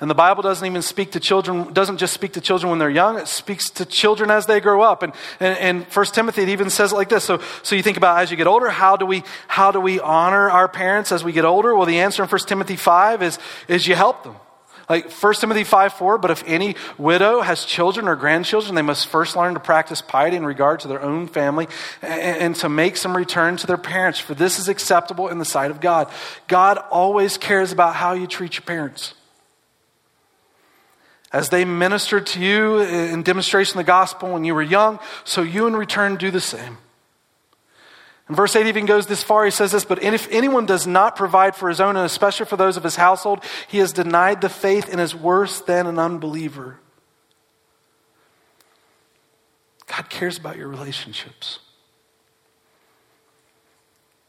And 0.01 0.09
the 0.09 0.15
Bible 0.15 0.43
doesn't 0.43 0.65
even 0.65 0.83
speak 0.83 1.13
to 1.13 1.21
children, 1.21 1.73
doesn't 1.73 1.99
just 1.99 2.13
speak 2.13 2.33
to 2.35 2.41
children 2.41 2.71
when 2.71 2.79
they're 2.79 2.91
young, 2.91 3.19
it 3.19 3.27
speaks 3.27 3.69
to 3.71 3.85
children 3.85 4.31
as 4.31 4.47
they 4.47 4.61
grow 4.61 4.81
up. 4.81 5.03
And, 5.03 5.13
and, 5.39 5.59
and 5.59 5.85
1 5.85 6.07
Timothy, 6.07 6.43
it 6.43 6.49
even 6.49 6.71
says 6.71 6.93
it 6.93 6.95
like 6.95 7.09
this. 7.09 7.25
So, 7.25 7.41
so 7.63 7.75
you 7.77 7.83
think 7.83 7.97
about 7.97 8.21
as 8.21 8.31
you 8.31 8.37
get 8.37 8.47
older, 8.47 8.69
how 8.69 8.97
do 8.97 9.07
we, 9.07 9.23
how 9.49 9.71
do 9.71 9.81
we 9.81 9.99
honor 10.01 10.51
our 10.51 10.69
parents 10.69 11.11
as 11.11 11.23
we 11.23 11.33
get 11.33 11.45
older? 11.45 11.75
Well, 11.75 11.87
the 11.87 11.99
answer 11.99 12.23
in 12.23 12.29
1 12.29 12.41
Timothy 12.47 12.77
5 12.77 13.23
is, 13.23 13.39
is 13.69 13.87
you 13.87 13.97
help 13.97 14.25
them. 14.25 14.37
Like 14.89 15.11
1 15.11 15.35
Timothy 15.35 15.65
5 15.65 15.93
4, 15.93 16.19
but 16.19 16.31
if 16.31 16.43
any 16.47 16.75
widow 16.97 17.43
has 17.43 17.65
children 17.67 18.09
or 18.09 18.17
grandchildren, 18.17 18.75
they 18.75 18.83
must 18.83 19.07
first 19.07 19.37
learn 19.37 19.53
to 19.55 19.61
practice 19.61 20.01
piety 20.01 20.37
in 20.37 20.47
regard 20.47 20.81
to 20.81 20.89
their 20.89 21.03
own 21.03 21.27
family 21.27 21.69
and, 22.01 22.39
and 22.39 22.57
to 22.57 22.71
make 22.71 22.97
some 22.97 23.15
return 23.15 23.59
to 23.59 23.67
their 23.67 23.77
parents, 23.77 24.19
for 24.19 24.35
this 24.35 24.59
is 24.59 24.69
acceptable 24.69 25.29
in 25.29 25.39
the 25.39 25.45
sight 25.45 25.71
of 25.71 25.81
God. 25.81 26.11
God 26.47 26.79
always 26.91 27.37
cares 27.37 27.71
about 27.71 27.97
how 27.97 28.15
you 28.15 28.27
treat 28.27 28.55
your 28.55 28.63
parents. 28.63 29.15
As 31.31 31.51
they 31.51 31.67
ministered 31.67 32.27
to 32.29 32.41
you 32.41 32.79
in 32.79 33.23
demonstration 33.23 33.79
of 33.79 33.85
the 33.85 33.91
gospel 33.91 34.33
when 34.33 34.45
you 34.45 34.55
were 34.55 34.63
young, 34.63 34.99
so 35.25 35.43
you 35.43 35.67
in 35.67 35.77
return 35.77 36.17
do 36.17 36.31
the 36.31 36.41
same. 36.41 36.79
And 38.29 38.37
verse 38.37 38.55
8 38.55 38.67
even 38.67 38.87
goes 38.87 39.07
this 39.07 39.23
far. 39.23 39.45
He 39.47 39.51
says 39.51 39.73
this, 39.73 39.85
but 39.85 40.03
if 40.03 40.29
anyone 40.31 40.67
does 40.67 40.87
not 40.87 41.17
provide 41.17 41.57
for 41.57 41.69
his 41.69 41.81
own, 41.81 41.97
and 41.97 42.05
especially 42.05 42.47
for 42.47 42.57
those 42.57 42.77
of 42.77 42.83
his 42.85 42.97
household, 42.97 43.43
he 43.67 43.79
has 43.79 43.93
denied 43.93 44.43
the 44.43 44.51
faith 44.51 44.89
and 44.91 45.01
is 45.01 45.15
worse 45.15 45.61
than 45.61 45.87
an 45.87 45.99
unbeliever. 45.99 46.79
God 49.87 50.11
cares 50.11 50.37
about 50.37 50.59
your 50.59 50.69
relationships. 50.69 51.59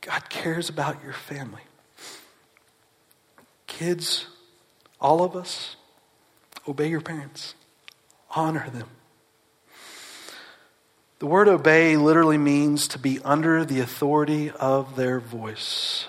God 0.02 0.30
cares 0.30 0.70
about 0.70 1.04
your 1.04 1.14
family. 1.14 1.62
Kids, 3.68 4.28
all 5.02 5.22
of 5.24 5.36
us, 5.36 5.76
obey 6.68 6.88
your 6.88 7.02
parents, 7.02 7.54
honor 8.32 8.70
them. 8.70 8.88
The 11.20 11.26
word 11.26 11.50
obey 11.50 11.98
literally 11.98 12.38
means 12.38 12.88
to 12.90 13.00
be 13.00 13.20
under 13.26 13.66
the 13.66 13.82
authority 13.82 14.52
of 14.52 14.96
their 14.96 15.20
voice. 15.20 16.08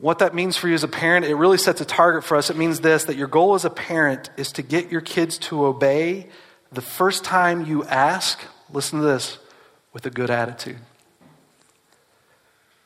What 0.00 0.18
that 0.18 0.34
means 0.34 0.56
for 0.56 0.66
you 0.66 0.74
as 0.74 0.82
a 0.82 0.88
parent, 0.88 1.24
it 1.24 1.36
really 1.36 1.58
sets 1.58 1.80
a 1.80 1.84
target 1.84 2.24
for 2.24 2.36
us. 2.36 2.50
It 2.50 2.56
means 2.56 2.80
this 2.80 3.04
that 3.04 3.14
your 3.14 3.28
goal 3.28 3.54
as 3.54 3.64
a 3.64 3.70
parent 3.70 4.30
is 4.36 4.50
to 4.52 4.62
get 4.62 4.90
your 4.90 5.00
kids 5.00 5.38
to 5.38 5.64
obey 5.64 6.28
the 6.72 6.80
first 6.80 7.22
time 7.22 7.66
you 7.66 7.84
ask, 7.84 8.40
listen 8.72 8.98
to 8.98 9.04
this, 9.04 9.38
with 9.92 10.04
a 10.06 10.10
good 10.10 10.30
attitude. 10.30 10.78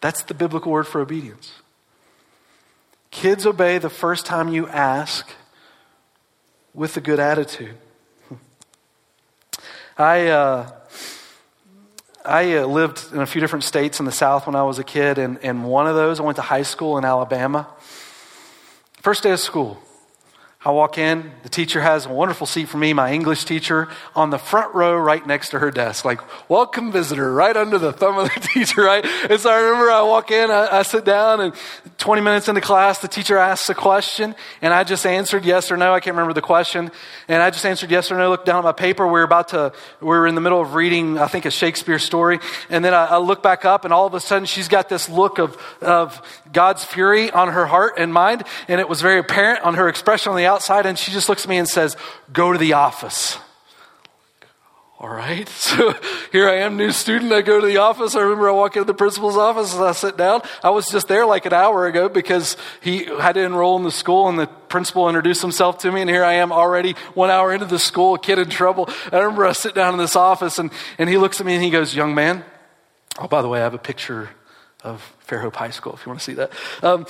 That's 0.02 0.22
the 0.24 0.34
biblical 0.34 0.72
word 0.72 0.86
for 0.86 1.00
obedience. 1.00 1.52
Kids 3.10 3.46
obey 3.46 3.78
the 3.78 3.88
first 3.88 4.26
time 4.26 4.48
you 4.48 4.68
ask 4.68 5.30
with 6.74 6.98
a 6.98 7.00
good 7.00 7.18
attitude. 7.18 7.76
I, 9.98 10.26
uh, 10.26 10.70
I 12.22 12.58
uh, 12.58 12.66
lived 12.66 13.14
in 13.14 13.20
a 13.20 13.26
few 13.26 13.40
different 13.40 13.64
states 13.64 13.98
in 13.98 14.04
the 14.04 14.12
South 14.12 14.46
when 14.46 14.54
I 14.54 14.62
was 14.62 14.78
a 14.78 14.84
kid, 14.84 15.16
and, 15.16 15.38
and 15.42 15.64
one 15.64 15.86
of 15.86 15.94
those, 15.94 16.20
I 16.20 16.22
went 16.22 16.36
to 16.36 16.42
high 16.42 16.64
school 16.64 16.98
in 16.98 17.04
Alabama. 17.06 17.66
First 19.00 19.22
day 19.22 19.30
of 19.30 19.40
school, 19.40 19.78
I 20.66 20.70
walk 20.70 20.98
in, 20.98 21.30
the 21.44 21.48
teacher 21.48 21.80
has 21.80 22.06
a 22.06 22.08
wonderful 22.08 22.44
seat 22.44 22.64
for 22.64 22.76
me, 22.76 22.92
my 22.92 23.12
English 23.12 23.44
teacher, 23.44 23.86
on 24.16 24.30
the 24.30 24.36
front 24.36 24.74
row 24.74 24.96
right 24.96 25.24
next 25.24 25.50
to 25.50 25.60
her 25.60 25.70
desk. 25.70 26.04
Like, 26.04 26.20
welcome 26.50 26.90
visitor, 26.90 27.32
right 27.32 27.56
under 27.56 27.78
the 27.78 27.92
thumb 27.92 28.18
of 28.18 28.34
the 28.34 28.40
teacher, 28.52 28.82
right? 28.82 29.06
And 29.30 29.38
so 29.38 29.48
I 29.48 29.60
remember 29.60 29.92
I 29.92 30.02
walk 30.02 30.32
in, 30.32 30.50
I, 30.50 30.78
I 30.78 30.82
sit 30.82 31.04
down, 31.04 31.40
and 31.40 31.54
20 31.98 32.20
minutes 32.20 32.48
into 32.48 32.60
class, 32.60 32.98
the 32.98 33.06
teacher 33.06 33.38
asks 33.38 33.70
a 33.70 33.76
question, 33.76 34.34
and 34.60 34.74
I 34.74 34.82
just 34.82 35.06
answered 35.06 35.44
yes 35.44 35.70
or 35.70 35.76
no. 35.76 35.94
I 35.94 36.00
can't 36.00 36.16
remember 36.16 36.34
the 36.34 36.42
question. 36.42 36.90
And 37.28 37.40
I 37.40 37.50
just 37.50 37.64
answered 37.64 37.92
yes 37.92 38.10
or 38.10 38.18
no, 38.18 38.28
looked 38.28 38.46
down 38.46 38.58
at 38.58 38.64
my 38.64 38.72
paper. 38.72 39.06
We 39.06 39.12
were 39.12 39.22
about 39.22 39.48
to, 39.48 39.72
we 40.00 40.08
were 40.08 40.26
in 40.26 40.34
the 40.34 40.40
middle 40.40 40.60
of 40.60 40.74
reading, 40.74 41.16
I 41.16 41.28
think, 41.28 41.44
a 41.44 41.50
Shakespeare 41.52 42.00
story. 42.00 42.40
And 42.70 42.84
then 42.84 42.92
I, 42.92 43.04
I 43.04 43.18
look 43.18 43.40
back 43.40 43.64
up, 43.64 43.84
and 43.84 43.94
all 43.94 44.08
of 44.08 44.14
a 44.14 44.20
sudden 44.20 44.46
she's 44.46 44.66
got 44.66 44.88
this 44.88 45.08
look 45.08 45.38
of, 45.38 45.56
of 45.80 46.20
God's 46.56 46.86
fury 46.86 47.30
on 47.30 47.48
her 47.48 47.66
heart 47.66 47.96
and 47.98 48.14
mind, 48.14 48.42
and 48.66 48.80
it 48.80 48.88
was 48.88 49.02
very 49.02 49.18
apparent 49.18 49.62
on 49.62 49.74
her 49.74 49.90
expression 49.90 50.30
on 50.30 50.38
the 50.38 50.46
outside, 50.46 50.86
and 50.86 50.98
she 50.98 51.12
just 51.12 51.28
looks 51.28 51.44
at 51.44 51.50
me 51.50 51.58
and 51.58 51.68
says, 51.68 51.98
Go 52.32 52.50
to 52.50 52.58
the 52.58 52.72
office. 52.72 53.36
All 54.98 55.10
right. 55.10 55.46
So 55.66 55.94
here 56.32 56.48
I 56.48 56.60
am, 56.60 56.78
new 56.78 56.92
student. 56.92 57.30
I 57.32 57.42
go 57.42 57.60
to 57.60 57.66
the 57.66 57.76
office. 57.76 58.14
I 58.14 58.20
remember 58.20 58.48
I 58.48 58.52
walk 58.52 58.76
into 58.76 58.86
the 58.86 58.94
principal's 58.94 59.36
office 59.36 59.74
and 59.74 59.84
I 59.84 59.92
sit 59.92 60.16
down. 60.16 60.40
I 60.64 60.70
was 60.70 60.88
just 60.88 61.08
there 61.08 61.26
like 61.26 61.44
an 61.44 61.52
hour 61.52 61.86
ago 61.86 62.08
because 62.08 62.56
he 62.80 63.04
had 63.04 63.32
to 63.34 63.42
enroll 63.42 63.76
in 63.76 63.82
the 63.82 63.90
school 63.90 64.28
and 64.28 64.38
the 64.38 64.46
principal 64.46 65.08
introduced 65.08 65.42
himself 65.42 65.78
to 65.78 65.92
me. 65.92 66.00
And 66.00 66.08
here 66.08 66.24
I 66.24 66.34
am 66.34 66.52
already 66.52 66.94
one 67.12 67.28
hour 67.28 67.52
into 67.52 67.66
the 67.66 67.78
school, 67.78 68.14
a 68.14 68.18
kid 68.18 68.38
in 68.38 68.48
trouble. 68.48 68.88
I 69.12 69.18
remember 69.18 69.44
I 69.44 69.52
sit 69.52 69.74
down 69.74 69.92
in 69.92 69.98
this 69.98 70.16
office 70.16 70.58
and, 70.58 70.70
and 70.96 71.10
he 71.10 71.18
looks 71.18 71.40
at 71.40 71.46
me 71.46 71.54
and 71.54 71.62
he 71.62 71.70
goes, 71.70 71.94
young 71.94 72.14
man. 72.14 72.44
Oh, 73.18 73.28
by 73.28 73.42
the 73.42 73.48
way, 73.48 73.60
I 73.60 73.64
have 73.64 73.74
a 73.74 73.78
picture 73.78 74.30
of 74.82 75.15
Fairhope 75.26 75.56
High 75.56 75.70
School 75.70 75.94
if 75.94 76.04
you 76.04 76.10
want 76.10 76.20
to 76.20 76.24
see 76.24 76.34
that. 76.34 76.52
Um, 76.82 77.06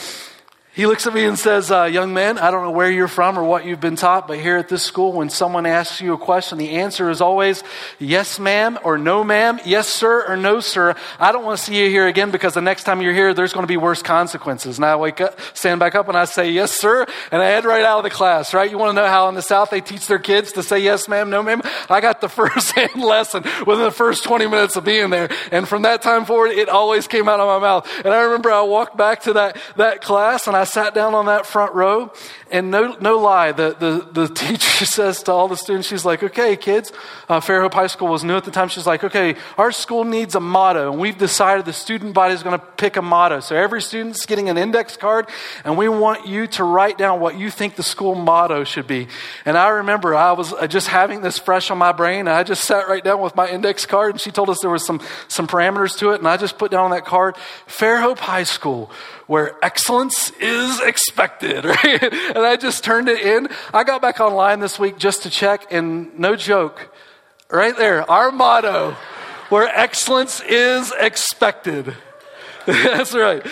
He 0.77 0.85
looks 0.85 1.07
at 1.07 1.15
me 1.15 1.25
and 1.25 1.39
says, 1.39 1.71
uh, 1.71 1.85
Young 1.85 2.13
man, 2.13 2.37
I 2.37 2.51
don't 2.51 2.63
know 2.63 2.71
where 2.71 2.91
you're 2.91 3.09
from 3.09 3.39
or 3.39 3.45
what 3.45 3.65
you've 3.65 3.81
been 3.81 3.97
taught, 3.97 4.29
but 4.29 4.39
here 4.39 4.59
at 4.59 4.69
this 4.69 4.83
school, 4.83 5.11
when 5.11 5.31
someone 5.31 5.65
asks 5.65 6.03
you 6.03 6.13
a 6.13 6.19
question, 6.19 6.59
the 6.59 6.73
answer 6.73 7.09
is 7.09 7.23
always 7.23 7.65
yes, 7.99 8.39
ma'am, 8.39 8.79
or 8.85 8.99
no, 8.99 9.25
ma'am, 9.25 9.59
yes, 9.65 9.89
sir, 9.89 10.27
or 10.29 10.37
no, 10.37 10.61
sir. 10.61 10.95
I 11.19 11.33
don't 11.33 11.45
want 11.45 11.59
to 11.59 11.65
see 11.65 11.83
you 11.83 11.89
here 11.89 12.07
again 12.07 12.31
because 12.31 12.53
the 12.53 12.61
next 12.61 12.85
time 12.85 13.01
you're 13.01 13.15
here, 13.15 13.33
there's 13.33 13.55
going 13.55 13.63
to 13.63 13.69
be 13.69 13.79
worse 13.79 14.03
consequences. 14.03 14.77
And 14.77 14.85
I 14.85 14.97
wake 14.97 15.23
up, 15.23 15.41
stand 15.55 15.81
back 15.81 15.95
up, 15.95 16.09
and 16.09 16.19
I 16.19 16.27
say, 16.27 16.51
Yes, 16.51 16.73
sir, 16.73 17.07
and 17.33 17.41
I 17.41 17.47
head 17.47 17.65
right 17.65 17.83
out 17.83 17.97
of 17.97 18.05
the 18.05 18.11
class, 18.11 18.53
right? 18.53 18.71
You 18.71 18.77
want 18.77 18.91
to 18.91 19.03
know 19.03 19.09
how 19.09 19.31
in 19.31 19.35
the 19.35 19.41
South 19.41 19.71
they 19.71 19.81
teach 19.81 20.07
their 20.07 20.19
kids 20.19 20.53
to 20.53 20.63
say 20.63 20.81
yes, 20.81 21.09
ma'am, 21.09 21.31
no, 21.31 21.43
ma'am? 21.43 21.63
I 21.89 22.03
got 22.03 22.21
the 22.21 22.29
first 22.37 22.73
hand 22.73 23.01
lesson 23.03 23.45
within 23.67 23.85
the 23.85 23.91
first 23.91 24.25
20 24.25 24.47
minutes 24.47 24.77
of 24.77 24.85
being 24.85 25.09
there. 25.09 25.31
And 25.51 25.67
from 25.67 25.83
that 25.83 26.03
time 26.03 26.27
forward, 26.27 26.51
it 26.51 26.69
always 26.69 27.07
came 27.07 27.31
out 27.31 27.41
of 27.41 27.47
my 27.47 27.67
mouth. 27.67 27.91
And 28.05 28.13
I 28.13 28.25
remember 28.25 28.53
I 28.53 28.61
walked 28.61 28.99
back 28.99 29.23
to 29.23 29.33
that, 29.33 29.57
that 29.77 30.03
class 30.03 30.47
and 30.47 30.55
I 30.55 30.66
sat 30.67 30.95
down 30.95 31.15
on 31.15 31.27
that 31.27 31.47
front 31.47 31.75
row, 31.75 32.13
and 32.51 32.71
no, 32.71 32.97
no 33.01 33.19
lie, 33.19 33.53
the, 33.53 33.75
the, 33.79 34.27
the 34.27 34.29
teacher 34.35 34.85
says 34.85 35.23
to 35.25 35.33
all 35.33 35.49
the 35.49 35.57
students, 35.57 35.89
she's 35.89 36.05
like, 36.05 36.23
okay, 36.23 36.57
kids, 36.57 36.93
uh, 37.29 37.41
Fairhope 37.41 37.75
High 37.75 37.87
School 37.87 38.09
was 38.09 38.23
new 38.23 38.37
at 38.37 38.45
the 38.45 38.51
time. 38.51 38.69
She's 38.69 38.87
like, 38.87 39.03
okay, 39.03 39.37
our 39.57 39.73
school 39.73 40.05
needs 40.05 40.35
a 40.35 40.41
motto, 40.41 40.93
and 40.93 41.01
we've 41.01 41.17
decided 41.17 41.65
the 41.65 41.73
student 41.73 42.15
body 42.15 42.35
is 42.35 42.43
going 42.43 42.59
to 42.59 42.65
pick 42.77 42.97
a 42.97 43.03
motto. 43.03 43.41
So 43.41 43.57
every 43.57 43.81
student's 43.83 44.27
getting 44.27 44.49
an 44.49 44.59
index 44.59 44.97
card, 44.97 45.29
and 45.65 45.77
we 45.77 45.89
want 45.89 46.27
you 46.27 46.47
to 46.49 46.65
write 46.65 46.99
down 46.99 47.21
what 47.21 47.39
you 47.39 47.51
think 47.51 47.77
the 47.77 47.83
school 47.83 48.15
motto 48.15 48.65
should 48.65 48.87
be. 48.87 49.09
And 49.45 49.57
I 49.57 49.69
remember 49.69 50.15
I 50.15 50.33
was 50.33 50.53
uh, 50.53 50.67
just 50.67 50.89
having 50.89 51.23
this 51.23 51.39
fresh 51.39 51.71
on 51.71 51.79
my 51.79 51.93
brain, 51.93 52.21
and 52.21 52.31
I 52.31 52.43
just 52.43 52.65
sat 52.65 52.89
right 52.89 53.03
down 53.03 53.21
with 53.21 53.35
my 53.35 53.49
index 53.49 53.87
card, 53.87 54.13
and 54.13 54.21
she 54.21 54.31
told 54.31 54.51
us 54.51 54.59
there 54.61 54.71
was 54.71 54.85
some, 54.85 55.01
some 55.29 55.47
parameters 55.47 55.97
to 55.99 56.11
it, 56.11 56.19
and 56.19 56.29
I 56.29 56.37
just 56.37 56.59
put 56.59 56.71
down 56.71 56.85
on 56.85 56.91
that 56.91 57.05
card, 57.05 57.37
Fairhope 57.67 58.19
High 58.19 58.45
School 58.45 58.91
where 59.27 59.53
excellence 59.63 60.31
is 60.41 60.81
expected, 60.81 61.65
right? 61.85 62.03
And 62.03 62.39
I 62.39 62.57
just 62.57 62.85
turned 62.85 63.09
it 63.09 63.21
in. 63.21 63.49
I 63.75 63.85
got 63.85 64.01
back 64.03 64.21
online 64.21 64.61
this 64.61 64.79
week 64.79 64.99
just 64.99 65.23
to 65.25 65.31
check, 65.31 65.73
and 65.73 66.19
no 66.19 66.37
joke, 66.37 66.95
right 67.51 67.77
there, 67.77 68.09
our 68.11 68.31
motto, 68.31 68.97
where 69.49 69.69
excellence 69.69 70.41
is 70.41 70.93
expected. 70.99 71.95
That's 72.67 73.15
right. 73.15 73.47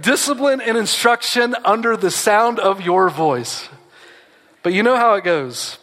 Discipline 0.00 0.60
and 0.60 0.78
instruction 0.78 1.54
under 1.64 1.96
the 1.96 2.10
sound 2.10 2.58
of 2.58 2.80
your 2.80 3.10
voice. 3.10 3.68
But 4.62 4.72
you 4.72 4.82
know 4.82 4.96
how 4.96 5.14
it 5.14 5.24
goes. 5.24 5.78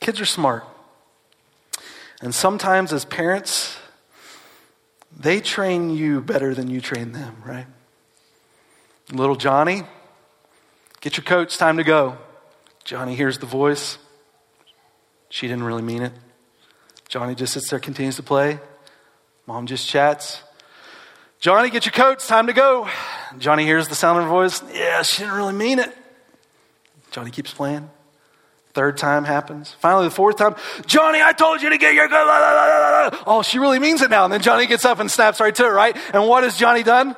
Kids 0.00 0.20
are 0.20 0.26
smart. 0.26 0.64
And 2.20 2.34
sometimes, 2.34 2.92
as 2.92 3.06
parents, 3.06 3.78
they 5.18 5.40
train 5.40 5.90
you 5.90 6.20
better 6.20 6.54
than 6.54 6.68
you 6.68 6.82
train 6.82 7.12
them, 7.12 7.36
right? 7.44 7.66
Little 9.12 9.36
Johnny, 9.36 9.84
get 11.00 11.16
your 11.16 11.24
coat, 11.24 11.42
it's 11.42 11.56
time 11.56 11.76
to 11.76 11.84
go. 11.84 12.18
Johnny 12.84 13.14
hears 13.14 13.38
the 13.38 13.46
voice. 13.46 13.98
She 15.28 15.46
didn't 15.46 15.64
really 15.64 15.82
mean 15.82 16.02
it. 16.02 16.12
Johnny 17.08 17.36
just 17.36 17.52
sits 17.52 17.70
there, 17.70 17.78
continues 17.78 18.16
to 18.16 18.22
play. 18.24 18.58
Mom 19.46 19.66
just 19.66 19.86
chats. 19.86 20.42
Johnny, 21.38 21.70
get 21.70 21.86
your 21.86 21.92
coat, 21.92 22.14
it's 22.14 22.26
time 22.26 22.48
to 22.48 22.52
go. 22.52 22.88
Johnny 23.38 23.64
hears 23.64 23.86
the 23.86 23.94
sound 23.94 24.18
of 24.18 24.24
her 24.24 24.30
voice. 24.30 24.62
Yeah, 24.74 25.02
she 25.02 25.22
didn't 25.22 25.36
really 25.36 25.52
mean 25.52 25.78
it. 25.78 25.96
Johnny 27.12 27.30
keeps 27.30 27.52
playing. 27.52 27.88
Third 28.74 28.96
time 28.98 29.24
happens. 29.24 29.70
Finally, 29.78 30.08
the 30.08 30.14
fourth 30.14 30.36
time, 30.36 30.54
Johnny, 30.86 31.22
I 31.22 31.32
told 31.32 31.62
you 31.62 31.70
to 31.70 31.78
get 31.78 31.94
your. 31.94 32.08
Oh, 33.26 33.42
she 33.42 33.58
really 33.58 33.78
means 33.78 34.02
it 34.02 34.10
now. 34.10 34.24
And 34.24 34.32
then 34.32 34.42
Johnny 34.42 34.66
gets 34.66 34.84
up 34.84 34.98
and 34.98 35.10
snaps 35.10 35.40
right 35.40 35.54
to 35.54 35.70
right? 35.70 35.96
And 36.12 36.28
what 36.28 36.44
has 36.44 36.58
Johnny 36.58 36.82
done? 36.82 37.16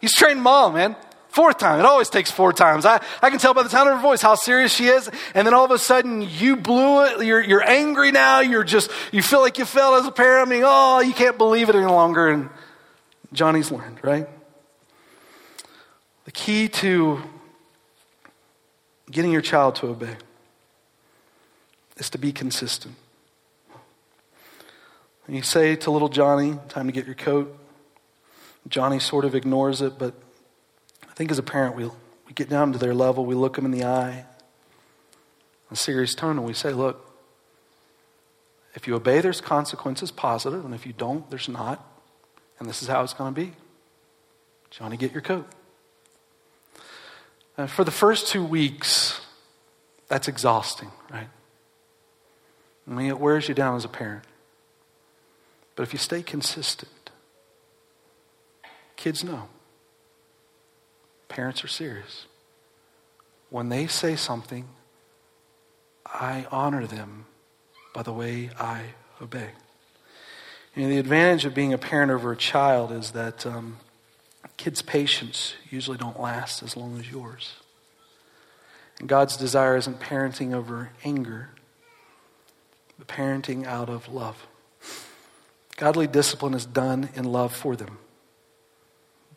He's 0.00 0.14
trained 0.14 0.42
mom, 0.42 0.74
man. 0.74 0.96
Fourth 1.38 1.58
time. 1.58 1.78
It 1.78 1.84
always 1.84 2.10
takes 2.10 2.32
four 2.32 2.52
times. 2.52 2.84
I, 2.84 3.00
I 3.22 3.30
can 3.30 3.38
tell 3.38 3.54
by 3.54 3.62
the 3.62 3.68
tone 3.68 3.86
of 3.86 3.94
her 3.94 4.02
voice 4.02 4.20
how 4.20 4.34
serious 4.34 4.74
she 4.74 4.88
is. 4.88 5.08
And 5.36 5.46
then 5.46 5.54
all 5.54 5.64
of 5.64 5.70
a 5.70 5.78
sudden 5.78 6.20
you 6.20 6.56
blew 6.56 7.04
it. 7.04 7.24
You're, 7.24 7.40
you're 7.40 7.64
angry 7.64 8.10
now. 8.10 8.40
You're 8.40 8.64
just, 8.64 8.90
you 9.12 9.22
feel 9.22 9.38
like 9.38 9.56
you 9.56 9.64
failed 9.64 10.00
as 10.00 10.06
a 10.08 10.10
parent. 10.10 10.48
I 10.48 10.50
mean, 10.50 10.64
oh, 10.66 10.98
you 10.98 11.12
can't 11.12 11.38
believe 11.38 11.68
it 11.68 11.76
any 11.76 11.86
longer. 11.86 12.26
And 12.26 12.50
Johnny's 13.32 13.70
learned, 13.70 14.00
right? 14.02 14.28
The 16.24 16.32
key 16.32 16.66
to 16.70 17.22
getting 19.08 19.30
your 19.30 19.40
child 19.40 19.76
to 19.76 19.86
obey 19.86 20.16
is 21.98 22.10
to 22.10 22.18
be 22.18 22.32
consistent. 22.32 22.96
And 25.28 25.36
you 25.36 25.42
say 25.42 25.76
to 25.76 25.92
little 25.92 26.08
Johnny, 26.08 26.58
time 26.68 26.86
to 26.86 26.92
get 26.92 27.06
your 27.06 27.14
coat. 27.14 27.56
Johnny 28.66 28.98
sort 28.98 29.24
of 29.24 29.36
ignores 29.36 29.80
it, 29.82 30.00
but 30.00 30.14
think 31.18 31.32
as 31.32 31.38
a 31.38 31.42
parent, 31.42 31.74
we, 31.74 31.84
we 31.84 32.32
get 32.32 32.48
down 32.48 32.72
to 32.72 32.78
their 32.78 32.94
level, 32.94 33.26
we 33.26 33.34
look 33.34 33.56
them 33.56 33.64
in 33.64 33.72
the 33.72 33.82
eye, 33.82 34.24
in 35.68 35.72
a 35.72 35.76
serious 35.76 36.14
tone, 36.14 36.38
and 36.38 36.46
we 36.46 36.52
say, 36.52 36.72
Look, 36.72 37.04
if 38.74 38.86
you 38.86 38.94
obey, 38.94 39.20
there's 39.20 39.40
consequences, 39.40 40.12
positive, 40.12 40.64
and 40.64 40.72
if 40.72 40.86
you 40.86 40.92
don't, 40.92 41.28
there's 41.28 41.48
not. 41.48 41.84
And 42.60 42.68
this 42.68 42.82
is 42.82 42.88
how 42.88 43.02
it's 43.02 43.14
going 43.14 43.34
to 43.34 43.40
be. 43.40 43.52
Johnny, 44.70 44.96
get 44.96 45.10
your 45.10 45.20
coat. 45.20 45.48
Uh, 47.56 47.66
for 47.66 47.82
the 47.82 47.90
first 47.90 48.28
two 48.28 48.44
weeks, 48.44 49.20
that's 50.06 50.28
exhausting, 50.28 50.92
right? 51.10 51.28
I 52.88 52.94
mean, 52.94 53.08
it 53.08 53.18
wears 53.18 53.48
you 53.48 53.54
down 53.54 53.74
as 53.74 53.84
a 53.84 53.88
parent. 53.88 54.22
But 55.74 55.82
if 55.82 55.92
you 55.92 55.98
stay 55.98 56.22
consistent, 56.22 57.10
kids 58.94 59.24
know. 59.24 59.48
Parents 61.28 61.62
are 61.62 61.68
serious. 61.68 62.26
When 63.50 63.68
they 63.68 63.86
say 63.86 64.16
something, 64.16 64.68
I 66.06 66.46
honor 66.50 66.86
them 66.86 67.26
by 67.94 68.02
the 68.02 68.12
way 68.12 68.50
I 68.58 68.82
obey. 69.20 69.50
You 70.74 70.82
know, 70.82 70.88
the 70.88 70.98
advantage 70.98 71.44
of 71.44 71.54
being 71.54 71.72
a 71.72 71.78
parent 71.78 72.10
over 72.10 72.32
a 72.32 72.36
child 72.36 72.92
is 72.92 73.12
that 73.12 73.44
um, 73.46 73.78
kids' 74.56 74.82
patience 74.82 75.54
usually 75.70 75.98
don't 75.98 76.20
last 76.20 76.62
as 76.62 76.76
long 76.76 76.98
as 76.98 77.10
yours. 77.10 77.54
And 78.98 79.08
God's 79.08 79.36
desire 79.36 79.76
isn't 79.76 80.00
parenting 80.00 80.52
over 80.52 80.90
anger, 81.04 81.50
but 82.98 83.06
parenting 83.06 83.64
out 83.66 83.88
of 83.88 84.08
love. 84.08 84.46
Godly 85.76 86.06
discipline 86.06 86.54
is 86.54 86.66
done 86.66 87.08
in 87.14 87.24
love 87.24 87.54
for 87.54 87.76
them. 87.76 87.98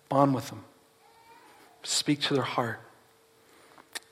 Bond 0.10 0.34
with 0.34 0.50
them. 0.50 0.66
Speak 1.84 2.22
to 2.22 2.34
their 2.34 2.44
heart. 2.44 2.80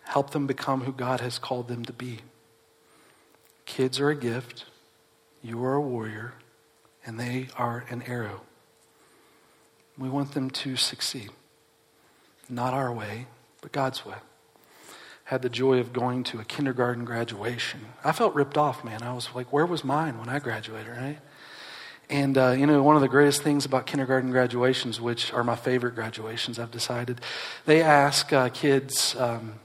Help 0.03 0.31
them 0.31 0.47
become 0.47 0.81
who 0.81 0.91
God 0.91 1.19
has 1.19 1.37
called 1.37 1.67
them 1.67 1.85
to 1.85 1.93
be. 1.93 2.19
Kids 3.65 3.99
are 3.99 4.09
a 4.09 4.15
gift. 4.15 4.65
You 5.43 5.63
are 5.63 5.75
a 5.75 5.81
warrior. 5.81 6.33
And 7.05 7.19
they 7.19 7.47
are 7.55 7.85
an 7.89 8.03
arrow. 8.03 8.41
We 9.97 10.09
want 10.09 10.33
them 10.33 10.49
to 10.49 10.75
succeed. 10.75 11.29
Not 12.49 12.73
our 12.73 12.91
way, 12.91 13.27
but 13.61 13.71
God's 13.71 14.05
way. 14.05 14.15
Had 15.25 15.43
the 15.43 15.49
joy 15.49 15.79
of 15.79 15.93
going 15.93 16.23
to 16.25 16.39
a 16.39 16.45
kindergarten 16.45 17.05
graduation. 17.05 17.81
I 18.03 18.11
felt 18.11 18.33
ripped 18.33 18.57
off, 18.57 18.83
man. 18.83 19.03
I 19.03 19.13
was 19.13 19.29
like, 19.35 19.53
where 19.53 19.65
was 19.65 19.83
mine 19.83 20.17
when 20.17 20.29
I 20.29 20.39
graduated, 20.39 20.89
right? 20.89 21.19
And, 22.09 22.37
uh, 22.39 22.51
you 22.51 22.65
know, 22.65 22.81
one 22.81 22.95
of 22.95 23.03
the 23.03 23.07
greatest 23.07 23.43
things 23.43 23.65
about 23.65 23.85
kindergarten 23.85 24.31
graduations, 24.31 24.99
which 24.99 25.31
are 25.31 25.43
my 25.43 25.55
favorite 25.55 25.93
graduations, 25.93 26.57
I've 26.57 26.71
decided, 26.71 27.21
they 27.67 27.83
ask 27.83 28.33
uh, 28.33 28.49
kids, 28.49 29.15
um, 29.15 29.59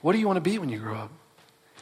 what 0.00 0.12
do 0.12 0.20
you 0.20 0.26
want 0.28 0.36
to 0.36 0.40
be 0.40 0.58
when 0.58 0.68
you 0.68 0.78
grow 0.78 0.94
up? 0.94 1.10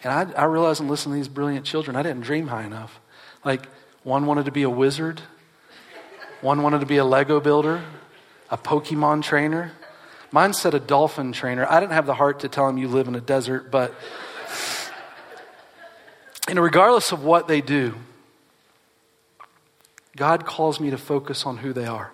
And 0.02 0.34
I, 0.34 0.42
I 0.42 0.44
realized 0.44 0.80
in 0.80 0.88
listening 0.88 1.14
to 1.14 1.16
these 1.18 1.28
brilliant 1.28 1.66
children, 1.66 1.94
I 1.94 2.02
didn't 2.02 2.22
dream 2.22 2.48
high 2.48 2.64
enough. 2.64 3.00
Like, 3.44 3.66
one 4.02 4.24
wanted 4.24 4.46
to 4.46 4.50
be 4.50 4.62
a 4.62 4.70
wizard, 4.70 5.20
one 6.40 6.62
wanted 6.62 6.80
to 6.80 6.86
be 6.86 6.96
a 6.96 7.04
Lego 7.04 7.38
builder, 7.38 7.84
a 8.50 8.56
Pokemon 8.56 9.22
trainer. 9.22 9.72
Mine 10.30 10.54
said 10.54 10.72
a 10.72 10.80
dolphin 10.80 11.32
trainer. 11.32 11.66
I 11.68 11.80
didn't 11.80 11.92
have 11.92 12.06
the 12.06 12.14
heart 12.14 12.40
to 12.40 12.48
tell 12.48 12.66
him 12.66 12.78
you 12.78 12.88
live 12.88 13.08
in 13.08 13.14
a 13.14 13.20
desert, 13.20 13.70
but, 13.70 13.94
and 16.48 16.58
regardless 16.58 17.12
of 17.12 17.22
what 17.22 17.46
they 17.46 17.60
do, 17.60 17.94
God 20.16 20.44
calls 20.44 20.78
me 20.78 20.90
to 20.90 20.98
focus 20.98 21.46
on 21.46 21.58
who 21.58 21.72
they 21.72 21.86
are. 21.86 22.12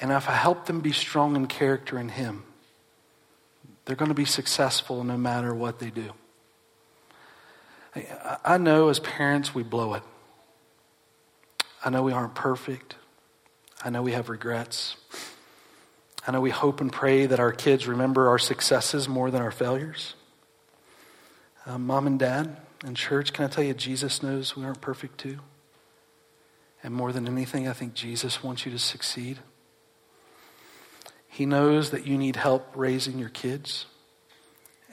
And 0.00 0.12
if 0.12 0.28
I 0.28 0.34
help 0.34 0.66
them 0.66 0.80
be 0.80 0.92
strong 0.92 1.36
in 1.36 1.46
character 1.46 1.98
in 1.98 2.08
Him, 2.08 2.44
they're 3.84 3.96
going 3.96 4.10
to 4.10 4.14
be 4.14 4.24
successful 4.24 5.02
no 5.04 5.16
matter 5.16 5.54
what 5.54 5.78
they 5.78 5.90
do. 5.90 6.12
I 8.44 8.58
know 8.58 8.88
as 8.88 9.00
parents 9.00 9.54
we 9.54 9.62
blow 9.62 9.94
it. 9.94 10.02
I 11.84 11.90
know 11.90 12.02
we 12.02 12.12
aren't 12.12 12.34
perfect. 12.34 12.96
I 13.82 13.90
know 13.90 14.02
we 14.02 14.12
have 14.12 14.28
regrets. 14.28 14.96
I 16.26 16.32
know 16.32 16.40
we 16.40 16.50
hope 16.50 16.80
and 16.80 16.92
pray 16.92 17.26
that 17.26 17.40
our 17.40 17.52
kids 17.52 17.86
remember 17.86 18.28
our 18.28 18.38
successes 18.38 19.08
more 19.08 19.30
than 19.30 19.40
our 19.40 19.50
failures. 19.50 20.14
Uh, 21.64 21.78
Mom 21.78 22.06
and 22.06 22.18
Dad 22.18 22.56
and 22.84 22.96
church, 22.96 23.32
can 23.32 23.46
I 23.46 23.48
tell 23.48 23.64
you, 23.64 23.74
Jesus 23.74 24.22
knows 24.22 24.56
we 24.56 24.64
aren't 24.64 24.80
perfect 24.80 25.18
too. 25.18 25.38
And 26.82 26.94
more 26.94 27.12
than 27.12 27.26
anything, 27.26 27.68
I 27.68 27.72
think 27.72 27.94
Jesus 27.94 28.42
wants 28.42 28.64
you 28.64 28.72
to 28.72 28.78
succeed. 28.78 29.38
He 31.26 31.44
knows 31.44 31.90
that 31.90 32.06
you 32.06 32.16
need 32.16 32.36
help 32.36 32.72
raising 32.74 33.18
your 33.18 33.28
kids. 33.28 33.86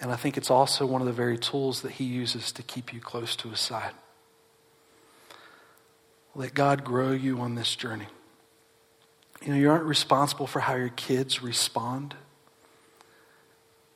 And 0.02 0.12
I 0.12 0.16
think 0.16 0.38
it's 0.38 0.52
also 0.52 0.86
one 0.86 1.02
of 1.02 1.08
the 1.08 1.14
very 1.14 1.38
tools 1.38 1.82
that 1.82 1.94
He 1.94 2.04
uses 2.04 2.52
to 2.54 2.64
keep 2.64 2.94
you 2.94 3.00
close 3.00 3.36
to 3.38 3.50
His 3.50 3.60
side. 3.60 3.94
Let 6.34 6.54
God 6.54 6.84
grow 6.84 7.12
you 7.12 7.40
on 7.40 7.56
this 7.56 7.76
journey. 7.76 8.08
You 9.42 9.50
know, 9.50 9.56
you 9.56 9.70
aren't 9.70 9.86
responsible 9.86 10.48
for 10.48 10.60
how 10.60 10.76
your 10.76 10.90
kids 10.90 11.42
respond, 11.42 12.16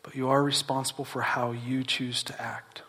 but 0.03 0.15
you 0.15 0.29
are 0.29 0.41
responsible 0.41 1.05
for 1.05 1.21
how 1.21 1.51
you 1.51 1.83
choose 1.83 2.23
to 2.23 2.41
act. 2.41 2.83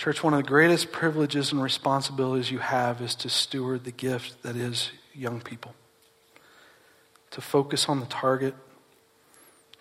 Church, 0.00 0.24
one 0.24 0.32
of 0.32 0.38
the 0.38 0.48
greatest 0.48 0.92
privileges 0.92 1.52
and 1.52 1.62
responsibilities 1.62 2.50
you 2.50 2.58
have 2.60 3.02
is 3.02 3.14
to 3.16 3.28
steward 3.28 3.84
the 3.84 3.90
gift 3.90 4.42
that 4.42 4.56
is 4.56 4.92
young 5.12 5.42
people, 5.42 5.74
to 7.32 7.42
focus 7.42 7.86
on 7.86 8.00
the 8.00 8.06
target, 8.06 8.54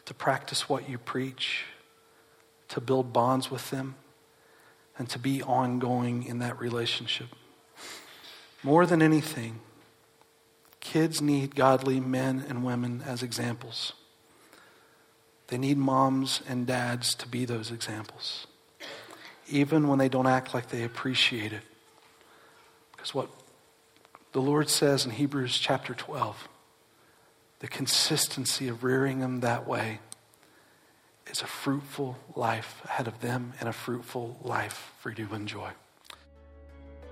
to 0.03 0.13
practice 0.13 0.67
what 0.67 0.89
you 0.89 0.97
preach, 0.97 1.63
to 2.67 2.81
build 2.81 3.13
bonds 3.13 3.49
with 3.49 3.69
them, 3.69 3.95
and 4.97 5.09
to 5.09 5.17
be 5.17 5.41
ongoing 5.41 6.23
in 6.23 6.39
that 6.39 6.59
relationship. 6.59 7.29
More 8.61 8.85
than 8.85 9.01
anything, 9.01 9.61
kids 10.81 11.21
need 11.21 11.55
godly 11.55 12.01
men 12.01 12.43
and 12.49 12.65
women 12.65 13.01
as 13.05 13.23
examples. 13.23 13.93
They 15.47 15.57
need 15.57 15.77
moms 15.77 16.41
and 16.45 16.67
dads 16.67 17.15
to 17.15 17.25
be 17.25 17.45
those 17.45 17.71
examples, 17.71 18.47
even 19.49 19.87
when 19.87 19.99
they 19.99 20.09
don't 20.09 20.27
act 20.27 20.53
like 20.53 20.69
they 20.69 20.83
appreciate 20.83 21.53
it. 21.53 21.63
Because 22.91 23.13
what 23.13 23.29
the 24.31 24.41
Lord 24.41 24.69
says 24.69 25.05
in 25.05 25.11
Hebrews 25.11 25.57
chapter 25.57 25.93
12, 25.93 26.47
the 27.59 27.67
consistency 27.67 28.67
of 28.67 28.83
rearing 28.83 29.19
them 29.19 29.41
that 29.41 29.67
way 29.67 29.99
is 31.27 31.41
a 31.41 31.47
fruitful 31.47 32.17
life 32.35 32.81
ahead 32.85 33.07
of 33.07 33.19
them 33.21 33.53
and 33.59 33.69
a 33.69 33.73
fruitful 33.73 34.39
life 34.43 34.91
for 34.99 35.09
you 35.09 35.27
to 35.27 35.35
enjoy. 35.35 35.69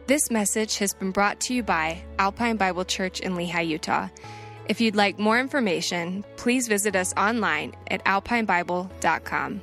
This 0.08 0.32
message 0.32 0.78
has 0.78 0.94
been 0.94 1.12
brought 1.12 1.40
to 1.42 1.54
you 1.54 1.64
by 1.64 2.02
Alpine 2.18 2.56
Bible 2.56 2.86
Church 2.86 3.20
in 3.20 3.34
Lehi, 3.34 3.68
Utah. 3.68 4.08
If 4.70 4.82
you'd 4.82 4.96
like 4.96 5.20
more 5.20 5.40
information, 5.40 6.24
please 6.38 6.68
visit 6.68 6.96
us 6.96 7.14
online 7.16 7.76
at 7.90 8.04
alpinebible.com. 8.06 9.62